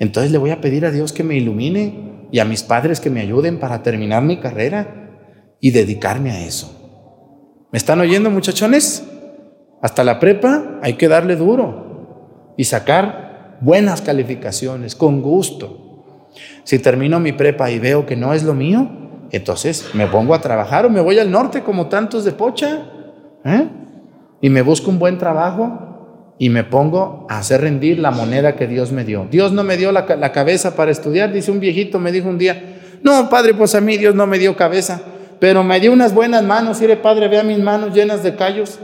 entonces 0.00 0.32
le 0.32 0.38
voy 0.38 0.50
a 0.50 0.60
pedir 0.60 0.86
a 0.86 0.90
Dios 0.90 1.12
que 1.12 1.22
me 1.22 1.36
ilumine 1.36 2.28
y 2.32 2.40
a 2.40 2.44
mis 2.44 2.64
padres 2.64 2.98
que 2.98 3.10
me 3.10 3.20
ayuden 3.20 3.60
para 3.60 3.84
terminar 3.84 4.24
mi 4.24 4.40
carrera 4.40 5.12
y 5.60 5.70
dedicarme 5.70 6.32
a 6.32 6.44
eso. 6.44 6.83
¿Me 7.74 7.78
están 7.78 7.98
oyendo 7.98 8.30
muchachones? 8.30 9.02
Hasta 9.82 10.04
la 10.04 10.20
prepa 10.20 10.78
hay 10.80 10.92
que 10.92 11.08
darle 11.08 11.34
duro 11.34 12.54
y 12.56 12.62
sacar 12.62 13.56
buenas 13.62 14.00
calificaciones, 14.00 14.94
con 14.94 15.20
gusto. 15.20 16.04
Si 16.62 16.78
termino 16.78 17.18
mi 17.18 17.32
prepa 17.32 17.72
y 17.72 17.80
veo 17.80 18.06
que 18.06 18.14
no 18.14 18.32
es 18.32 18.44
lo 18.44 18.54
mío, 18.54 18.88
entonces 19.32 19.86
me 19.92 20.06
pongo 20.06 20.36
a 20.36 20.40
trabajar 20.40 20.86
o 20.86 20.88
me 20.88 21.00
voy 21.00 21.18
al 21.18 21.32
norte 21.32 21.64
como 21.64 21.88
tantos 21.88 22.24
de 22.24 22.30
pocha 22.30 22.86
¿eh? 23.44 23.66
y 24.40 24.50
me 24.50 24.62
busco 24.62 24.88
un 24.88 25.00
buen 25.00 25.18
trabajo 25.18 26.36
y 26.38 26.50
me 26.50 26.62
pongo 26.62 27.26
a 27.28 27.38
hacer 27.38 27.62
rendir 27.62 27.98
la 27.98 28.12
moneda 28.12 28.54
que 28.54 28.68
Dios 28.68 28.92
me 28.92 29.02
dio. 29.02 29.26
Dios 29.28 29.50
no 29.50 29.64
me 29.64 29.76
dio 29.76 29.90
la, 29.90 30.30
cabeza 30.30 30.76
para 30.76 30.92
estudiar, 30.92 31.32
dice 31.32 31.50
un 31.50 31.58
viejito, 31.58 31.98
me 31.98 32.12
dijo 32.12 32.28
un 32.28 32.38
día, 32.38 32.78
no, 33.02 33.28
padre, 33.28 33.52
pues 33.52 33.74
a 33.74 33.80
mí 33.80 33.96
Dios 33.96 34.14
no 34.14 34.28
me 34.28 34.38
dio 34.38 34.54
cabeza, 34.54 35.02
pero 35.40 35.62
me 35.64 35.80
dio 35.80 35.92
unas 35.92 36.14
buenas 36.14 36.42
manos, 36.42 36.80
mire, 36.80 36.96
padre, 36.96 37.28
vea 37.28 37.42
mis 37.42 37.58
manos 37.58 37.94
llenas 37.94 38.22
de 38.22 38.34
callos. 38.34 38.78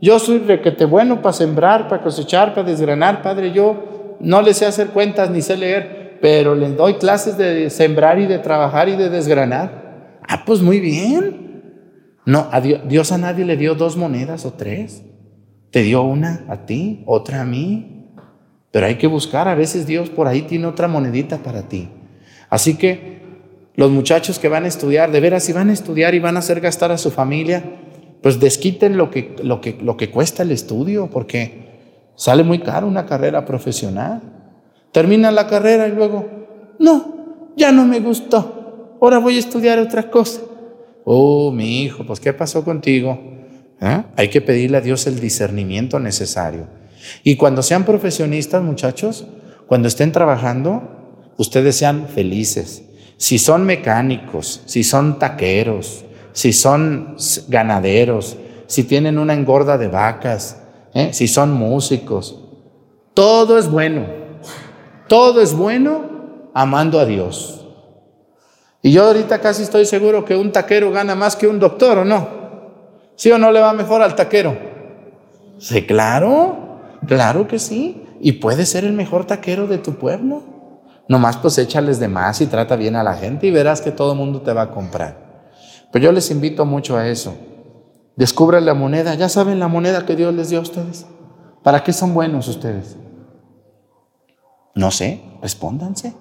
Yo 0.00 0.18
soy 0.18 0.38
requete 0.38 0.84
bueno 0.84 1.20
para 1.22 1.32
sembrar, 1.32 1.88
para 1.88 2.02
cosechar, 2.02 2.54
para 2.54 2.68
desgranar, 2.68 3.22
padre, 3.22 3.52
yo 3.52 4.16
no 4.20 4.42
le 4.42 4.54
sé 4.54 4.66
hacer 4.66 4.88
cuentas 4.88 5.30
ni 5.30 5.42
sé 5.42 5.56
leer, 5.56 6.18
pero 6.20 6.54
le 6.54 6.70
doy 6.70 6.94
clases 6.94 7.36
de 7.36 7.70
sembrar 7.70 8.18
y 8.18 8.26
de 8.26 8.38
trabajar 8.38 8.88
y 8.88 8.96
de 8.96 9.08
desgranar. 9.10 10.18
Ah, 10.28 10.44
pues 10.44 10.60
muy 10.60 10.80
bien. 10.80 11.48
No, 12.26 12.48
Dios, 12.62 12.82
Dios 12.86 13.12
a 13.12 13.18
nadie 13.18 13.44
le 13.44 13.56
dio 13.56 13.74
dos 13.74 13.96
monedas 13.96 14.44
o 14.44 14.52
tres. 14.52 15.02
Te 15.70 15.82
dio 15.82 16.02
una 16.02 16.44
a 16.48 16.66
ti, 16.66 17.02
otra 17.06 17.42
a 17.42 17.44
mí. 17.44 18.12
Pero 18.70 18.86
hay 18.86 18.96
que 18.96 19.06
buscar, 19.06 19.48
a 19.48 19.54
veces 19.54 19.86
Dios 19.86 20.10
por 20.10 20.28
ahí 20.28 20.42
tiene 20.42 20.66
otra 20.66 20.88
monedita 20.88 21.38
para 21.38 21.68
ti. 21.68 21.88
Así 22.50 22.76
que 22.76 23.17
los 23.78 23.92
muchachos 23.92 24.40
que 24.40 24.48
van 24.48 24.64
a 24.64 24.66
estudiar, 24.66 25.12
de 25.12 25.20
veras, 25.20 25.44
si 25.44 25.52
van 25.52 25.70
a 25.70 25.72
estudiar 25.72 26.12
y 26.16 26.18
van 26.18 26.34
a 26.34 26.40
hacer 26.40 26.60
gastar 26.60 26.90
a 26.90 26.98
su 26.98 27.12
familia, 27.12 27.62
pues 28.20 28.40
desquiten 28.40 28.96
lo 28.96 29.08
que, 29.08 29.36
lo 29.44 29.60
que, 29.60 29.78
lo 29.80 29.96
que 29.96 30.10
cuesta 30.10 30.42
el 30.42 30.50
estudio, 30.50 31.08
porque 31.08 32.10
sale 32.16 32.42
muy 32.42 32.58
caro 32.58 32.88
una 32.88 33.06
carrera 33.06 33.44
profesional. 33.44 34.20
Terminan 34.90 35.36
la 35.36 35.46
carrera 35.46 35.86
y 35.86 35.92
luego, 35.92 36.26
no, 36.80 37.52
ya 37.56 37.70
no 37.70 37.86
me 37.86 38.00
gustó, 38.00 38.96
ahora 39.00 39.18
voy 39.18 39.36
a 39.36 39.38
estudiar 39.38 39.78
otra 39.78 40.10
cosa. 40.10 40.40
Oh, 41.04 41.52
mi 41.52 41.82
hijo, 41.82 42.04
pues 42.04 42.18
¿qué 42.18 42.32
pasó 42.32 42.64
contigo? 42.64 43.16
¿Eh? 43.80 44.02
Hay 44.16 44.28
que 44.28 44.40
pedirle 44.40 44.78
a 44.78 44.80
Dios 44.80 45.06
el 45.06 45.20
discernimiento 45.20 46.00
necesario. 46.00 46.66
Y 47.22 47.36
cuando 47.36 47.62
sean 47.62 47.84
profesionistas, 47.84 48.60
muchachos, 48.60 49.28
cuando 49.68 49.86
estén 49.86 50.10
trabajando, 50.10 51.30
ustedes 51.36 51.76
sean 51.76 52.08
felices. 52.08 52.87
Si 53.18 53.38
son 53.38 53.66
mecánicos, 53.66 54.62
si 54.64 54.84
son 54.84 55.18
taqueros, 55.18 56.04
si 56.32 56.52
son 56.52 57.16
ganaderos, 57.48 58.36
si 58.68 58.84
tienen 58.84 59.18
una 59.18 59.34
engorda 59.34 59.76
de 59.76 59.88
vacas, 59.88 60.62
¿eh? 60.94 61.10
si 61.12 61.26
son 61.26 61.52
músicos, 61.52 62.40
todo 63.12 63.58
es 63.58 63.68
bueno. 63.68 64.06
Todo 65.08 65.40
es 65.40 65.52
bueno 65.52 66.50
amando 66.54 67.00
a 67.00 67.04
Dios. 67.06 67.66
Y 68.82 68.92
yo 68.92 69.04
ahorita 69.04 69.40
casi 69.40 69.64
estoy 69.64 69.84
seguro 69.84 70.24
que 70.24 70.36
un 70.36 70.52
taquero 70.52 70.92
gana 70.92 71.16
más 71.16 71.34
que 71.34 71.48
un 71.48 71.58
doctor, 71.58 71.98
¿o 71.98 72.04
no? 72.04 72.28
¿Sí 73.16 73.32
o 73.32 73.38
no 73.38 73.50
le 73.50 73.60
va 73.60 73.72
mejor 73.72 74.00
al 74.00 74.14
taquero? 74.14 74.56
Sí, 75.58 75.84
claro, 75.84 76.78
claro 77.06 77.48
que 77.48 77.58
sí. 77.58 78.04
Y 78.20 78.32
puede 78.32 78.64
ser 78.64 78.84
el 78.84 78.92
mejor 78.92 79.24
taquero 79.24 79.66
de 79.66 79.78
tu 79.78 79.94
pueblo. 79.94 80.57
Nomás 81.08 81.38
pues 81.38 81.56
échales 81.58 81.98
de 81.98 82.08
más 82.08 82.40
y 82.40 82.46
trata 82.46 82.76
bien 82.76 82.94
a 82.96 83.02
la 83.02 83.14
gente 83.14 83.46
y 83.46 83.50
verás 83.50 83.80
que 83.80 83.90
todo 83.90 84.12
el 84.12 84.18
mundo 84.18 84.42
te 84.42 84.52
va 84.52 84.62
a 84.62 84.70
comprar. 84.70 85.50
Pero 85.90 86.04
yo 86.04 86.12
les 86.12 86.30
invito 86.30 86.66
mucho 86.66 86.96
a 86.96 87.08
eso. 87.08 87.34
Descubran 88.16 88.66
la 88.66 88.74
moneda. 88.74 89.14
Ya 89.14 89.28
saben 89.28 89.58
la 89.58 89.68
moneda 89.68 90.04
que 90.04 90.16
Dios 90.16 90.34
les 90.34 90.50
dio 90.50 90.58
a 90.58 90.62
ustedes. 90.62 91.06
¿Para 91.62 91.82
qué 91.82 91.92
son 91.92 92.14
buenos 92.14 92.48
ustedes? 92.48 92.96
No 94.74 94.90
sé, 94.90 95.22
respóndanse. 95.40 96.14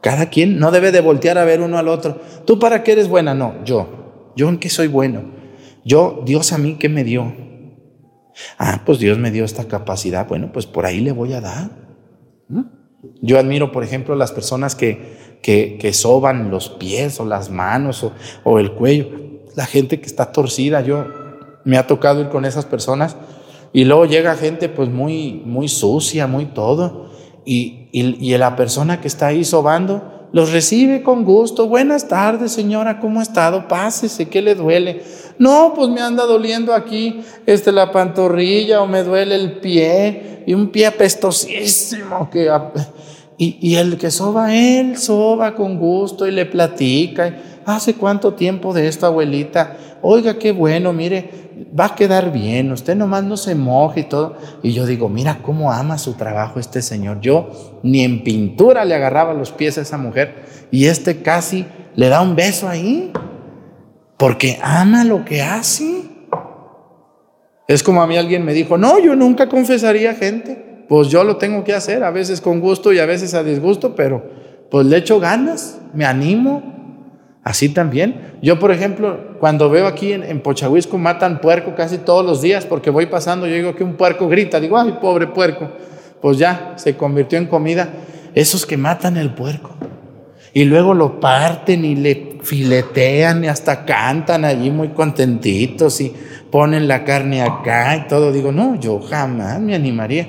Cada 0.00 0.30
quien 0.30 0.58
no 0.58 0.70
debe 0.70 0.92
de 0.92 1.00
voltear 1.00 1.38
a 1.38 1.44
ver 1.44 1.60
uno 1.60 1.78
al 1.78 1.88
otro. 1.88 2.20
¿Tú 2.46 2.58
para 2.58 2.82
qué 2.82 2.92
eres 2.92 3.08
buena? 3.08 3.34
No, 3.34 3.64
yo. 3.64 4.32
¿Yo 4.36 4.48
en 4.48 4.58
qué 4.58 4.68
soy 4.68 4.88
bueno? 4.88 5.22
Yo, 5.84 6.22
Dios 6.24 6.52
a 6.52 6.58
mí, 6.58 6.76
¿qué 6.78 6.88
me 6.88 7.04
dio? 7.04 7.34
Ah, 8.58 8.82
pues 8.84 8.98
Dios 8.98 9.18
me 9.18 9.30
dio 9.30 9.44
esta 9.44 9.64
capacidad. 9.64 10.26
Bueno, 10.26 10.50
pues 10.52 10.66
por 10.66 10.86
ahí 10.86 11.00
le 11.00 11.12
voy 11.12 11.34
a 11.34 11.40
dar. 11.40 11.70
¿Mm? 12.48 12.83
Yo 13.20 13.38
admiro, 13.38 13.72
por 13.72 13.84
ejemplo, 13.84 14.14
las 14.14 14.32
personas 14.32 14.74
que, 14.74 15.38
que, 15.42 15.92
soban 15.92 16.50
los 16.50 16.68
pies 16.68 17.20
o 17.20 17.24
las 17.24 17.50
manos 17.50 18.06
o, 18.44 18.58
el 18.58 18.72
cuello. 18.72 19.08
La 19.54 19.66
gente 19.66 20.00
que 20.00 20.06
está 20.06 20.32
torcida, 20.32 20.80
yo 20.80 21.06
me 21.64 21.78
ha 21.78 21.86
tocado 21.86 22.20
ir 22.20 22.28
con 22.28 22.44
esas 22.44 22.66
personas 22.66 23.16
y 23.72 23.84
luego 23.84 24.06
llega 24.06 24.34
gente 24.34 24.68
pues 24.68 24.88
muy, 24.88 25.42
muy 25.44 25.68
sucia, 25.68 26.26
muy 26.26 26.46
todo. 26.46 27.10
Y, 27.44 27.88
y 27.92 28.36
la 28.36 28.56
persona 28.56 29.00
que 29.00 29.08
está 29.08 29.26
ahí 29.26 29.44
sobando 29.44 30.13
los 30.34 30.50
recibe 30.50 31.04
con 31.04 31.24
gusto. 31.24 31.68
Buenas 31.68 32.08
tardes, 32.08 32.50
señora, 32.50 32.98
¿cómo 32.98 33.20
ha 33.20 33.22
estado? 33.22 33.68
Pásese, 33.68 34.28
¿qué 34.28 34.42
le 34.42 34.56
duele? 34.56 35.00
No, 35.38 35.72
pues 35.76 35.88
me 35.90 36.00
anda 36.00 36.24
doliendo 36.24 36.74
aquí 36.74 37.20
este, 37.46 37.70
la 37.70 37.92
pantorrilla 37.92 38.82
o 38.82 38.88
me 38.88 39.04
duele 39.04 39.36
el 39.36 39.60
pie 39.60 40.42
y 40.44 40.54
un 40.54 40.70
pie 40.70 40.86
apestosísimo 40.86 42.28
que... 42.30 42.50
Y, 43.36 43.74
el 43.74 43.98
que 43.98 44.10
soba, 44.10 44.54
él 44.54 44.96
soba 44.96 45.54
con 45.54 45.78
gusto 45.78 46.26
y 46.26 46.30
le 46.30 46.46
platica. 46.46 47.36
¿Hace 47.66 47.94
cuánto 47.94 48.34
tiempo 48.34 48.72
de 48.72 48.86
esto, 48.86 49.06
abuelita? 49.06 49.76
Oiga, 50.02 50.38
qué 50.38 50.52
bueno, 50.52 50.92
mire, 50.92 51.30
va 51.78 51.86
a 51.86 51.94
quedar 51.94 52.30
bien, 52.30 52.70
usted 52.70 52.94
nomás 52.94 53.24
no 53.24 53.36
se 53.36 53.54
moje 53.54 54.00
y 54.00 54.04
todo. 54.04 54.36
Y 54.62 54.72
yo 54.72 54.86
digo, 54.86 55.08
mira 55.08 55.38
cómo 55.42 55.72
ama 55.72 55.98
su 55.98 56.12
trabajo 56.14 56.60
este 56.60 56.82
señor. 56.82 57.20
Yo 57.20 57.80
ni 57.82 58.04
en 58.04 58.22
pintura 58.22 58.84
le 58.84 58.94
agarraba 58.94 59.34
los 59.34 59.50
pies 59.50 59.78
a 59.78 59.82
esa 59.82 59.98
mujer 59.98 60.44
y 60.70 60.86
este 60.86 61.22
casi 61.22 61.66
le 61.96 62.08
da 62.08 62.20
un 62.20 62.36
beso 62.36 62.68
ahí 62.68 63.12
porque 64.16 64.58
ama 64.62 65.04
lo 65.04 65.24
que 65.24 65.42
hace. 65.42 66.02
Es 67.66 67.82
como 67.82 68.02
a 68.02 68.06
mí 68.06 68.16
alguien 68.16 68.44
me 68.44 68.52
dijo, 68.52 68.76
no, 68.76 68.98
yo 69.00 69.16
nunca 69.16 69.48
confesaría 69.48 70.14
gente. 70.14 70.73
Pues 70.88 71.08
yo 71.08 71.24
lo 71.24 71.36
tengo 71.36 71.64
que 71.64 71.74
hacer, 71.74 72.04
a 72.04 72.10
veces 72.10 72.40
con 72.40 72.60
gusto 72.60 72.92
y 72.92 72.98
a 72.98 73.06
veces 73.06 73.34
a 73.34 73.42
disgusto, 73.42 73.94
pero 73.94 74.22
pues 74.70 74.86
le 74.86 74.96
echo 74.98 75.20
ganas, 75.20 75.80
me 75.92 76.04
animo. 76.04 76.72
Así 77.42 77.68
también. 77.68 78.38
Yo, 78.40 78.58
por 78.58 78.72
ejemplo, 78.72 79.36
cuando 79.38 79.68
veo 79.68 79.86
aquí 79.86 80.12
en, 80.12 80.22
en 80.22 80.40
Pochahuisco 80.40 80.96
matan 80.96 81.42
puerco 81.42 81.74
casi 81.74 81.98
todos 81.98 82.24
los 82.24 82.40
días 82.40 82.64
porque 82.64 82.88
voy 82.88 83.04
pasando, 83.06 83.46
yo 83.46 83.54
digo 83.54 83.74
que 83.74 83.84
un 83.84 83.96
puerco 83.96 84.28
grita, 84.28 84.60
digo, 84.60 84.78
ay, 84.78 84.96
pobre 85.00 85.26
puerco. 85.26 85.68
Pues 86.22 86.38
ya 86.38 86.72
se 86.76 86.96
convirtió 86.96 87.38
en 87.38 87.46
comida. 87.46 87.90
Esos 88.34 88.64
que 88.64 88.78
matan 88.78 89.18
el 89.18 89.34
puerco 89.34 89.74
y 90.54 90.64
luego 90.64 90.94
lo 90.94 91.18
parten 91.18 91.84
y 91.84 91.96
le 91.96 92.38
filetean 92.40 93.44
y 93.44 93.48
hasta 93.48 93.84
cantan 93.84 94.44
allí 94.44 94.70
muy 94.70 94.88
contentitos 94.90 96.00
y 96.00 96.14
ponen 96.50 96.86
la 96.86 97.04
carne 97.04 97.42
acá 97.42 97.96
y 97.96 98.08
todo. 98.08 98.32
Digo, 98.32 98.52
no, 98.52 98.78
yo 98.78 99.00
jamás 99.00 99.60
me 99.60 99.74
animaría. 99.74 100.28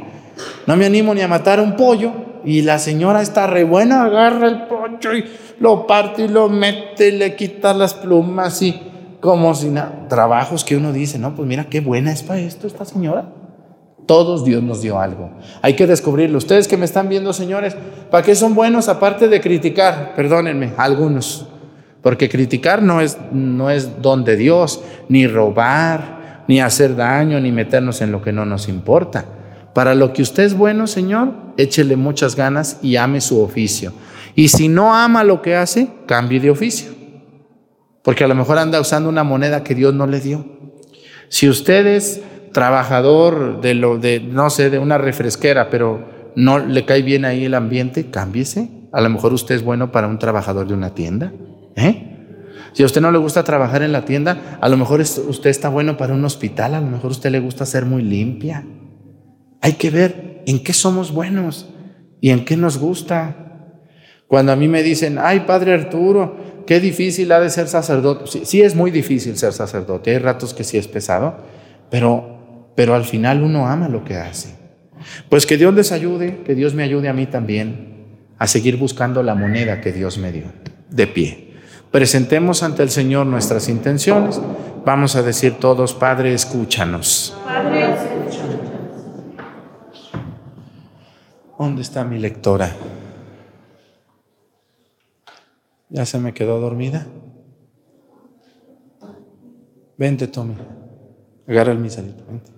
No 0.68 0.76
me 0.76 0.86
animo 0.86 1.14
ni 1.14 1.22
a 1.22 1.28
matar 1.28 1.60
un 1.60 1.76
pollo 1.76 2.12
y 2.44 2.62
la 2.62 2.80
señora 2.80 3.22
está 3.22 3.48
re 3.48 3.64
buena, 3.64 4.04
agarra 4.04 4.48
el 4.48 4.64
pollo 4.68 5.14
y 5.14 5.26
lo 5.60 5.88
parte 5.88 6.26
y 6.26 6.28
lo 6.28 6.50
mete, 6.50 7.10
y 7.10 7.12
le 7.18 7.36
quita 7.36 7.74
las 7.74 7.94
plumas 7.94 8.62
y 8.62 8.80
como 9.20 9.56
si 9.56 9.70
nada. 9.70 10.08
Trabajos 10.08 10.64
que 10.64 10.78
uno 10.78 10.94
dice, 10.94 11.18
no, 11.18 11.36
pues 11.36 11.48
mira 11.48 11.66
qué 11.66 11.82
buena 11.82 12.12
es 12.12 12.24
para 12.24 12.40
esto 12.40 12.68
esta 12.68 12.86
señora. 12.86 13.26
Todos 14.06 14.46
Dios 14.46 14.62
nos 14.62 14.82
dio 14.82 15.00
algo. 15.00 15.32
Hay 15.64 15.74
que 15.74 15.88
descubrirlo. 15.88 16.38
Ustedes 16.38 16.68
que 16.68 16.78
me 16.78 16.86
están 16.86 17.10
viendo, 17.10 17.34
señores, 17.34 17.76
¿para 18.12 18.24
qué 18.24 18.36
son 18.36 18.54
buenos 18.54 18.88
aparte 18.88 19.28
de 19.28 19.42
criticar? 19.42 20.14
Perdónenme, 20.16 20.74
algunos. 20.78 21.48
Porque 22.04 22.30
criticar 22.30 22.84
no 22.84 23.02
es, 23.02 23.18
no 23.32 23.72
es 23.72 24.04
don 24.04 24.24
de 24.24 24.36
Dios, 24.36 24.84
ni 25.10 25.26
robar, 25.26 26.44
ni 26.48 26.62
hacer 26.62 26.96
daño, 26.96 27.40
ni 27.40 27.52
meternos 27.52 28.02
en 28.02 28.12
lo 28.12 28.22
que 28.22 28.32
no 28.32 28.46
nos 28.46 28.70
importa. 28.70 29.26
Para 29.76 29.94
lo 29.94 30.14
que 30.14 30.22
usted 30.22 30.44
es 30.44 30.58
bueno, 30.58 30.88
Señor, 30.88 31.34
échele 31.58 31.98
muchas 31.98 32.38
ganas 32.38 32.80
y 32.82 32.96
ame 32.96 33.20
su 33.20 33.42
oficio. 33.42 33.92
Y 34.34 34.48
si 34.48 34.70
no 34.70 34.96
ama 34.96 35.26
lo 35.26 35.42
que 35.42 35.58
hace, 35.58 35.90
cambie 36.06 36.40
de 36.40 36.50
oficio. 36.50 36.94
Porque 38.02 38.24
a 38.24 38.28
lo 38.30 38.36
mejor 38.36 38.58
anda 38.58 38.80
usando 38.80 39.10
una 39.10 39.26
moneda 39.26 39.66
que 39.66 39.76
Dios 39.76 39.94
no 39.94 40.08
le 40.08 40.22
dio. 40.22 40.46
Si 41.28 41.50
ustedes 41.50 42.22
trabajador 42.54 43.60
de 43.60 43.74
lo 43.74 43.98
de, 43.98 44.22
no 44.22 44.50
sé, 44.50 44.70
de 44.70 44.80
una 44.80 44.98
refresquera, 44.98 45.70
pero 45.70 46.32
no 46.38 46.58
le 46.58 46.86
cae 46.86 47.02
bien 47.02 47.26
ahí 47.26 47.44
el 47.44 47.54
ambiente, 47.54 48.10
cámbiese. 48.10 48.70
A 48.94 49.02
lo 49.02 49.10
mejor 49.10 49.34
usted 49.34 49.56
es 49.56 49.62
bueno 49.62 49.92
para 49.92 50.08
un 50.08 50.20
trabajador 50.20 50.70
de 50.70 50.74
una 50.74 50.92
tienda. 50.92 51.34
¿eh? 51.76 52.32
Si 52.72 52.82
a 52.82 52.86
usted 52.86 53.02
no 53.02 53.12
le 53.12 53.18
gusta 53.18 53.44
trabajar 53.44 53.84
en 53.84 53.92
la 53.92 54.06
tienda, 54.06 54.58
a 54.62 54.70
lo 54.70 54.78
mejor 54.78 55.02
usted 55.02 55.50
está 55.50 55.68
bueno 55.68 55.98
para 55.98 56.14
un 56.14 56.24
hospital, 56.24 56.76
a 56.76 56.80
lo 56.80 56.88
mejor 56.88 57.12
usted 57.12 57.30
le 57.30 57.42
gusta 57.42 57.66
ser 57.66 57.86
muy 57.86 58.04
limpia. 58.04 58.64
Hay 59.62 59.74
que 59.74 59.90
ver 59.90 60.44
en 60.46 60.64
qué 60.64 60.74
somos 60.74 61.12
buenos 61.12 61.70
y 62.22 62.30
en 62.30 62.46
qué 62.46 62.58
nos 62.58 62.78
gusta. 62.78 63.36
Cuando 64.28 64.52
a 64.52 64.56
mí 64.56 64.68
me 64.68 64.84
dicen, 64.84 65.18
ay, 65.20 65.42
padre 65.42 65.74
Arturo, 65.74 66.64
qué 66.66 66.80
difícil 66.80 67.32
ha 67.32 67.40
de 67.40 67.50
ser 67.50 67.68
sacerdote. 67.68 68.46
Sí, 68.46 68.62
es 68.62 68.76
muy 68.76 68.92
difícil 68.92 69.38
ser 69.38 69.54
sacerdote, 69.54 70.12
hay 70.12 70.20
ratos 70.20 70.54
que 70.54 70.64
sí 70.64 70.78
es 70.78 70.88
pesado, 70.88 71.38
pero 71.90 72.36
pero 72.76 72.94
al 72.94 73.06
final 73.06 73.42
uno 73.42 73.68
ama 73.68 73.88
lo 73.88 74.04
que 74.04 74.18
hace. 74.18 74.54
Pues 75.30 75.46
que 75.46 75.58
Dios 75.58 75.74
les 75.74 75.92
ayude, 75.92 76.42
que 76.46 76.56
Dios 76.56 76.74
me 76.74 76.84
ayude 76.84 77.10
a 77.10 77.14
mí 77.14 77.26
también 77.26 77.96
a 78.38 78.48
seguir 78.48 78.78
buscando 78.78 79.24
la 79.24 79.34
moneda 79.34 79.82
que 79.82 79.94
Dios 79.94 80.18
me 80.18 80.32
dio. 80.32 80.46
De 80.90 81.08
pie. 81.08 81.54
Presentemos 81.92 82.64
ante 82.64 82.84
el 82.84 82.90
Señor 82.90 83.26
nuestras 83.26 83.70
intenciones. 83.70 84.42
Vamos 84.86 85.16
a 85.16 85.24
decir 85.24 85.54
todos, 85.54 85.94
Padre, 85.94 86.34
escúchanos. 86.34 87.38
Padre, 87.46 87.96
¿Dónde 91.58 91.82
está 91.82 92.04
mi 92.04 92.20
lectora? 92.20 92.76
¿Ya 95.90 96.06
se 96.06 96.20
me 96.20 96.34
quedó 96.34 96.60
dormida? 96.60 97.08
Vente, 99.98 100.28
Tommy. 100.28 100.56
Agarra 101.48 101.72
el 101.72 101.80
misalito, 101.80 102.26
vente. 102.26 102.52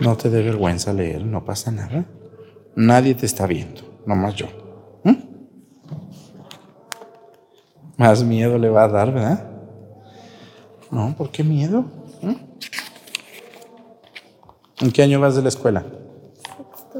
No 0.00 0.16
te 0.16 0.30
dé 0.30 0.42
vergüenza 0.42 0.92
leer, 0.92 1.24
no 1.24 1.44
pasa 1.44 1.72
nada. 1.72 2.04
Nadie 2.76 3.16
te 3.16 3.26
está 3.26 3.46
viendo, 3.46 4.02
nomás 4.06 4.36
yo. 4.36 4.67
Más 7.98 8.22
miedo 8.22 8.58
le 8.58 8.70
va 8.70 8.84
a 8.84 8.88
dar, 8.88 9.12
¿verdad? 9.12 9.44
No, 10.92 11.14
¿por 11.18 11.30
qué 11.30 11.42
miedo? 11.42 11.84
¿Mm? 12.22 12.34
¿En 14.80 14.92
qué 14.92 15.02
año 15.02 15.18
vas 15.20 15.34
de 15.34 15.42
la 15.42 15.48
escuela? 15.48 15.84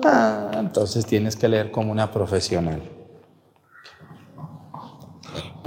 Ah, 0.05 0.51
entonces 0.59 1.07
tienes 1.07 1.37
que 1.37 1.49
leer 1.49 1.71
como 1.71 1.93
una 1.93 2.11
profesional. 2.11 2.83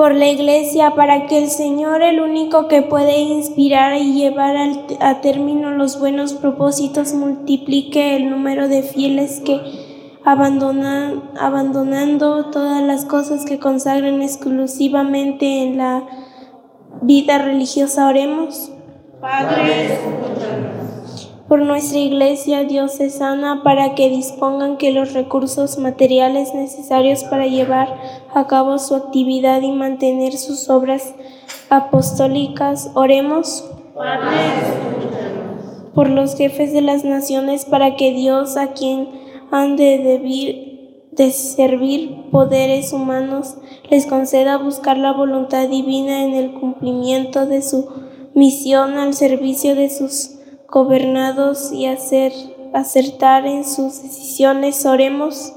por 0.01 0.15
la 0.15 0.29
Iglesia 0.29 0.95
para 0.95 1.27
que 1.27 1.37
el 1.37 1.51
Señor, 1.51 2.01
el 2.01 2.21
único 2.21 2.67
que 2.67 2.81
puede 2.81 3.19
inspirar 3.19 3.95
y 3.97 4.13
llevar 4.13 4.55
a 4.99 5.21
término 5.21 5.69
los 5.69 5.99
buenos 5.99 6.33
propósitos, 6.33 7.13
multiplique 7.13 8.15
el 8.15 8.31
número 8.31 8.67
de 8.67 8.81
fieles 8.81 9.41
que 9.41 9.61
abandonan, 10.23 11.31
abandonando 11.39 12.45
todas 12.51 12.81
las 12.83 13.05
cosas 13.05 13.45
que 13.45 13.59
consagran 13.59 14.21
exclusivamente 14.21 15.63
en 15.63 15.77
la 15.77 16.03
vida 17.01 17.37
religiosa, 17.37 18.07
oremos. 18.07 18.71
por 21.51 21.61
nuestra 21.63 21.99
iglesia 21.99 22.63
diocesana 22.63 23.61
para 23.61 23.93
que 23.93 24.07
dispongan 24.07 24.77
que 24.77 24.93
los 24.93 25.11
recursos 25.11 25.77
materiales 25.77 26.53
necesarios 26.53 27.25
para 27.25 27.45
llevar 27.45 27.93
a 28.33 28.47
cabo 28.47 28.79
su 28.79 28.95
actividad 28.95 29.61
y 29.61 29.73
mantener 29.73 30.31
sus 30.37 30.69
obras 30.69 31.13
apostólicas. 31.69 32.91
Oremos. 32.93 33.69
Por 35.93 36.09
los 36.09 36.37
jefes 36.37 36.71
de 36.71 36.79
las 36.79 37.03
naciones 37.03 37.65
para 37.65 37.97
que 37.97 38.13
Dios 38.13 38.55
a 38.55 38.71
quien 38.71 39.09
han 39.51 39.75
de 39.75 39.99
debir 39.99 40.71
de 41.11 41.31
servir 41.31 42.29
poderes 42.31 42.93
humanos 42.93 43.57
les 43.89 44.05
conceda 44.05 44.57
buscar 44.57 44.97
la 44.97 45.11
voluntad 45.11 45.67
divina 45.67 46.23
en 46.23 46.33
el 46.33 46.53
cumplimiento 46.53 47.45
de 47.45 47.61
su 47.61 47.89
misión 48.33 48.97
al 48.97 49.13
servicio 49.13 49.75
de 49.75 49.89
sus 49.89 50.37
gobernados 50.69 51.73
y 51.73 51.85
hacer 51.85 52.31
acertar 52.73 53.45
en 53.45 53.65
sus 53.65 54.01
decisiones. 54.01 54.85
Oremos. 54.85 55.53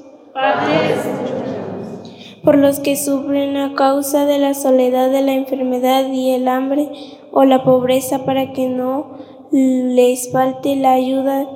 Por 2.43 2.59
los 2.59 2.81
que 2.81 2.97
sufren 2.97 3.57
a 3.57 3.75
causa 3.75 4.27
de 4.27 4.39
la 4.39 4.55
soledad, 4.55 5.11
de 5.11 5.23
la 5.23 5.33
enfermedad 5.33 6.07
y 6.11 6.31
el 6.33 6.49
hambre 6.49 6.91
o 7.33 7.45
la 7.45 7.65
pobreza 7.65 8.25
para 8.25 8.53
que 8.53 8.69
no 8.69 9.19
les 9.51 10.33
falte 10.33 10.77
la 10.77 10.93
ayuda 10.93 11.49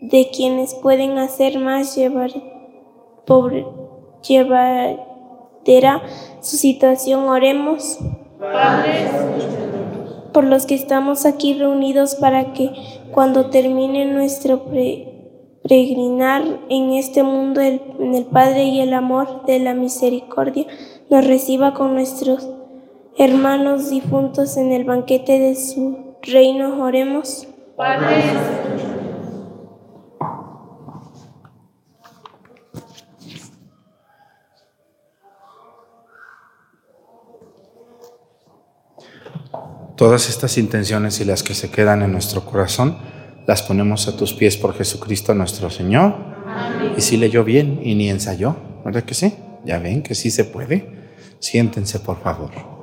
de 0.00 0.30
quienes 0.34 0.74
pueden 0.74 1.18
hacer 1.18 1.58
más 1.58 1.96
llevar, 1.96 2.30
pobre, 3.26 3.66
llevadera 4.26 6.02
su 6.40 6.56
situación. 6.56 7.28
Oremos 7.28 7.98
por 10.32 10.44
los 10.44 10.66
que 10.66 10.74
estamos 10.74 11.24
aquí 11.26 11.54
reunidos 11.54 12.14
para 12.16 12.52
que 12.52 12.70
cuando 13.12 13.50
termine 13.50 14.04
nuestro 14.04 14.64
pre- 14.64 15.12
peregrinar 15.62 16.42
en 16.68 16.92
este 16.92 17.22
mundo 17.22 17.60
el- 17.60 17.80
en 17.98 18.14
el 18.14 18.26
Padre 18.26 18.64
y 18.64 18.80
el 18.80 18.92
amor 18.94 19.44
de 19.46 19.58
la 19.58 19.74
misericordia 19.74 20.66
nos 21.10 21.26
reciba 21.26 21.72
con 21.74 21.94
nuestros 21.94 22.48
hermanos 23.18 23.90
difuntos 23.90 24.56
en 24.58 24.72
el 24.72 24.84
banquete 24.84 25.38
de 25.40 25.54
su 25.56 25.96
reino. 26.22 26.82
Oremos. 26.84 27.48
Todas 39.96 40.28
estas 40.28 40.58
intenciones 40.58 41.20
y 41.20 41.24
las 41.24 41.42
que 41.42 41.54
se 41.54 41.70
quedan 41.70 42.02
en 42.02 42.12
nuestro 42.12 42.44
corazón, 42.44 42.98
las 43.46 43.62
ponemos 43.62 44.08
a 44.08 44.16
tus 44.16 44.34
pies 44.34 44.58
por 44.58 44.74
Jesucristo 44.74 45.32
nuestro 45.34 45.70
Señor. 45.70 46.14
Y 46.98 47.00
si 47.00 47.16
leyó 47.16 47.44
bien 47.44 47.80
y 47.82 47.94
ni 47.94 48.10
ensayó, 48.10 48.56
¿verdad 48.84 49.04
que 49.04 49.14
sí? 49.14 49.32
Ya 49.64 49.78
ven 49.78 50.02
que 50.02 50.14
sí 50.14 50.30
se 50.30 50.44
puede. 50.44 50.86
Siéntense, 51.38 51.98
por 52.00 52.20
favor. 52.20 52.75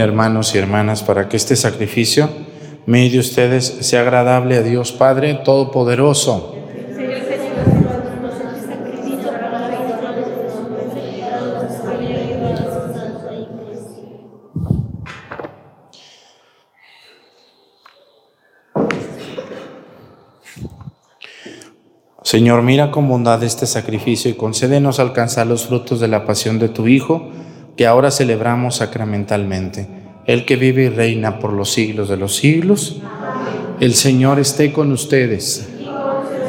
Hermanos 0.00 0.54
y 0.54 0.58
hermanas 0.58 1.02
para 1.02 1.28
que 1.28 1.36
este 1.36 1.56
sacrificio, 1.56 2.30
medio 2.86 3.12
de 3.12 3.18
ustedes, 3.18 3.66
sea 3.80 4.00
agradable 4.00 4.56
a 4.56 4.62
Dios 4.62 4.92
Padre 4.92 5.34
Todopoderoso. 5.44 6.56
Señor, 22.22 22.62
mira 22.62 22.92
con 22.92 23.08
bondad 23.08 23.42
este 23.42 23.66
sacrificio 23.66 24.30
y 24.30 24.34
concédenos 24.34 25.00
alcanzar 25.00 25.48
los 25.48 25.66
frutos 25.66 25.98
de 25.98 26.06
la 26.06 26.24
pasión 26.24 26.60
de 26.60 26.68
tu 26.68 26.86
Hijo, 26.86 27.28
que 27.76 27.86
ahora 27.86 28.10
celebramos 28.10 28.76
sacramentalmente. 28.76 29.86
el 30.26 30.44
que 30.44 30.54
vive 30.56 30.84
y 30.84 30.88
reina 30.90 31.40
por 31.40 31.52
los 31.52 31.72
siglos 31.72 32.08
de 32.08 32.16
los 32.16 32.36
siglos. 32.36 33.00
El 33.80 33.94
Señor 33.94 34.38
esté 34.38 34.72
con 34.72 34.92
ustedes. 34.92 35.68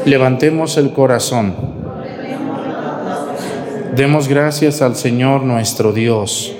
Levantemos 0.05 0.77
el 0.77 0.91
corazón. 0.93 1.55
Demos 3.95 4.27
gracias 4.27 4.81
al 4.81 4.95
Señor 4.95 5.43
nuestro 5.43 5.93
Dios. 5.93 6.55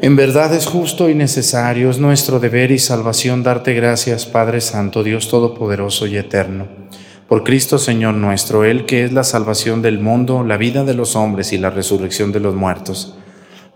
En 0.00 0.16
verdad 0.16 0.52
es 0.52 0.66
justo 0.66 1.08
y 1.08 1.14
necesario, 1.14 1.88
es 1.88 1.98
nuestro 1.98 2.40
deber 2.40 2.72
y 2.72 2.78
salvación 2.78 3.44
darte 3.44 3.72
gracias, 3.72 4.26
Padre 4.26 4.60
Santo, 4.60 5.04
Dios 5.04 5.28
Todopoderoso 5.28 6.08
y 6.08 6.16
Eterno. 6.16 6.81
Por 7.28 7.44
Cristo 7.44 7.78
Señor 7.78 8.14
nuestro, 8.14 8.64
Él 8.64 8.84
que 8.84 9.04
es 9.04 9.12
la 9.12 9.24
salvación 9.24 9.82
del 9.82 9.98
mundo, 9.98 10.44
la 10.44 10.56
vida 10.56 10.84
de 10.84 10.94
los 10.94 11.16
hombres 11.16 11.52
y 11.52 11.58
la 11.58 11.70
resurrección 11.70 12.32
de 12.32 12.40
los 12.40 12.54
muertos. 12.54 13.16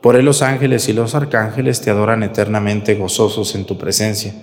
Por 0.00 0.16
Él 0.16 0.24
los 0.24 0.42
ángeles 0.42 0.88
y 0.88 0.92
los 0.92 1.14
arcángeles 1.14 1.80
te 1.80 1.90
adoran 1.90 2.22
eternamente 2.22 2.94
gozosos 2.94 3.54
en 3.54 3.64
tu 3.64 3.78
presencia. 3.78 4.34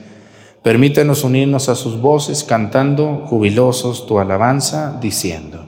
Permítenos 0.64 1.24
unirnos 1.24 1.70
a 1.70 1.76
sus 1.76 2.00
voces 2.00 2.44
cantando 2.44 3.26
jubilosos 3.28 4.08
tu 4.08 4.20
alabanza, 4.20 4.98
diciendo. 5.02 5.68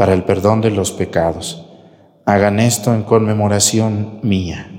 para 0.00 0.14
el 0.14 0.24
perdón 0.24 0.62
de 0.62 0.70
los 0.70 0.92
pecados. 0.92 1.66
Hagan 2.24 2.58
esto 2.58 2.94
en 2.94 3.02
conmemoración 3.02 4.18
mía. 4.22 4.70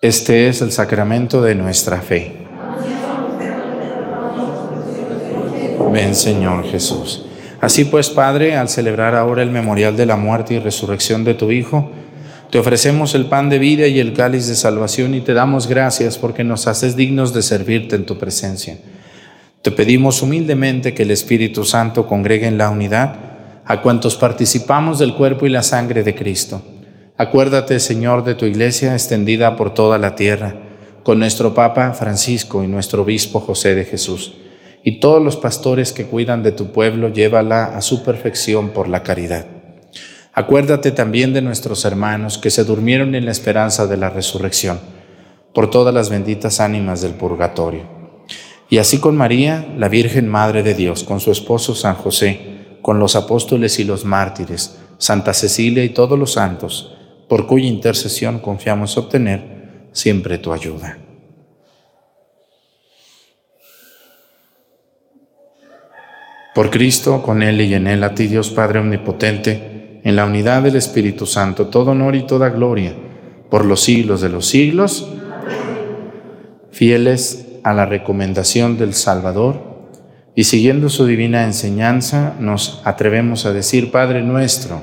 Este 0.00 0.48
es 0.48 0.62
el 0.62 0.72
sacramento 0.72 1.42
de 1.42 1.54
nuestra 1.54 2.00
fe. 2.00 2.46
Ven 5.92 6.14
Señor 6.14 6.64
Jesús. 6.64 7.26
Así 7.60 7.84
pues, 7.84 8.08
Padre, 8.08 8.56
al 8.56 8.70
celebrar 8.70 9.14
ahora 9.14 9.42
el 9.42 9.50
memorial 9.50 9.94
de 9.94 10.06
la 10.06 10.16
muerte 10.16 10.54
y 10.54 10.58
resurrección 10.58 11.22
de 11.22 11.34
tu 11.34 11.50
Hijo, 11.50 11.90
te 12.54 12.60
ofrecemos 12.60 13.16
el 13.16 13.26
pan 13.26 13.48
de 13.48 13.58
vida 13.58 13.88
y 13.88 13.98
el 13.98 14.12
cáliz 14.12 14.46
de 14.46 14.54
salvación 14.54 15.16
y 15.16 15.20
te 15.22 15.34
damos 15.34 15.66
gracias 15.66 16.18
porque 16.18 16.44
nos 16.44 16.68
haces 16.68 16.94
dignos 16.94 17.34
de 17.34 17.42
servirte 17.42 17.96
en 17.96 18.06
tu 18.06 18.16
presencia. 18.16 18.78
Te 19.60 19.72
pedimos 19.72 20.22
humildemente 20.22 20.94
que 20.94 21.02
el 21.02 21.10
Espíritu 21.10 21.64
Santo 21.64 22.06
congregue 22.06 22.46
en 22.46 22.56
la 22.56 22.70
unidad 22.70 23.16
a 23.64 23.82
cuantos 23.82 24.14
participamos 24.14 25.00
del 25.00 25.16
cuerpo 25.16 25.46
y 25.46 25.50
la 25.50 25.64
sangre 25.64 26.04
de 26.04 26.14
Cristo. 26.14 26.62
Acuérdate, 27.16 27.80
Señor, 27.80 28.22
de 28.22 28.36
tu 28.36 28.44
iglesia 28.44 28.92
extendida 28.92 29.56
por 29.56 29.74
toda 29.74 29.98
la 29.98 30.14
tierra, 30.14 30.54
con 31.02 31.18
nuestro 31.18 31.54
Papa 31.54 31.92
Francisco 31.92 32.62
y 32.62 32.68
nuestro 32.68 33.02
Obispo 33.02 33.40
José 33.40 33.74
de 33.74 33.84
Jesús, 33.84 34.36
y 34.84 35.00
todos 35.00 35.20
los 35.20 35.36
pastores 35.36 35.92
que 35.92 36.06
cuidan 36.06 36.44
de 36.44 36.52
tu 36.52 36.70
pueblo, 36.70 37.08
llévala 37.08 37.76
a 37.76 37.80
su 37.80 38.04
perfección 38.04 38.68
por 38.68 38.88
la 38.88 39.02
caridad. 39.02 39.53
Acuérdate 40.36 40.90
también 40.90 41.32
de 41.32 41.42
nuestros 41.42 41.84
hermanos 41.84 42.38
que 42.38 42.50
se 42.50 42.64
durmieron 42.64 43.14
en 43.14 43.24
la 43.24 43.30
esperanza 43.30 43.86
de 43.86 43.96
la 43.96 44.10
resurrección, 44.10 44.80
por 45.54 45.70
todas 45.70 45.94
las 45.94 46.10
benditas 46.10 46.58
ánimas 46.58 47.00
del 47.00 47.12
purgatorio. 47.12 47.82
Y 48.68 48.78
así 48.78 48.98
con 48.98 49.16
María, 49.16 49.64
la 49.78 49.88
Virgen 49.88 50.28
Madre 50.28 50.64
de 50.64 50.74
Dios, 50.74 51.04
con 51.04 51.20
su 51.20 51.30
esposo 51.30 51.76
San 51.76 51.94
José, 51.94 52.78
con 52.82 52.98
los 52.98 53.14
apóstoles 53.14 53.78
y 53.78 53.84
los 53.84 54.04
mártires, 54.04 54.76
Santa 54.98 55.32
Cecilia 55.34 55.84
y 55.84 55.90
todos 55.90 56.18
los 56.18 56.32
santos, 56.32 56.96
por 57.28 57.46
cuya 57.46 57.68
intercesión 57.68 58.40
confiamos 58.40 58.98
obtener 58.98 59.88
siempre 59.92 60.38
tu 60.38 60.52
ayuda. 60.52 60.98
Por 66.54 66.70
Cristo, 66.70 67.22
con 67.22 67.42
Él 67.42 67.60
y 67.60 67.74
en 67.74 67.86
Él, 67.86 68.02
a 68.02 68.14
ti 68.14 68.26
Dios 68.26 68.50
Padre 68.50 68.80
Omnipotente, 68.80 69.73
en 70.04 70.16
la 70.16 70.26
unidad 70.26 70.62
del 70.62 70.76
Espíritu 70.76 71.26
Santo, 71.26 71.68
todo 71.68 71.92
honor 71.92 72.14
y 72.14 72.26
toda 72.26 72.50
gloria, 72.50 72.94
por 73.50 73.64
los 73.64 73.80
siglos 73.82 74.20
de 74.20 74.28
los 74.28 74.46
siglos, 74.46 75.08
fieles 76.70 77.46
a 77.62 77.72
la 77.72 77.86
recomendación 77.86 78.76
del 78.78 78.94
Salvador. 78.94 79.74
Y 80.36 80.44
siguiendo 80.44 80.88
su 80.90 81.06
divina 81.06 81.44
enseñanza, 81.44 82.34
nos 82.38 82.82
atrevemos 82.84 83.46
a 83.46 83.52
decir, 83.52 83.90
Padre 83.90 84.22
nuestro, 84.22 84.82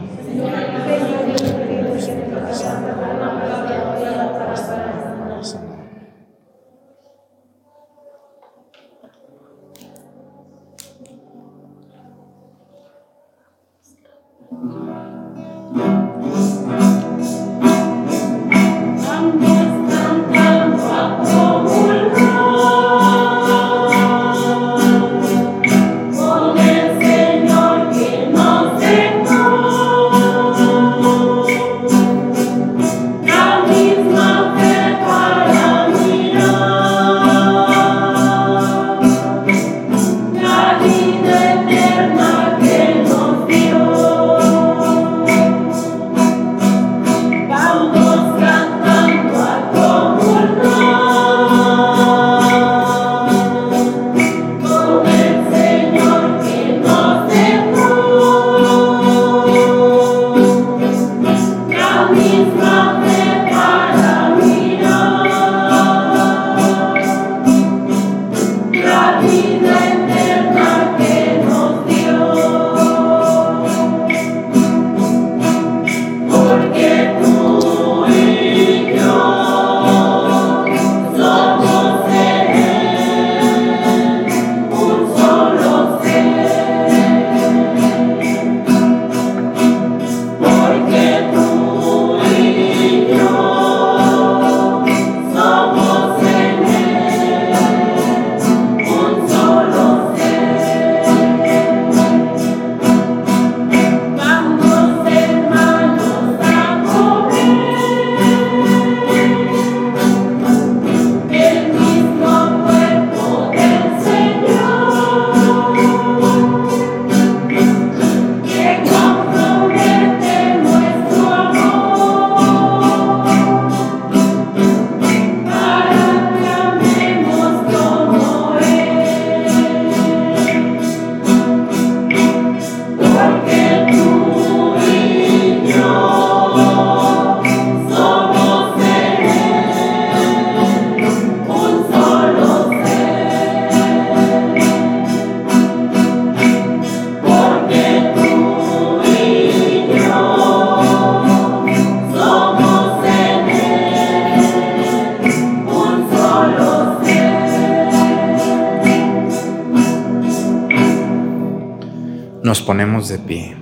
De 163.07 163.17
pie. 163.17 163.55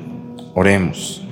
Oremos. 0.53 1.23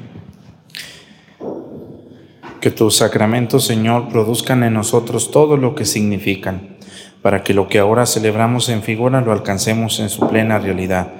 Que 2.61 2.71
tus 2.71 2.95
sacramentos, 2.95 3.65
Señor, 3.65 4.07
produzcan 4.07 4.63
en 4.63 4.73
nosotros 4.73 5.29
todo 5.29 5.57
lo 5.57 5.75
que 5.75 5.83
significan, 5.83 6.77
para 7.21 7.43
que 7.43 7.53
lo 7.53 7.67
que 7.67 7.79
ahora 7.79 8.05
celebramos 8.05 8.69
en 8.69 8.81
figura 8.81 9.19
lo 9.19 9.33
alcancemos 9.33 9.99
en 9.99 10.09
su 10.09 10.27
plena 10.29 10.57
realidad. 10.57 11.15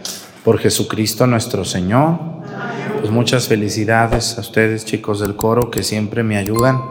Por 0.46 0.60
Jesucristo 0.60 1.28
nuestro 1.28 1.66
Señor. 1.66 2.20
Pues 3.02 3.12
muchas 3.12 3.50
felicidades 3.50 4.38
a 4.38 4.42
ustedes, 4.42 4.86
chicos 4.86 5.20
del 5.20 5.36
coro, 5.36 5.70
que 5.70 5.84
siempre 5.84 6.24
me 6.24 6.38
ayudan. 6.38 6.82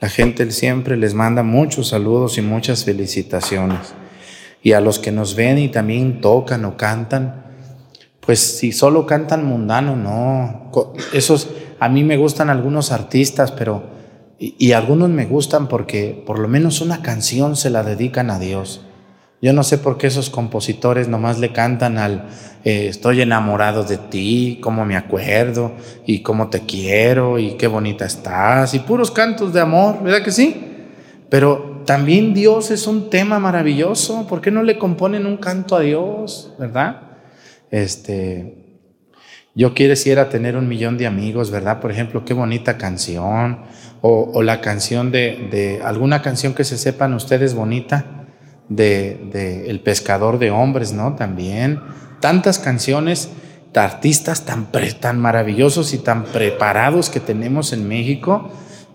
La 0.00 0.08
gente 0.08 0.48
siempre 0.52 0.96
les 0.96 1.12
manda 1.12 1.42
muchos 1.42 1.88
saludos 1.88 2.38
y 2.38 2.42
muchas 2.42 2.84
felicitaciones. 2.84 3.94
Y 4.62 4.72
a 4.72 4.80
los 4.80 5.00
que 5.00 5.10
nos 5.10 5.34
ven 5.34 5.58
y 5.58 5.68
también 5.68 6.20
tocan 6.20 6.64
o 6.64 6.76
cantan, 6.76 7.43
pues 8.26 8.40
si 8.40 8.72
solo 8.72 9.06
cantan 9.06 9.44
mundano, 9.44 9.96
no. 9.96 10.70
Esos, 11.12 11.48
a 11.78 11.88
mí 11.88 12.04
me 12.04 12.16
gustan 12.16 12.50
algunos 12.50 12.92
artistas, 12.92 13.52
pero, 13.52 13.84
y, 14.38 14.72
algunos 14.72 15.10
me 15.10 15.26
gustan 15.26 15.68
porque 15.68 16.22
por 16.26 16.38
lo 16.38 16.48
menos 16.48 16.80
una 16.80 17.02
canción 17.02 17.56
se 17.56 17.70
la 17.70 17.82
dedican 17.82 18.30
a 18.30 18.38
Dios. 18.38 18.82
Yo 19.42 19.52
no 19.52 19.62
sé 19.62 19.76
por 19.76 19.98
qué 19.98 20.06
esos 20.06 20.30
compositores 20.30 21.08
nomás 21.08 21.38
le 21.38 21.52
cantan 21.52 21.98
al 21.98 22.28
eh, 22.64 22.86
estoy 22.88 23.20
enamorado 23.20 23.84
de 23.84 23.98
ti, 23.98 24.58
cómo 24.62 24.86
me 24.86 24.96
acuerdo 24.96 25.72
y 26.06 26.20
cómo 26.20 26.48
te 26.48 26.60
quiero 26.60 27.38
y 27.38 27.52
qué 27.58 27.66
bonita 27.66 28.06
estás 28.06 28.72
y 28.72 28.78
puros 28.78 29.10
cantos 29.10 29.52
de 29.52 29.60
amor, 29.60 30.02
¿verdad 30.02 30.22
que 30.22 30.32
sí? 30.32 30.64
Pero 31.28 31.82
también 31.84 32.32
Dios 32.32 32.70
es 32.70 32.86
un 32.86 33.10
tema 33.10 33.38
maravilloso, 33.38 34.26
¿por 34.26 34.40
qué 34.40 34.50
no 34.50 34.62
le 34.62 34.78
componen 34.78 35.26
un 35.26 35.36
canto 35.36 35.76
a 35.76 35.80
Dios, 35.80 36.54
verdad? 36.58 37.03
Este, 37.74 38.78
yo 39.56 39.74
quisiera 39.74 40.28
tener 40.28 40.56
un 40.56 40.68
millón 40.68 40.96
de 40.96 41.08
amigos, 41.08 41.50
¿verdad? 41.50 41.80
Por 41.80 41.90
ejemplo, 41.90 42.24
qué 42.24 42.32
bonita 42.32 42.78
canción. 42.78 43.62
O, 44.00 44.42
la 44.44 44.60
canción 44.60 45.10
de, 45.10 45.48
de, 45.50 45.82
alguna 45.82 46.22
canción 46.22 46.54
que 46.54 46.62
se 46.62 46.78
sepan 46.78 47.14
ustedes 47.14 47.54
bonita 47.54 48.26
de, 48.68 49.28
de, 49.32 49.70
El 49.70 49.80
pescador 49.80 50.38
de 50.38 50.52
hombres, 50.52 50.92
¿no? 50.92 51.16
También. 51.16 51.80
Tantas 52.20 52.60
canciones 52.60 53.30
artistas 53.74 54.44
tan, 54.44 54.70
tan 55.00 55.18
maravillosos 55.18 55.94
y 55.94 55.98
tan 55.98 56.26
preparados 56.26 57.10
que 57.10 57.18
tenemos 57.18 57.72
en 57.72 57.88
México 57.88 58.52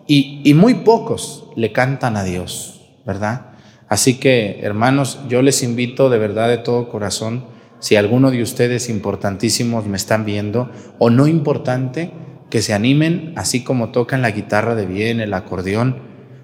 y, 0.08 0.42
y 0.46 0.54
muy 0.54 0.76
pocos 0.76 1.50
le 1.58 1.74
cantan 1.74 2.16
a 2.16 2.24
Dios, 2.24 2.80
¿verdad? 3.06 3.48
Así 3.90 4.20
que, 4.20 4.62
hermanos, 4.62 5.20
yo 5.28 5.42
les 5.42 5.64
invito 5.64 6.10
de 6.10 6.18
verdad 6.18 6.48
de 6.48 6.60
todo 6.60 6.88
corazón 6.88 7.59
si 7.80 7.96
alguno 7.96 8.32
de 8.32 8.42
ustedes 8.42 8.90
importantísimos 8.90 9.86
me 9.86 9.98
están 9.98 10.26
viendo 10.26 10.70
o 10.98 11.10
no 11.10 11.28
importante, 11.28 12.12
que 12.50 12.62
se 12.62 12.74
animen, 12.74 13.34
así 13.36 13.64
como 13.64 13.90
tocan 13.90 14.22
la 14.22 14.32
guitarra 14.32 14.76
de 14.76 14.86
bien, 14.86 15.22
el 15.22 15.34
acordeón, 15.34 15.98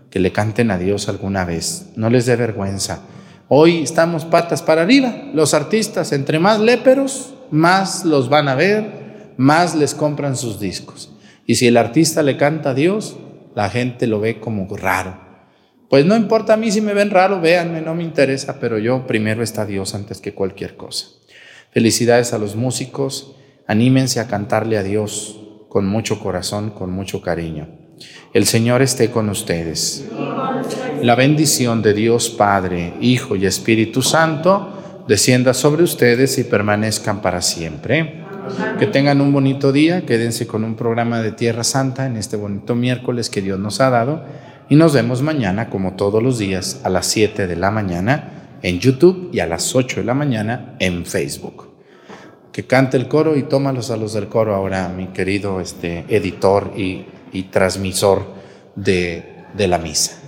que 0.10 0.20
le 0.20 0.32
canten 0.32 0.72
a 0.72 0.78
Dios 0.78 1.10
alguna 1.10 1.46
vez. 1.46 1.92
No 1.96 2.10
les 2.10 2.26
dé 2.26 2.36
vergüenza. 2.36 3.02
Hoy 3.48 3.84
estamos 3.84 4.24
patas 4.26 4.62
para 4.62 4.84
arriba. 4.84 5.14
Los 5.34 5.54
artistas, 5.54 6.12
entre 6.12 6.40
más 6.40 6.60
léperos, 6.60 7.34
más 7.52 8.06
los 8.06 8.30
van 8.30 8.48
a 8.48 8.56
ver, 8.56 9.34
más 9.38 9.76
les 9.76 9.94
compran 9.94 10.36
sus 10.38 10.60
discos. 10.60 11.12
Y 11.46 11.56
si 11.56 11.68
el 11.68 11.78
artista 11.78 12.24
le 12.24 12.38
canta 12.38 12.72
a 12.72 12.74
Dios, 12.74 13.18
la 13.56 13.70
gente 13.70 14.08
lo 14.08 14.20
ve 14.20 14.40
como 14.40 14.68
raro. 14.76 15.20
Pues 15.90 16.06
no 16.06 16.16
importa 16.16 16.54
a 16.54 16.58
mí 16.58 16.72
si 16.72 16.82
me 16.82 16.94
ven 16.94 17.12
raro, 17.12 17.40
véanme, 17.40 17.82
no 17.82 17.94
me 17.94 18.04
interesa, 18.04 18.60
pero 18.60 18.80
yo 18.80 19.06
primero 19.06 19.44
está 19.44 19.66
Dios 19.66 19.94
antes 19.94 20.20
que 20.20 20.34
cualquier 20.34 20.76
cosa. 20.76 21.08
Felicidades 21.76 22.32
a 22.32 22.38
los 22.38 22.56
músicos, 22.56 23.36
anímense 23.68 24.22
a 24.22 24.28
cantarle 24.28 24.78
a 24.78 24.84
Dios 24.84 25.42
con 25.68 25.86
mucho 25.86 26.22
corazón, 26.22 26.70
con 26.70 26.90
mucho 26.90 27.22
cariño. 27.22 27.68
El 28.34 28.46
Señor 28.46 28.82
esté 28.82 29.12
con 29.12 29.28
ustedes. 29.28 30.06
La 31.02 31.16
bendición 31.16 31.82
de 31.82 31.94
Dios 31.94 32.30
Padre, 32.30 32.94
Hijo 33.02 33.36
y 33.36 33.46
Espíritu 33.46 34.02
Santo 34.02 35.04
descienda 35.10 35.54
sobre 35.54 35.84
ustedes 35.84 36.38
y 36.38 36.46
permanezcan 36.46 37.22
para 37.22 37.42
siempre. 37.42 38.24
Que 38.80 38.88
tengan 38.88 39.20
un 39.20 39.34
bonito 39.34 39.74
día, 39.74 40.06
quédense 40.06 40.48
con 40.48 40.64
un 40.64 40.76
programa 40.76 41.20
de 41.20 41.34
Tierra 41.34 41.66
Santa 41.66 42.06
en 42.06 42.16
este 42.16 42.38
bonito 42.38 42.74
miércoles 42.74 43.30
que 43.30 43.42
Dios 43.42 43.60
nos 43.60 43.82
ha 43.82 43.90
dado 43.90 44.24
y 44.70 44.78
nos 44.78 44.94
vemos 44.94 45.22
mañana 45.22 45.70
como 45.70 45.96
todos 45.96 46.24
los 46.24 46.38
días 46.38 46.80
a 46.86 46.90
las 46.90 47.06
7 47.08 47.48
de 47.48 47.56
la 47.58 47.70
mañana 47.70 48.35
en 48.66 48.80
YouTube 48.80 49.30
y 49.32 49.42
a 49.42 49.46
las 49.46 49.76
8 49.76 50.00
de 50.00 50.06
la 50.06 50.16
mañana 50.16 50.76
en 50.80 51.06
Facebook. 51.06 51.70
Que 52.52 52.66
cante 52.66 52.98
el 52.98 53.08
coro 53.08 53.36
y 53.36 53.44
tómalos 53.44 53.92
a 53.92 53.98
los 53.98 54.14
del 54.14 54.28
coro 54.28 54.56
ahora, 54.56 54.90
mi 54.90 55.08
querido 55.08 55.62
este, 55.62 56.04
editor 56.10 56.74
y, 56.76 57.06
transmisor 57.52 58.26
de 58.76 59.44
la 59.56 59.78
misa. 59.78 60.25